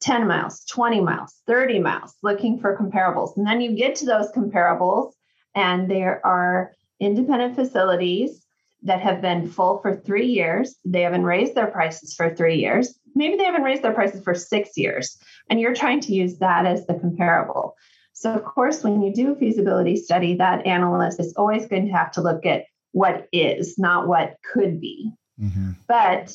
10 0.00 0.26
miles, 0.26 0.64
20 0.66 1.00
miles, 1.00 1.34
30 1.46 1.80
miles, 1.80 2.14
looking 2.22 2.58
for 2.58 2.76
comparables. 2.76 3.36
And 3.36 3.46
then 3.46 3.60
you 3.60 3.74
get 3.74 3.96
to 3.96 4.06
those 4.06 4.30
comparables, 4.32 5.12
and 5.54 5.90
there 5.90 6.24
are 6.24 6.72
independent 7.00 7.56
facilities 7.56 8.46
that 8.82 9.00
have 9.00 9.20
been 9.20 9.48
full 9.48 9.78
for 9.78 9.96
three 9.96 10.26
years. 10.26 10.76
They 10.84 11.02
haven't 11.02 11.24
raised 11.24 11.54
their 11.54 11.66
prices 11.66 12.14
for 12.14 12.34
three 12.34 12.56
years. 12.56 12.98
Maybe 13.14 13.36
they 13.36 13.44
haven't 13.44 13.62
raised 13.62 13.82
their 13.82 13.94
prices 13.94 14.22
for 14.22 14.34
six 14.34 14.76
years. 14.76 15.18
And 15.48 15.60
you're 15.60 15.74
trying 15.74 16.00
to 16.00 16.12
use 16.12 16.38
that 16.38 16.66
as 16.66 16.86
the 16.86 16.94
comparable. 16.94 17.74
So, 18.12 18.32
of 18.32 18.44
course, 18.44 18.84
when 18.84 19.02
you 19.02 19.12
do 19.12 19.32
a 19.32 19.36
feasibility 19.36 19.96
study, 19.96 20.36
that 20.36 20.66
analyst 20.66 21.20
is 21.20 21.34
always 21.36 21.66
going 21.66 21.86
to 21.86 21.92
have 21.92 22.12
to 22.12 22.22
look 22.22 22.46
at 22.46 22.64
what 22.92 23.28
is, 23.32 23.78
not 23.78 24.08
what 24.08 24.36
could 24.52 24.80
be. 24.80 25.12
Mm-hmm. 25.40 25.72
But 25.86 26.32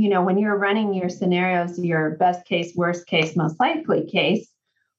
you 0.00 0.08
know, 0.08 0.22
when 0.22 0.38
you're 0.38 0.56
running 0.56 0.94
your 0.94 1.10
scenarios, 1.10 1.78
your 1.78 2.12
best 2.12 2.46
case, 2.46 2.72
worst 2.74 3.06
case, 3.06 3.36
most 3.36 3.60
likely 3.60 4.06
case, 4.06 4.48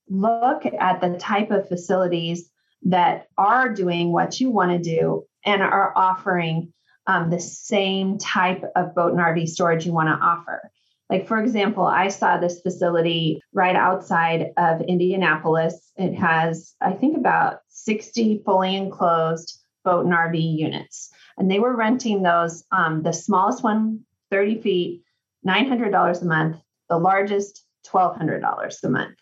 look 0.08 0.64
at 0.64 1.00
the 1.00 1.16
type 1.18 1.50
of 1.50 1.66
facilities 1.66 2.48
that 2.82 3.26
are 3.36 3.74
doing 3.74 4.12
what 4.12 4.38
you 4.38 4.48
want 4.48 4.70
to 4.70 4.78
do 4.78 5.24
and 5.44 5.60
are 5.60 5.92
offering 5.96 6.72
um, 7.08 7.30
the 7.30 7.40
same 7.40 8.16
type 8.16 8.62
of 8.76 8.94
boat 8.94 9.10
and 9.10 9.20
RV 9.20 9.48
storage 9.48 9.84
you 9.84 9.92
want 9.92 10.08
to 10.08 10.24
offer. 10.24 10.70
Like, 11.10 11.26
for 11.26 11.42
example, 11.42 11.84
I 11.84 12.06
saw 12.06 12.38
this 12.38 12.60
facility 12.60 13.42
right 13.52 13.74
outside 13.74 14.52
of 14.56 14.82
Indianapolis. 14.82 15.90
It 15.96 16.14
has, 16.14 16.76
I 16.80 16.92
think, 16.92 17.16
about 17.16 17.58
60 17.70 18.42
fully 18.44 18.76
enclosed 18.76 19.58
boat 19.84 20.04
and 20.04 20.14
RV 20.14 20.40
units. 20.40 21.10
And 21.36 21.50
they 21.50 21.58
were 21.58 21.74
renting 21.74 22.22
those. 22.22 22.62
Um, 22.70 23.02
the 23.02 23.12
smallest 23.12 23.64
one 23.64 24.04
30 24.32 24.60
feet, 24.62 25.02
$900 25.46 26.22
a 26.22 26.24
month. 26.24 26.56
The 26.88 26.98
largest, 26.98 27.64
$1,200 27.86 28.82
a 28.82 28.88
month. 28.88 29.14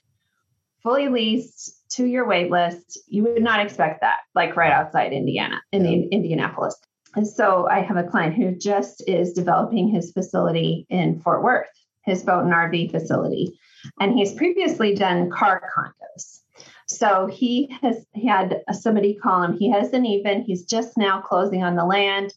Fully 0.82 1.08
leased, 1.08 1.84
two 1.90 2.06
year 2.06 2.26
wait 2.26 2.50
list. 2.50 2.98
You 3.06 3.24
would 3.24 3.42
not 3.42 3.61
expect 3.61 4.00
that, 4.00 4.20
like 4.34 4.56
right 4.56 4.72
outside 4.72 5.12
Indiana, 5.12 5.61
in 5.72 5.84
yeah. 5.84 6.08
Indianapolis. 6.11 6.76
And 7.14 7.26
so 7.26 7.66
I 7.68 7.80
have 7.80 7.96
a 7.96 8.04
client 8.04 8.34
who 8.34 8.54
just 8.54 9.06
is 9.06 9.32
developing 9.32 9.88
his 9.88 10.12
facility 10.12 10.86
in 10.88 11.20
Fort 11.20 11.42
Worth, 11.42 11.68
his 12.04 12.22
boat 12.22 12.44
and 12.44 12.52
RV 12.52 12.92
facility. 12.92 13.58
And 13.98 14.16
he's 14.16 14.32
previously 14.32 14.94
done 14.94 15.30
car 15.30 15.62
condos. 15.76 16.40
So 16.86 17.26
he 17.26 17.76
has 17.82 18.04
he 18.14 18.26
had 18.26 18.62
somebody 18.72 19.14
call 19.14 19.42
him. 19.42 19.56
He 19.56 19.70
hasn't 19.70 20.06
even, 20.06 20.42
he's 20.42 20.64
just 20.64 20.96
now 20.96 21.20
closing 21.20 21.62
on 21.62 21.76
the 21.76 21.84
land, 21.84 22.32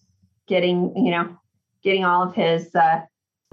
getting, 0.47 0.95
you 0.95 1.11
know, 1.11 1.37
getting 1.83 2.05
all 2.05 2.23
of 2.23 2.35
his 2.35 2.73
uh, 2.75 3.01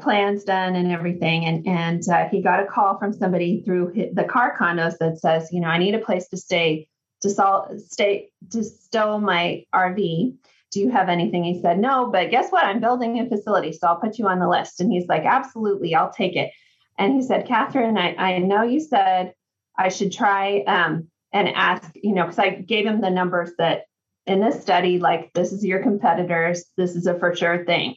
plans 0.01 0.45
done 0.45 0.77
and 0.77 0.91
everything. 0.91 1.45
And 1.45 1.67
and 1.67 2.09
uh, 2.09 2.29
he 2.29 2.43
got 2.43 2.63
a 2.63 2.67
call 2.67 2.99
from 2.99 3.13
somebody 3.13 3.63
through 3.63 3.93
his, 3.93 4.15
the 4.15 4.25
car 4.25 4.57
condos 4.59 4.99
that 4.99 5.19
says, 5.19 5.49
you 5.53 5.61
know, 5.61 5.69
I 5.69 5.79
need 5.79 5.95
a 5.95 5.99
place 5.99 6.29
to 6.29 6.37
stay 6.37 6.89
to 7.23 7.31
sol- 7.31 7.71
stay 7.79 8.31
to 8.51 8.65
stow 8.65 9.19
my 9.19 9.65
RV. 9.75 10.37
Do 10.73 10.81
you 10.81 10.91
have 10.91 11.09
anything? 11.09 11.43
He 11.43 11.61
said, 11.61 11.81
no, 11.81 12.09
but 12.11 12.31
guess 12.31 12.51
what? 12.51 12.65
I'm 12.65 12.81
building 12.81 13.19
a 13.19 13.29
facility, 13.29 13.73
so 13.73 13.89
I'll 13.89 14.01
put 14.01 14.19
you 14.19 14.29
on 14.29 14.39
the 14.39 14.49
list. 14.49 14.81
And 14.81 14.93
he's 14.93 15.09
like, 15.09 15.25
absolutely, 15.25 15.97
I'll 15.97 16.13
take 16.13 16.37
it. 16.37 16.53
And 16.97 17.15
he 17.15 17.23
said, 17.23 17.47
Catherine, 17.47 17.99
I, 17.99 18.15
I 18.15 18.39
know 18.39 18.63
you 18.63 18.79
said 18.79 19.35
I 19.77 19.89
should 19.89 20.13
try 20.13 20.63
um, 20.69 21.09
and 21.33 21.49
ask, 21.49 21.91
you 21.95 22.15
know, 22.15 22.25
because 22.25 22.39
I 22.39 22.51
gave 22.51 22.87
him 22.87 23.01
the 23.01 23.11
numbers 23.11 23.51
that 23.59 23.85
in 24.27 24.41
this 24.41 24.61
study, 24.61 24.99
like 24.99 25.33
this 25.33 25.53
is 25.53 25.65
your 25.65 25.83
competitors, 25.83 26.65
this 26.77 26.95
is 26.95 27.07
a 27.07 27.19
for 27.19 27.35
sure 27.35 27.65
thing. 27.65 27.97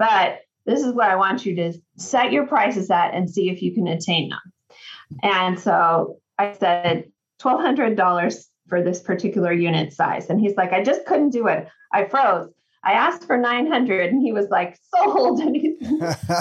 But 0.00 0.40
this 0.64 0.82
is 0.82 0.94
what 0.94 1.10
I 1.10 1.16
want 1.16 1.44
you 1.44 1.54
to 1.56 1.74
set 1.98 2.32
your 2.32 2.46
prices 2.46 2.90
at 2.90 3.12
and 3.12 3.28
see 3.28 3.50
if 3.50 3.60
you 3.60 3.74
can 3.74 3.86
attain 3.86 4.30
them. 4.30 4.40
And 5.22 5.60
so 5.60 6.16
I 6.38 6.54
said 6.54 7.12
$1,200 7.42 8.44
for 8.66 8.82
this 8.82 9.02
particular 9.02 9.52
unit 9.52 9.92
size. 9.92 10.30
And 10.30 10.40
he's 10.40 10.56
like, 10.56 10.72
I 10.72 10.82
just 10.82 11.04
couldn't 11.04 11.30
do 11.30 11.48
it. 11.48 11.68
I 11.92 12.06
froze. 12.06 12.48
I 12.82 12.92
asked 12.92 13.26
for 13.26 13.36
900 13.36 14.10
and 14.10 14.22
he 14.22 14.32
was 14.32 14.48
like, 14.48 14.78
sold. 14.96 15.40
And 15.42 15.54
he's, 15.54 15.78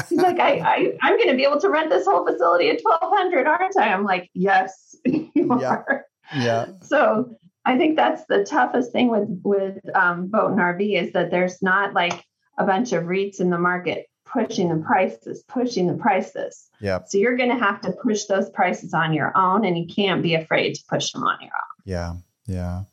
he's 0.07 0.21
like, 0.21 0.39
I, 0.39 0.59
I, 0.59 0.93
I'm 1.01 1.17
going 1.17 1.29
to 1.29 1.35
be 1.35 1.43
able 1.43 1.59
to 1.59 1.69
rent 1.69 1.89
this 1.89 2.05
whole 2.05 2.25
facility 2.25 2.69
at 2.69 2.79
1200, 2.81 3.45
aren't 3.45 3.77
I? 3.77 3.91
I'm 3.91 4.05
like, 4.05 4.29
yes, 4.33 4.95
you 5.05 5.29
yeah. 5.35 5.69
are. 5.69 6.05
Yeah. 6.33 6.67
So 6.81 7.35
I 7.65 7.77
think 7.77 7.97
that's 7.97 8.23
the 8.29 8.45
toughest 8.45 8.93
thing 8.93 9.09
with, 9.09 9.27
with 9.43 9.79
um, 9.93 10.27
boat 10.27 10.51
and 10.51 10.59
RV 10.59 11.01
is 11.01 11.11
that 11.11 11.29
there's 11.29 11.61
not 11.61 11.93
like 11.93 12.23
a 12.59 12.65
bunch 12.65 12.93
of 12.93 13.05
REITs 13.05 13.39
in 13.39 13.49
the 13.49 13.57
market 13.57 14.09
pushing 14.31 14.69
the 14.69 14.83
prices, 14.85 15.43
pushing 15.47 15.87
the 15.87 15.95
prices. 15.95 16.69
Yeah. 16.79 16.99
So 17.07 17.17
you're 17.17 17.35
going 17.35 17.49
to 17.49 17.57
have 17.57 17.81
to 17.81 17.91
push 17.91 18.25
those 18.25 18.49
prices 18.49 18.93
on 18.93 19.13
your 19.13 19.35
own 19.35 19.65
and 19.65 19.77
you 19.77 19.87
can't 19.87 20.21
be 20.21 20.35
afraid 20.35 20.75
to 20.75 20.83
push 20.87 21.11
them 21.11 21.23
on 21.23 21.37
your 21.41 21.51
own. 21.51 21.83
Yeah. 21.85 22.13
Yeah. 22.45 22.83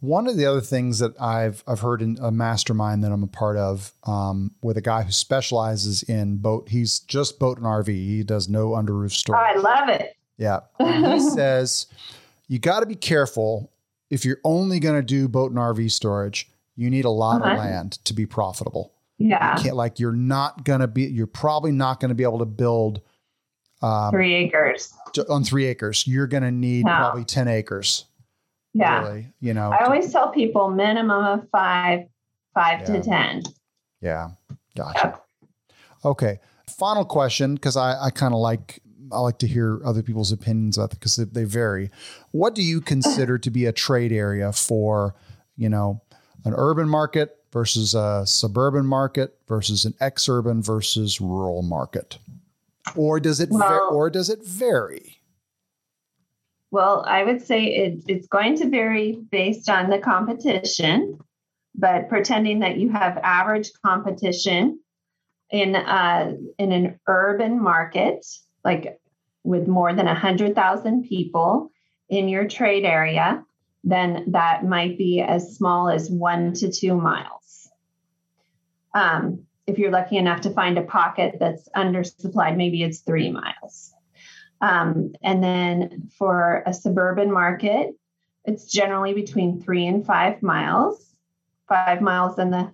One 0.00 0.26
of 0.26 0.36
the 0.36 0.46
other 0.46 0.60
things 0.60 0.98
that 0.98 1.18
I've 1.20 1.64
I've 1.66 1.80
heard 1.80 2.02
in 2.02 2.18
a 2.20 2.30
mastermind 2.30 3.02
that 3.04 3.12
I'm 3.12 3.22
a 3.22 3.28
part 3.28 3.56
of 3.56 3.92
um, 4.04 4.50
with 4.62 4.76
a 4.76 4.82
guy 4.82 5.02
who 5.02 5.12
specializes 5.12 6.02
in 6.02 6.36
boat. 6.36 6.68
He's 6.68 7.00
just 7.00 7.38
boat 7.38 7.56
and 7.56 7.66
RV. 7.66 7.88
He 7.88 8.22
does 8.22 8.48
no 8.48 8.74
under 8.74 8.92
roof 8.92 9.14
storage. 9.14 9.56
Oh, 9.56 9.58
I 9.58 9.60
love 9.60 9.88
it. 9.88 10.14
Yeah. 10.36 10.60
he 10.78 11.20
says 11.30 11.86
you 12.48 12.58
got 12.58 12.80
to 12.80 12.86
be 12.86 12.96
careful 12.96 13.72
if 14.10 14.24
you're 14.24 14.40
only 14.44 14.78
going 14.78 14.96
to 14.96 15.02
do 15.02 15.26
boat 15.26 15.50
and 15.50 15.58
RV 15.58 15.90
storage. 15.90 16.50
You 16.76 16.90
need 16.90 17.04
a 17.04 17.10
lot 17.10 17.42
uh-huh. 17.42 17.52
of 17.52 17.58
land 17.58 17.92
to 18.04 18.14
be 18.14 18.26
profitable. 18.26 18.92
Yeah. 19.18 19.56
You 19.56 19.62
can't 19.62 19.76
like 19.76 20.00
you're 20.00 20.12
not 20.12 20.64
gonna 20.64 20.88
be 20.88 21.02
you're 21.04 21.26
probably 21.26 21.72
not 21.72 22.00
gonna 22.00 22.14
be 22.14 22.24
able 22.24 22.40
to 22.40 22.46
build 22.46 23.00
um, 23.82 24.10
three 24.10 24.34
acres 24.34 24.92
on 25.28 25.44
three 25.44 25.66
acres. 25.66 26.06
You're 26.06 26.26
gonna 26.26 26.50
need 26.50 26.84
no. 26.84 26.92
probably 26.92 27.24
ten 27.24 27.48
acres. 27.48 28.06
Yeah. 28.72 29.02
Really, 29.02 29.32
you 29.40 29.54
know. 29.54 29.70
I 29.70 29.84
always 29.84 30.10
tell 30.10 30.30
people 30.30 30.68
minimum 30.70 31.24
of 31.24 31.48
five, 31.50 32.06
five 32.54 32.80
yeah. 32.80 32.86
to 32.86 33.02
ten. 33.02 33.42
Yeah. 34.00 34.30
Gotcha. 34.76 35.20
Okay. 36.04 36.40
Final 36.78 37.04
question, 37.04 37.54
because 37.54 37.76
I, 37.76 38.06
I 38.06 38.10
kind 38.10 38.34
of 38.34 38.40
like 38.40 38.80
I 39.12 39.20
like 39.20 39.38
to 39.38 39.46
hear 39.46 39.80
other 39.84 40.02
people's 40.02 40.32
opinions 40.32 40.76
about 40.76 40.92
it 40.92 40.98
because 40.98 41.16
they 41.16 41.44
vary. 41.44 41.90
What 42.32 42.54
do 42.54 42.62
you 42.62 42.80
consider 42.80 43.38
to 43.38 43.50
be 43.50 43.66
a 43.66 43.72
trade 43.72 44.12
area 44.12 44.52
for, 44.52 45.14
you 45.56 45.68
know, 45.68 46.02
an 46.44 46.54
urban 46.56 46.88
market 46.88 47.38
versus 47.52 47.94
a 47.94 48.26
suburban 48.26 48.86
market 48.86 49.38
versus 49.48 49.84
an 49.84 49.94
exurban 50.00 50.64
versus 50.64 51.20
rural 51.20 51.62
market? 51.62 52.18
Or 52.96 53.18
does 53.18 53.40
it 53.40 53.48
well, 53.50 53.90
or 53.92 54.10
does 54.10 54.28
it 54.28 54.44
vary? 54.44 55.18
Well, 56.70 57.04
I 57.06 57.22
would 57.22 57.40
say 57.40 57.64
it, 57.64 58.04
it's 58.08 58.26
going 58.26 58.56
to 58.56 58.68
vary 58.68 59.18
based 59.30 59.70
on 59.70 59.90
the 59.90 59.98
competition, 59.98 61.18
but 61.74 62.08
pretending 62.08 62.58
that 62.58 62.78
you 62.78 62.90
have 62.90 63.16
average 63.22 63.70
competition 63.84 64.80
in 65.50 65.76
uh, 65.76 66.32
in 66.58 66.72
an 66.72 66.98
urban 67.06 67.62
market, 67.62 68.26
like 68.64 68.98
with 69.44 69.68
more 69.68 69.92
than 69.94 70.06
100,000 70.06 71.04
people 71.04 71.70
in 72.08 72.28
your 72.28 72.48
trade 72.48 72.84
area, 72.84 73.44
then 73.84 74.24
that 74.32 74.64
might 74.64 74.96
be 74.96 75.20
as 75.20 75.56
small 75.56 75.88
as 75.88 76.10
one 76.10 76.54
to 76.54 76.70
two 76.70 76.94
miles. 76.94 77.68
Um, 78.94 79.44
if 79.66 79.78
you're 79.78 79.90
lucky 79.90 80.16
enough 80.16 80.42
to 80.42 80.50
find 80.50 80.78
a 80.78 80.82
pocket 80.82 81.36
that's 81.38 81.68
undersupplied, 81.76 82.56
maybe 82.56 82.82
it's 82.82 83.00
three 83.00 83.30
miles. 83.30 83.92
Um, 84.60 85.12
and 85.22 85.42
then 85.42 86.10
for 86.18 86.62
a 86.66 86.72
suburban 86.72 87.30
market, 87.30 87.94
it's 88.44 88.70
generally 88.70 89.12
between 89.14 89.62
three 89.62 89.86
and 89.86 90.04
five 90.04 90.42
miles. 90.42 91.14
Five 91.68 92.02
miles 92.02 92.38
on 92.38 92.50
the 92.50 92.72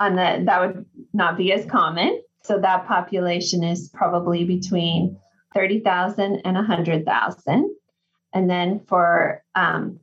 on 0.00 0.16
the 0.16 0.42
that 0.46 0.60
would 0.60 0.86
not 1.12 1.36
be 1.36 1.52
as 1.52 1.64
common. 1.66 2.20
So 2.42 2.58
that 2.58 2.86
population 2.86 3.62
is 3.62 3.90
probably 3.90 4.44
between 4.44 5.18
30,000 5.54 6.40
and 6.44 6.56
100,000. 6.56 7.76
And 8.32 8.48
then 8.48 8.80
for 8.86 9.42
um, 9.54 10.00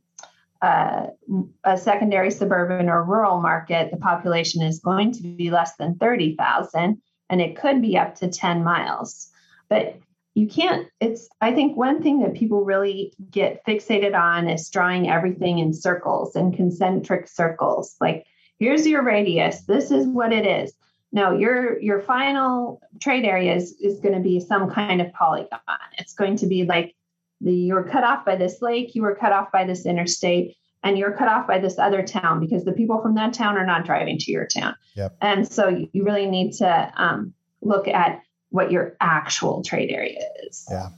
a 0.62 1.76
secondary 1.76 2.30
suburban 2.30 2.88
or 2.88 3.04
rural 3.04 3.40
market, 3.40 3.90
the 3.90 3.96
population 3.96 4.62
is 4.62 4.80
going 4.80 5.12
to 5.12 5.22
be 5.22 5.50
less 5.50 5.76
than 5.76 5.96
30,000 5.96 7.00
and 7.30 7.40
it 7.40 7.56
could 7.56 7.80
be 7.82 7.96
up 7.96 8.14
to 8.16 8.28
10 8.28 8.64
miles. 8.64 9.28
But 9.68 9.96
you 10.34 10.48
can't, 10.48 10.88
it's, 11.00 11.28
I 11.40 11.52
think 11.52 11.76
one 11.76 12.02
thing 12.02 12.20
that 12.20 12.34
people 12.34 12.64
really 12.64 13.12
get 13.30 13.64
fixated 13.66 14.18
on 14.18 14.48
is 14.48 14.68
drawing 14.68 15.10
everything 15.10 15.58
in 15.58 15.74
circles 15.74 16.36
and 16.36 16.56
concentric 16.56 17.28
circles. 17.28 17.96
Like, 18.00 18.24
here's 18.58 18.86
your 18.86 19.02
radius, 19.02 19.62
this 19.62 19.90
is 19.90 20.06
what 20.06 20.32
it 20.32 20.46
is. 20.46 20.72
No, 21.10 21.34
your 21.34 21.80
your 21.80 22.02
final 22.02 22.82
trade 23.00 23.24
area 23.24 23.54
is, 23.54 23.74
is 23.80 23.98
going 23.98 24.14
to 24.14 24.20
be 24.20 24.40
some 24.40 24.70
kind 24.70 25.00
of 25.00 25.10
polygon. 25.14 25.58
It's 25.96 26.12
going 26.12 26.36
to 26.36 26.46
be 26.46 26.64
like 26.64 26.94
the 27.40 27.52
you're 27.52 27.84
cut 27.84 28.04
off 28.04 28.24
by 28.24 28.36
this 28.36 28.60
lake, 28.60 28.94
you 28.94 29.02
were 29.02 29.14
cut 29.14 29.32
off 29.32 29.52
by 29.52 29.64
this 29.64 29.86
interstate, 29.86 30.56
and 30.82 30.98
you're 30.98 31.12
cut 31.12 31.28
off 31.28 31.46
by 31.46 31.58
this 31.58 31.78
other 31.78 32.02
town 32.02 32.40
because 32.40 32.64
the 32.64 32.72
people 32.72 33.00
from 33.00 33.14
that 33.14 33.32
town 33.32 33.56
are 33.56 33.66
not 33.66 33.84
driving 33.84 34.18
to 34.18 34.32
your 34.32 34.46
town. 34.46 34.74
Yep. 34.96 35.16
And 35.20 35.46
so 35.46 35.86
you 35.92 36.04
really 36.04 36.26
need 36.26 36.52
to 36.54 36.92
um, 36.96 37.34
look 37.62 37.88
at 37.88 38.20
what 38.50 38.70
your 38.70 38.96
actual 39.00 39.62
trade 39.62 39.90
area 39.90 40.20
is. 40.46 40.66
Yeah. 40.70 40.88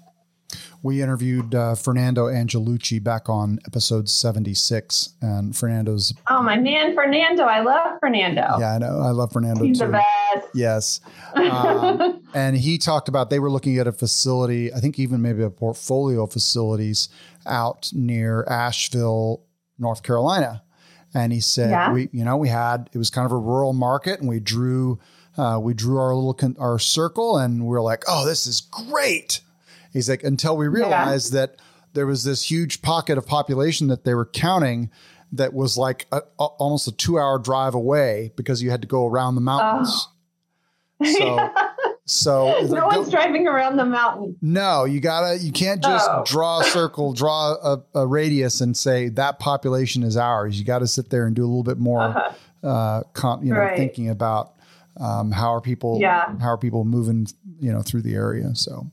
We 0.83 1.03
interviewed 1.03 1.55
uh, 1.55 1.75
Fernando 1.75 2.27
Angelucci 2.27 3.05
back 3.05 3.29
on 3.29 3.59
episode 3.67 4.09
76, 4.09 5.11
and 5.21 5.55
Fernando's. 5.55 6.15
Oh, 6.31 6.43
my 6.43 6.57
man, 6.57 6.95
Fernando. 6.95 7.45
I 7.45 7.61
love 7.61 7.99
Fernando. 8.01 8.57
Yeah, 8.59 8.75
I 8.75 8.79
know. 8.79 9.01
I 9.01 9.11
love 9.11 9.31
Fernando 9.31 9.63
He's 9.63 9.79
too. 9.79 9.87
the 9.87 9.93
best. 9.93 10.49
Yes. 10.55 11.01
Um, 11.35 12.20
and 12.35 12.57
he 12.57 12.79
talked 12.79 13.09
about 13.09 13.31
they 13.31 13.39
were 13.39 13.51
looking 13.51 13.79
at 13.79 13.87
a 13.87 13.93
facility, 13.93 14.73
I 14.73 14.81
think 14.81 14.99
even 14.99 15.23
maybe 15.23 15.43
a 15.43 15.51
portfolio 15.51 16.25
of 16.25 16.33
facilities 16.33 17.09
out 17.47 17.91
near 17.93 18.45
Asheville, 18.45 19.43
North 19.79 20.03
Carolina. 20.03 20.63
And 21.13 21.33
he 21.33 21.41
said, 21.41 21.71
yeah. 21.71 21.93
we, 21.93 22.09
you 22.13 22.25
know, 22.25 22.37
we 22.37 22.49
had, 22.49 22.89
it 22.93 22.99
was 22.99 23.11
kind 23.11 23.27
of 23.27 23.33
a 23.33 23.39
rural 23.39 23.73
market 23.73 24.21
and 24.21 24.29
we 24.29 24.39
drew, 24.39 25.01
uh, 25.37 25.59
we 25.61 25.75
drew 25.75 25.99
our 25.99 26.15
little, 26.15 26.35
con- 26.35 26.57
our 26.61 26.79
circle 26.79 27.37
and 27.37 27.67
we 27.67 27.77
are 27.77 27.83
like, 27.83 28.05
oh, 28.07 28.25
this 28.25 28.47
is 28.47 28.61
great 28.61 29.41
He's 29.93 30.09
like, 30.09 30.23
until 30.23 30.57
we 30.57 30.69
realized 30.69 31.35
yeah. 31.35 31.41
that 31.41 31.57
there 31.93 32.07
was 32.07 32.25
this 32.25 32.51
huge 32.51 32.83
pocket 32.83 33.19
of 33.19 33.27
population 33.27 33.89
that 33.89 34.05
they 34.05 34.15
were 34.15 34.27
counting 34.27 34.91
that 35.33 35.53
was 35.53 35.77
like 35.77 36.07
a, 36.13 36.23
a, 36.39 36.45
almost 36.45 36.89
a 36.89 36.93
two 36.93 37.19
hour 37.19 37.39
drive 37.39 37.75
away 37.75 38.33
because 38.37 38.63
you 38.63 38.71
had 38.71 38.83
to 38.83 38.89
go 38.89 39.07
around 39.07 39.35
the 39.35 39.41
mountains. 39.41 40.09
Oh. 40.09 40.13
So, 41.03 41.51
so 42.11 42.67
no 42.71 42.87
one's 42.87 43.11
driving 43.11 43.47
around 43.47 43.77
the 43.77 43.85
mountain. 43.85 44.37
No, 44.43 44.85
you 44.85 45.01
gotta, 45.01 45.39
you 45.39 45.53
can't 45.53 45.83
just 45.83 46.09
oh. 46.11 46.25
draw 46.27 46.61
a 46.61 46.65
circle, 46.65 47.13
draw 47.15 47.53
a, 47.53 47.83
a, 47.95 48.07
radius 48.07 48.61
and 48.61 48.77
say 48.77 49.09
that 49.11 49.39
population 49.39 50.03
is 50.03 50.17
ours. 50.17 50.59
You 50.59 50.65
got 50.65 50.81
to 50.81 50.87
sit 50.87 51.11
there 51.11 51.27
and 51.27 51.37
do 51.37 51.43
a 51.43 51.47
little 51.47 51.63
bit 51.63 51.79
more, 51.79 52.03
uh-huh. 52.03 53.05
uh, 53.23 53.39
you 53.43 53.53
know, 53.53 53.61
right. 53.61 53.77
thinking 53.77 54.09
about 54.09 54.55
um, 54.99 55.31
how 55.31 55.55
are 55.55 55.61
people, 55.61 55.99
yeah. 56.01 56.37
how 56.39 56.49
are 56.49 56.59
people 56.59 56.85
moving, 56.85 57.27
you 57.61 57.73
know, 57.73 57.83
through 57.83 58.03
the 58.03 58.15
area. 58.15 58.55
So, 58.55 58.91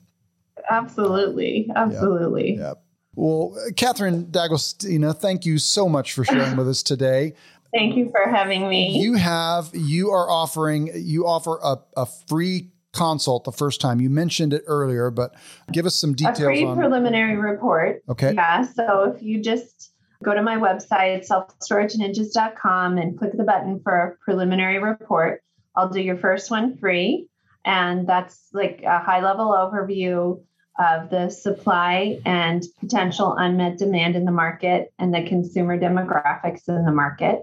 Absolutely. 0.70 1.68
Absolutely. 1.74 2.52
Yep. 2.52 2.60
yep. 2.60 2.82
Well, 3.14 3.56
Catherine 3.74 4.30
D'Agostino, 4.30 5.12
thank 5.12 5.44
you 5.44 5.58
so 5.58 5.88
much 5.88 6.12
for 6.12 6.24
sharing 6.24 6.56
with 6.56 6.68
us 6.68 6.84
today. 6.84 7.34
Thank 7.74 7.96
you 7.96 8.10
for 8.10 8.30
having 8.30 8.68
me. 8.68 9.00
You 9.00 9.14
have, 9.14 9.70
you 9.74 10.10
are 10.10 10.30
offering, 10.30 10.90
you 10.94 11.26
offer 11.26 11.58
a, 11.62 11.78
a 11.96 12.06
free 12.06 12.70
consult 12.98 13.44
the 13.44 13.52
first 13.52 13.80
time. 13.80 14.00
You 14.00 14.10
mentioned 14.10 14.52
it 14.52 14.64
earlier, 14.66 15.10
but 15.10 15.34
give 15.72 15.86
us 15.86 15.94
some 15.94 16.14
details. 16.14 16.40
A 16.40 16.44
free 16.44 16.64
on, 16.64 16.76
preliminary 16.76 17.36
report. 17.36 18.02
Okay. 18.08 18.34
Yeah. 18.34 18.62
So 18.62 19.14
if 19.14 19.22
you 19.22 19.42
just 19.42 19.92
go 20.22 20.34
to 20.34 20.42
my 20.42 20.56
website, 20.56 21.26
selfstorageninjas.com, 21.28 22.98
and 22.98 23.18
click 23.18 23.32
the 23.36 23.44
button 23.44 23.80
for 23.80 23.94
a 23.94 24.16
preliminary 24.24 24.78
report, 24.78 25.42
I'll 25.76 25.88
do 25.88 26.00
your 26.00 26.16
first 26.16 26.50
one 26.50 26.76
free. 26.76 27.28
And 27.64 28.06
that's 28.06 28.48
like 28.52 28.82
a 28.84 28.98
high 28.98 29.22
level 29.22 29.50
overview 29.50 30.40
of 30.78 31.10
the 31.10 31.28
supply 31.28 32.20
and 32.24 32.62
potential 32.78 33.34
unmet 33.36 33.78
demand 33.78 34.14
in 34.16 34.24
the 34.24 34.32
market 34.32 34.92
and 34.98 35.12
the 35.12 35.24
consumer 35.24 35.78
demographics 35.78 36.68
in 36.68 36.84
the 36.84 36.92
market. 36.92 37.42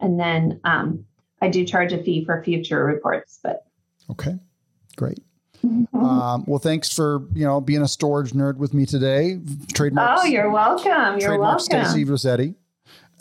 And 0.00 0.18
then 0.18 0.60
um, 0.64 1.06
I 1.40 1.48
do 1.48 1.64
charge 1.64 1.92
a 1.92 2.02
fee 2.02 2.24
for 2.24 2.42
future 2.42 2.84
reports, 2.84 3.38
but 3.42 3.64
okay, 4.10 4.38
great. 4.94 5.20
Um, 5.94 6.44
well, 6.46 6.58
thanks 6.58 6.92
for 6.92 7.22
you 7.34 7.44
know 7.44 7.60
being 7.60 7.82
a 7.82 7.88
storage 7.88 8.32
nerd 8.32 8.56
with 8.56 8.74
me 8.74 8.86
today. 8.86 9.38
Trademark. 9.72 10.18
Oh, 10.20 10.24
you're 10.24 10.50
welcome. 10.50 11.20
You're 11.20 11.38
welcome. 11.38 11.60
Stacy 11.60 12.04
Rosetti, 12.04 12.54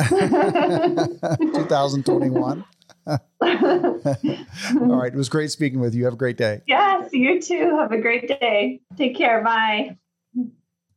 2021. 0.09 2.65
All 3.05 3.19
right. 3.41 5.13
It 5.13 5.15
was 5.15 5.29
great 5.29 5.51
speaking 5.51 5.79
with 5.79 5.93
you. 5.93 6.05
Have 6.05 6.13
a 6.13 6.17
great 6.17 6.37
day. 6.37 6.61
Yes, 6.67 7.09
you 7.11 7.41
too. 7.41 7.77
Have 7.77 7.91
a 7.91 7.99
great 7.99 8.27
day. 8.27 8.81
Take 8.97 9.15
care. 9.15 9.43
Bye. 9.43 9.97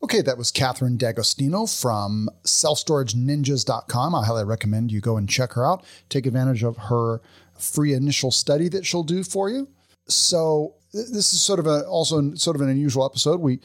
Okay, 0.03 0.23
that 0.23 0.39
was 0.39 0.53
Catherine 0.53 0.97
D'Agostino 0.97 1.67
from 1.67 2.29
selfstorageninjas.com. 2.45 4.15
I 4.15 4.25
highly 4.25 4.45
recommend 4.45 4.93
you 4.93 5.01
go 5.01 5.17
and 5.17 5.29
check 5.29 5.55
her 5.55 5.67
out. 5.67 5.85
Take 6.09 6.27
advantage 6.27 6.63
of 6.63 6.77
her 6.77 7.21
free 7.59 7.95
initial 7.95 8.31
study 8.31 8.69
that 8.69 8.87
she'll 8.87 9.03
do 9.03 9.25
for 9.25 9.49
you. 9.49 9.69
So 10.09 10.75
this 10.93 11.33
is 11.35 11.41
sort 11.41 11.59
of 11.59 11.67
a 11.67 11.87
also 11.87 12.35
sort 12.35 12.57
of 12.57 12.63
an 12.63 12.69
unusual 12.69 13.05
episode. 13.05 13.41
We 13.41 13.61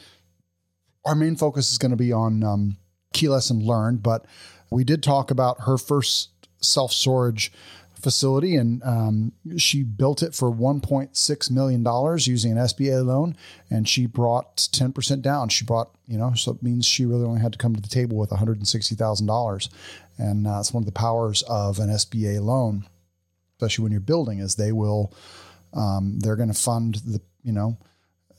our 1.05 1.15
main 1.15 1.35
focus 1.35 1.71
is 1.71 1.77
going 1.77 1.91
to 1.91 1.97
be 1.97 2.11
on 2.11 2.43
um, 2.43 2.77
key 3.13 3.27
lesson 3.27 3.65
learned, 3.65 4.03
but 4.03 4.25
we 4.69 4.83
did 4.83 5.03
talk 5.03 5.31
about 5.31 5.61
her 5.61 5.77
first 5.77 6.29
self 6.61 6.91
storage 6.91 7.51
facility, 8.01 8.55
and 8.55 8.81
um, 8.83 9.31
she 9.57 9.83
built 9.83 10.23
it 10.23 10.33
for 10.33 10.51
1.6 10.51 11.51
million 11.51 11.83
dollars 11.83 12.27
using 12.27 12.51
an 12.51 12.57
SBA 12.57 13.05
loan, 13.05 13.35
and 13.69 13.87
she 13.87 14.05
brought 14.05 14.67
10 14.71 14.91
percent 14.91 15.21
down. 15.21 15.49
She 15.49 15.65
brought, 15.65 15.91
you 16.07 16.17
know, 16.17 16.33
so 16.33 16.51
it 16.51 16.63
means 16.63 16.85
she 16.85 17.05
really 17.05 17.25
only 17.25 17.41
had 17.41 17.53
to 17.53 17.59
come 17.59 17.75
to 17.75 17.81
the 17.81 17.87
table 17.87 18.17
with 18.17 18.31
160 18.31 18.95
thousand 18.95 19.27
dollars, 19.27 19.69
and 20.17 20.47
uh, 20.47 20.57
it's 20.59 20.73
one 20.73 20.81
of 20.81 20.85
the 20.87 20.91
powers 20.91 21.43
of 21.43 21.79
an 21.79 21.89
SBA 21.89 22.41
loan, 22.41 22.87
especially 23.57 23.83
when 23.83 23.91
you're 23.91 24.01
building, 24.01 24.39
is 24.39 24.55
they 24.55 24.71
will, 24.71 25.13
um, 25.73 26.19
they're 26.19 26.35
going 26.35 26.51
to 26.51 26.59
fund 26.59 26.95
the, 27.05 27.21
you 27.43 27.51
know. 27.51 27.77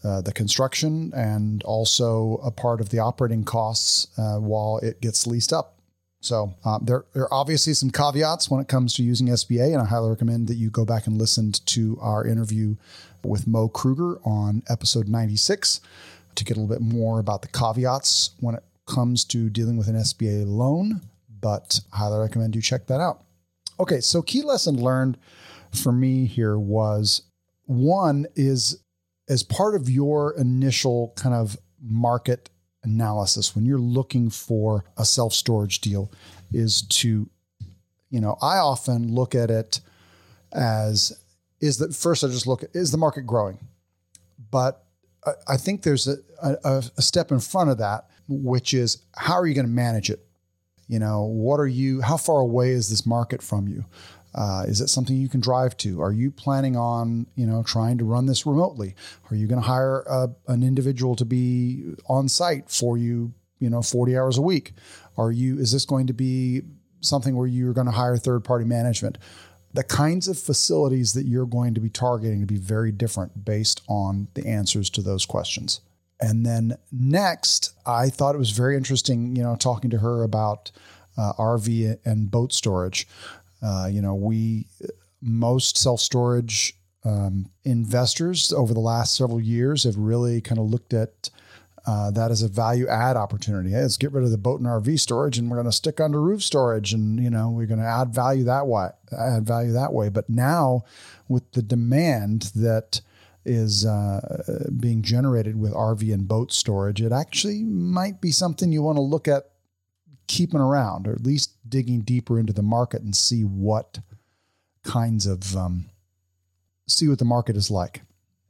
Uh, 0.05 0.20
the 0.20 0.33
construction 0.33 1.12
and 1.14 1.62
also 1.62 2.41
a 2.43 2.51
part 2.51 2.80
of 2.80 2.89
the 2.89 2.99
operating 2.99 3.45
costs 3.45 4.09
uh, 4.18 4.35
while 4.37 4.78
it 4.78 5.01
gets 5.01 5.28
leased 5.28 5.53
up 5.53 5.76
so 6.22 6.55
um, 6.64 6.85
there, 6.85 7.05
there 7.12 7.24
are 7.24 7.35
obviously 7.35 7.74
some 7.74 7.91
caveats 7.91 8.49
when 8.49 8.61
it 8.61 8.68
comes 8.68 8.95
to 8.95 9.03
using 9.03 9.26
SBA, 9.26 9.72
and 9.72 9.83
I 9.83 9.85
highly 9.85 10.09
recommend 10.09 10.47
that 10.47 10.55
you 10.55 10.70
go 10.70 10.85
back 10.85 11.09
and 11.09 11.18
listen 11.18 11.51
to 11.51 11.99
our 12.01 12.24
interview 12.24 12.76
with 13.24 13.49
Mo 13.49 13.68
Kruger 13.68 14.20
on 14.24 14.62
episode 14.68 15.09
96 15.09 15.80
to 16.37 16.45
get 16.45 16.57
a 16.57 16.61
little 16.61 16.74
bit 16.74 16.95
more 16.95 17.18
about 17.18 17.43
the 17.43 17.49
caveats 17.49 18.30
when 18.39 18.55
it 18.55 18.62
comes 18.87 19.24
to 19.26 19.51
dealing 19.51 19.76
with 19.76 19.89
an 19.89 19.97
SBA 19.97 20.47
loan. 20.47 21.01
But 21.41 21.80
highly 21.93 22.20
recommend 22.20 22.55
you 22.55 22.62
check 22.62 22.87
that 22.87 23.01
out. 23.01 23.24
Okay, 23.80 24.01
so 24.01 24.22
key 24.22 24.43
lesson 24.43 24.80
learned 24.80 25.18
for 25.75 25.93
me 25.93 26.27
here 26.27 26.59
was 26.59 27.23
one 27.66 28.27
is 28.35 28.83
as 29.29 29.43
part 29.43 29.75
of 29.75 29.89
your 29.89 30.37
initial 30.39 31.12
kind 31.16 31.35
of 31.35 31.57
market 31.81 32.51
analysis 32.85 33.55
when 33.55 33.64
you're 33.64 33.79
looking 33.79 34.29
for 34.29 34.85
a 34.97 35.05
self 35.05 35.33
storage 35.33 35.81
deal 35.81 36.11
is 36.53 36.83
to, 36.83 37.29
you 38.11 38.20
know, 38.20 38.37
I 38.43 38.59
often 38.59 39.12
look 39.12 39.35
at 39.35 39.51
it 39.51 39.81
as 40.53 41.18
is 41.61 41.79
that 41.79 41.95
first 41.95 42.25
I 42.25 42.29
just 42.29 42.47
look 42.47 42.62
at 42.62 42.70
is 42.75 42.91
the 42.91 42.99
market 42.99 43.23
growing, 43.23 43.59
but 44.51 44.85
I, 45.49 45.57
think 45.57 45.83
there's 45.83 46.09
a, 46.09 46.16
a, 46.43 46.83
a 46.97 47.03
step 47.03 47.31
in 47.31 47.39
front 47.39 47.70
of 47.70 47.79
that, 47.79 48.11
which 48.29 48.75
is 48.75 48.99
how 49.16 49.35
are 49.35 49.47
you 49.47 49.55
going 49.55 49.66
to 49.66 49.73
manage 49.73 50.11
it? 50.11 50.27
You 50.89 50.99
know, 50.99 51.23
what 51.23 51.61
are 51.61 51.66
you? 51.66 52.01
How 52.01 52.16
far 52.16 52.41
away 52.41 52.70
is 52.70 52.91
this 52.91 53.07
market 53.07 53.41
from 53.41 53.68
you? 53.68 53.85
Uh, 54.35 54.64
is 54.66 54.80
it 54.80 54.89
something 54.89 55.16
you 55.16 55.28
can 55.28 55.41
drive 55.41 55.76
to? 55.78 56.01
Are 56.01 56.12
you 56.12 56.30
planning 56.30 56.76
on, 56.76 57.26
you 57.35 57.47
know, 57.47 57.62
trying 57.62 57.99
to 57.99 58.05
run 58.05 58.26
this 58.26 58.47
remotely? 58.47 58.95
Are 59.30 59.37
you 59.37 59.47
going 59.47 59.61
to 59.61 59.66
hire 59.66 60.01
a, 60.09 60.30
an 60.49 60.62
individual 60.62 61.16
to 61.16 61.24
be 61.24 61.95
on 62.09 62.28
site 62.28 62.70
for 62.70 62.97
you, 62.97 63.35
you 63.59 63.68
know, 63.68 63.83
40 63.83 64.16
hours 64.16 64.39
a 64.39 64.43
week? 64.43 64.72
Are 65.18 65.30
you, 65.30 65.59
is 65.59 65.72
this 65.72 65.85
going 65.85 66.07
to 66.07 66.14
be 66.14 66.62
something 67.01 67.37
where 67.37 67.47
you're 67.47 67.74
going 67.74 67.87
to 67.87 67.93
hire 67.93 68.16
third 68.16 68.45
party 68.45 68.64
management? 68.64 69.18
The 69.74 69.85
kinds 69.85 70.28
of 70.28 70.39
facilities 70.39 71.12
that 71.14 71.26
you're 71.26 71.47
going 71.47 71.74
to 71.74 71.80
be 71.80 71.89
targeting 71.89 72.41
to 72.41 72.47
be 72.47 72.59
very 72.59 72.93
different 72.93 73.45
based 73.45 73.83
on 73.89 74.28
the 74.35 74.47
answers 74.47 74.89
to 74.91 75.03
those 75.03 75.26
questions. 75.26 75.80
And 76.20 76.47
then 76.47 76.76
next, 76.93 77.74
I 77.85 78.09
thought 78.09 78.35
it 78.35 78.39
was 78.39 78.51
very 78.51 78.76
interesting, 78.76 79.35
you 79.35 79.43
know, 79.43 79.57
talking 79.57 79.91
to 79.91 79.99
her 79.99 80.22
about 80.22 80.70
uh, 81.16 81.33
RV 81.39 81.99
and 82.05 82.30
boat 82.30 82.53
storage. 82.53 83.07
Uh, 83.62 83.88
you 83.90 84.02
know, 84.02 84.14
we 84.14 84.66
most 85.20 85.78
self 85.78 86.00
storage 86.00 86.74
um, 87.04 87.50
investors 87.64 88.52
over 88.52 88.74
the 88.74 88.80
last 88.80 89.16
several 89.16 89.40
years 89.40 89.84
have 89.84 89.96
really 89.96 90.40
kind 90.40 90.58
of 90.58 90.66
looked 90.66 90.92
at 90.92 91.30
uh, 91.84 92.10
that 92.12 92.30
as 92.30 92.42
a 92.42 92.48
value 92.48 92.86
add 92.86 93.16
opportunity. 93.16 93.70
Hey, 93.70 93.82
let's 93.82 93.96
get 93.96 94.12
rid 94.12 94.24
of 94.24 94.30
the 94.30 94.38
boat 94.38 94.60
and 94.60 94.68
RV 94.68 95.00
storage, 95.00 95.38
and 95.38 95.50
we're 95.50 95.56
going 95.56 95.66
to 95.66 95.72
stick 95.72 96.00
under 96.00 96.20
roof 96.20 96.42
storage, 96.42 96.92
and 96.92 97.20
you 97.20 97.30
know 97.30 97.50
we're 97.50 97.66
going 97.66 97.80
to 97.80 97.86
add 97.86 98.14
value 98.14 98.44
that 98.44 98.66
way. 98.66 98.88
Add 99.16 99.46
value 99.46 99.72
that 99.72 99.92
way. 99.92 100.08
But 100.08 100.30
now, 100.30 100.84
with 101.28 101.50
the 101.52 101.62
demand 101.62 102.52
that 102.54 103.00
is 103.44 103.84
uh, 103.84 104.68
being 104.78 105.02
generated 105.02 105.58
with 105.58 105.72
RV 105.72 106.12
and 106.14 106.28
boat 106.28 106.52
storage, 106.52 107.02
it 107.02 107.10
actually 107.10 107.64
might 107.64 108.20
be 108.20 108.30
something 108.30 108.70
you 108.70 108.82
want 108.82 108.96
to 108.96 109.02
look 109.02 109.26
at 109.26 109.50
keeping 110.33 110.61
around, 110.61 111.07
or 111.07 111.12
at 111.12 111.22
least 111.22 111.53
digging 111.68 112.01
deeper 112.01 112.39
into 112.39 112.55
the 112.55 112.62
market 112.62 113.03
and 113.03 113.14
see 113.14 113.43
what 113.43 113.99
kinds 114.83 115.26
of 115.26 115.55
um, 115.55 115.85
see 116.89 117.07
what 117.07 117.18
the 117.18 117.24
market 117.24 117.55
is 117.55 117.70
like. 117.70 118.01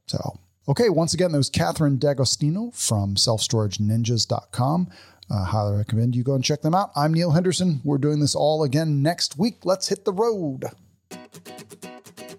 So, 0.07 0.39
okay, 0.68 0.89
once 0.89 1.12
again, 1.12 1.33
that 1.33 1.39
was 1.39 1.51
Catherine 1.51 1.99
D'Agostino 1.99 2.70
from 2.72 3.16
selfstorageninjas.com. 3.16 4.91
Uh, 5.28 5.45
highly 5.45 5.76
recommend 5.76 6.14
you 6.14 6.22
go 6.22 6.35
and 6.35 6.45
check 6.45 6.62
them 6.62 6.74
out. 6.74 6.93
I'm 6.95 7.12
Neil 7.12 7.33
Henderson. 7.33 7.80
We're 7.83 7.99
doing 7.99 8.20
this 8.20 8.37
all 8.37 8.62
again 8.62 9.03
next 9.03 9.37
week. 9.37 9.64
Let's 9.64 9.89
hit 9.89 10.05
the 10.05 10.12
road. 10.12 10.66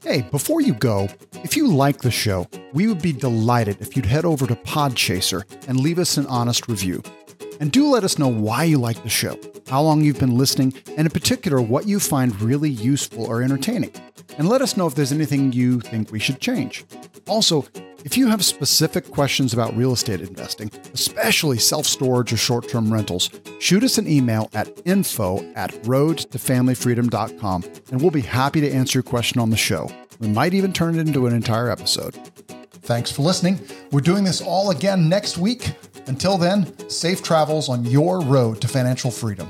Hey, 0.04 0.22
before 0.22 0.62
you 0.62 0.74
go, 0.74 1.10
if 1.44 1.58
you 1.58 1.68
like 1.68 1.98
the 1.98 2.12
show, 2.12 2.48
we 2.72 2.88
would 2.88 3.02
be 3.02 3.14
delighted 3.14 3.82
if 3.82 3.98
you'd 3.98 4.06
head 4.06 4.26
over 4.26 4.48
to 4.48 4.56
Podchaser 4.56 5.44
and 5.68 5.80
leave 5.80 6.00
us 6.00 6.16
an 6.16 6.28
honest 6.28 6.70
review. 6.70 7.04
And 7.64 7.72
do 7.72 7.88
let 7.88 8.04
us 8.04 8.20
know 8.20 8.28
why 8.28 8.66
you 8.66 8.78
like 8.78 9.02
the 9.04 9.10
show, 9.10 9.40
how 9.70 9.82
long 9.82 10.02
you've 10.02 10.20
been 10.20 10.38
listening, 10.38 10.74
and 10.98 11.08
in 11.08 11.10
particular, 11.10 11.62
what 11.62 11.88
you 11.88 11.98
find 11.98 12.42
really 12.42 12.70
useful 12.70 13.26
or 13.26 13.42
entertaining. 13.42 13.94
And 14.38 14.50
let 14.50 14.62
us 14.62 14.76
know 14.76 14.86
if 14.86 14.96
there's 14.96 15.14
anything 15.14 15.54
you 15.54 15.80
think 15.80 16.12
we 16.12 16.20
should 16.20 16.42
change. 16.42 16.84
Also, 17.26 17.66
if 18.04 18.18
you 18.18 18.28
have 18.28 18.44
specific 18.44 19.10
questions 19.12 19.54
about 19.54 19.78
real 19.78 19.94
estate 19.94 20.20
investing, 20.20 20.72
especially 20.94 21.58
self 21.58 21.86
storage 21.86 22.34
or 22.34 22.38
short 22.38 22.68
term 22.68 22.92
rentals, 22.92 23.30
shoot 23.62 23.86
us 23.86 23.98
an 23.98 24.10
email 24.10 24.50
at 24.54 24.70
info 24.84 25.42
at 25.56 25.72
roadtofamilyfreedom.com 25.84 27.64
and 27.94 28.02
we'll 28.02 28.12
be 28.12 28.20
happy 28.20 28.60
to 28.60 28.70
answer 28.70 28.98
your 28.98 29.04
question 29.04 29.40
on 29.40 29.52
the 29.52 29.56
show. 29.56 29.90
We 30.20 30.28
might 30.28 30.54
even 30.54 30.74
turn 30.74 31.00
it 31.00 31.08
into 31.08 31.28
an 31.28 31.34
entire 31.34 31.72
episode. 31.72 32.20
Thanks 32.84 33.10
for 33.10 33.22
listening. 33.22 33.62
We're 33.92 34.02
doing 34.02 34.26
this 34.26 34.42
all 34.42 34.72
again 34.72 35.08
next 35.08 35.38
week. 35.38 35.72
Until 36.08 36.38
then, 36.38 36.78
safe 36.90 37.24
travels 37.24 37.70
on 37.70 37.86
your 37.86 38.20
road 38.20 38.60
to 38.60 38.68
financial 38.68 39.10
freedom. 39.10 39.50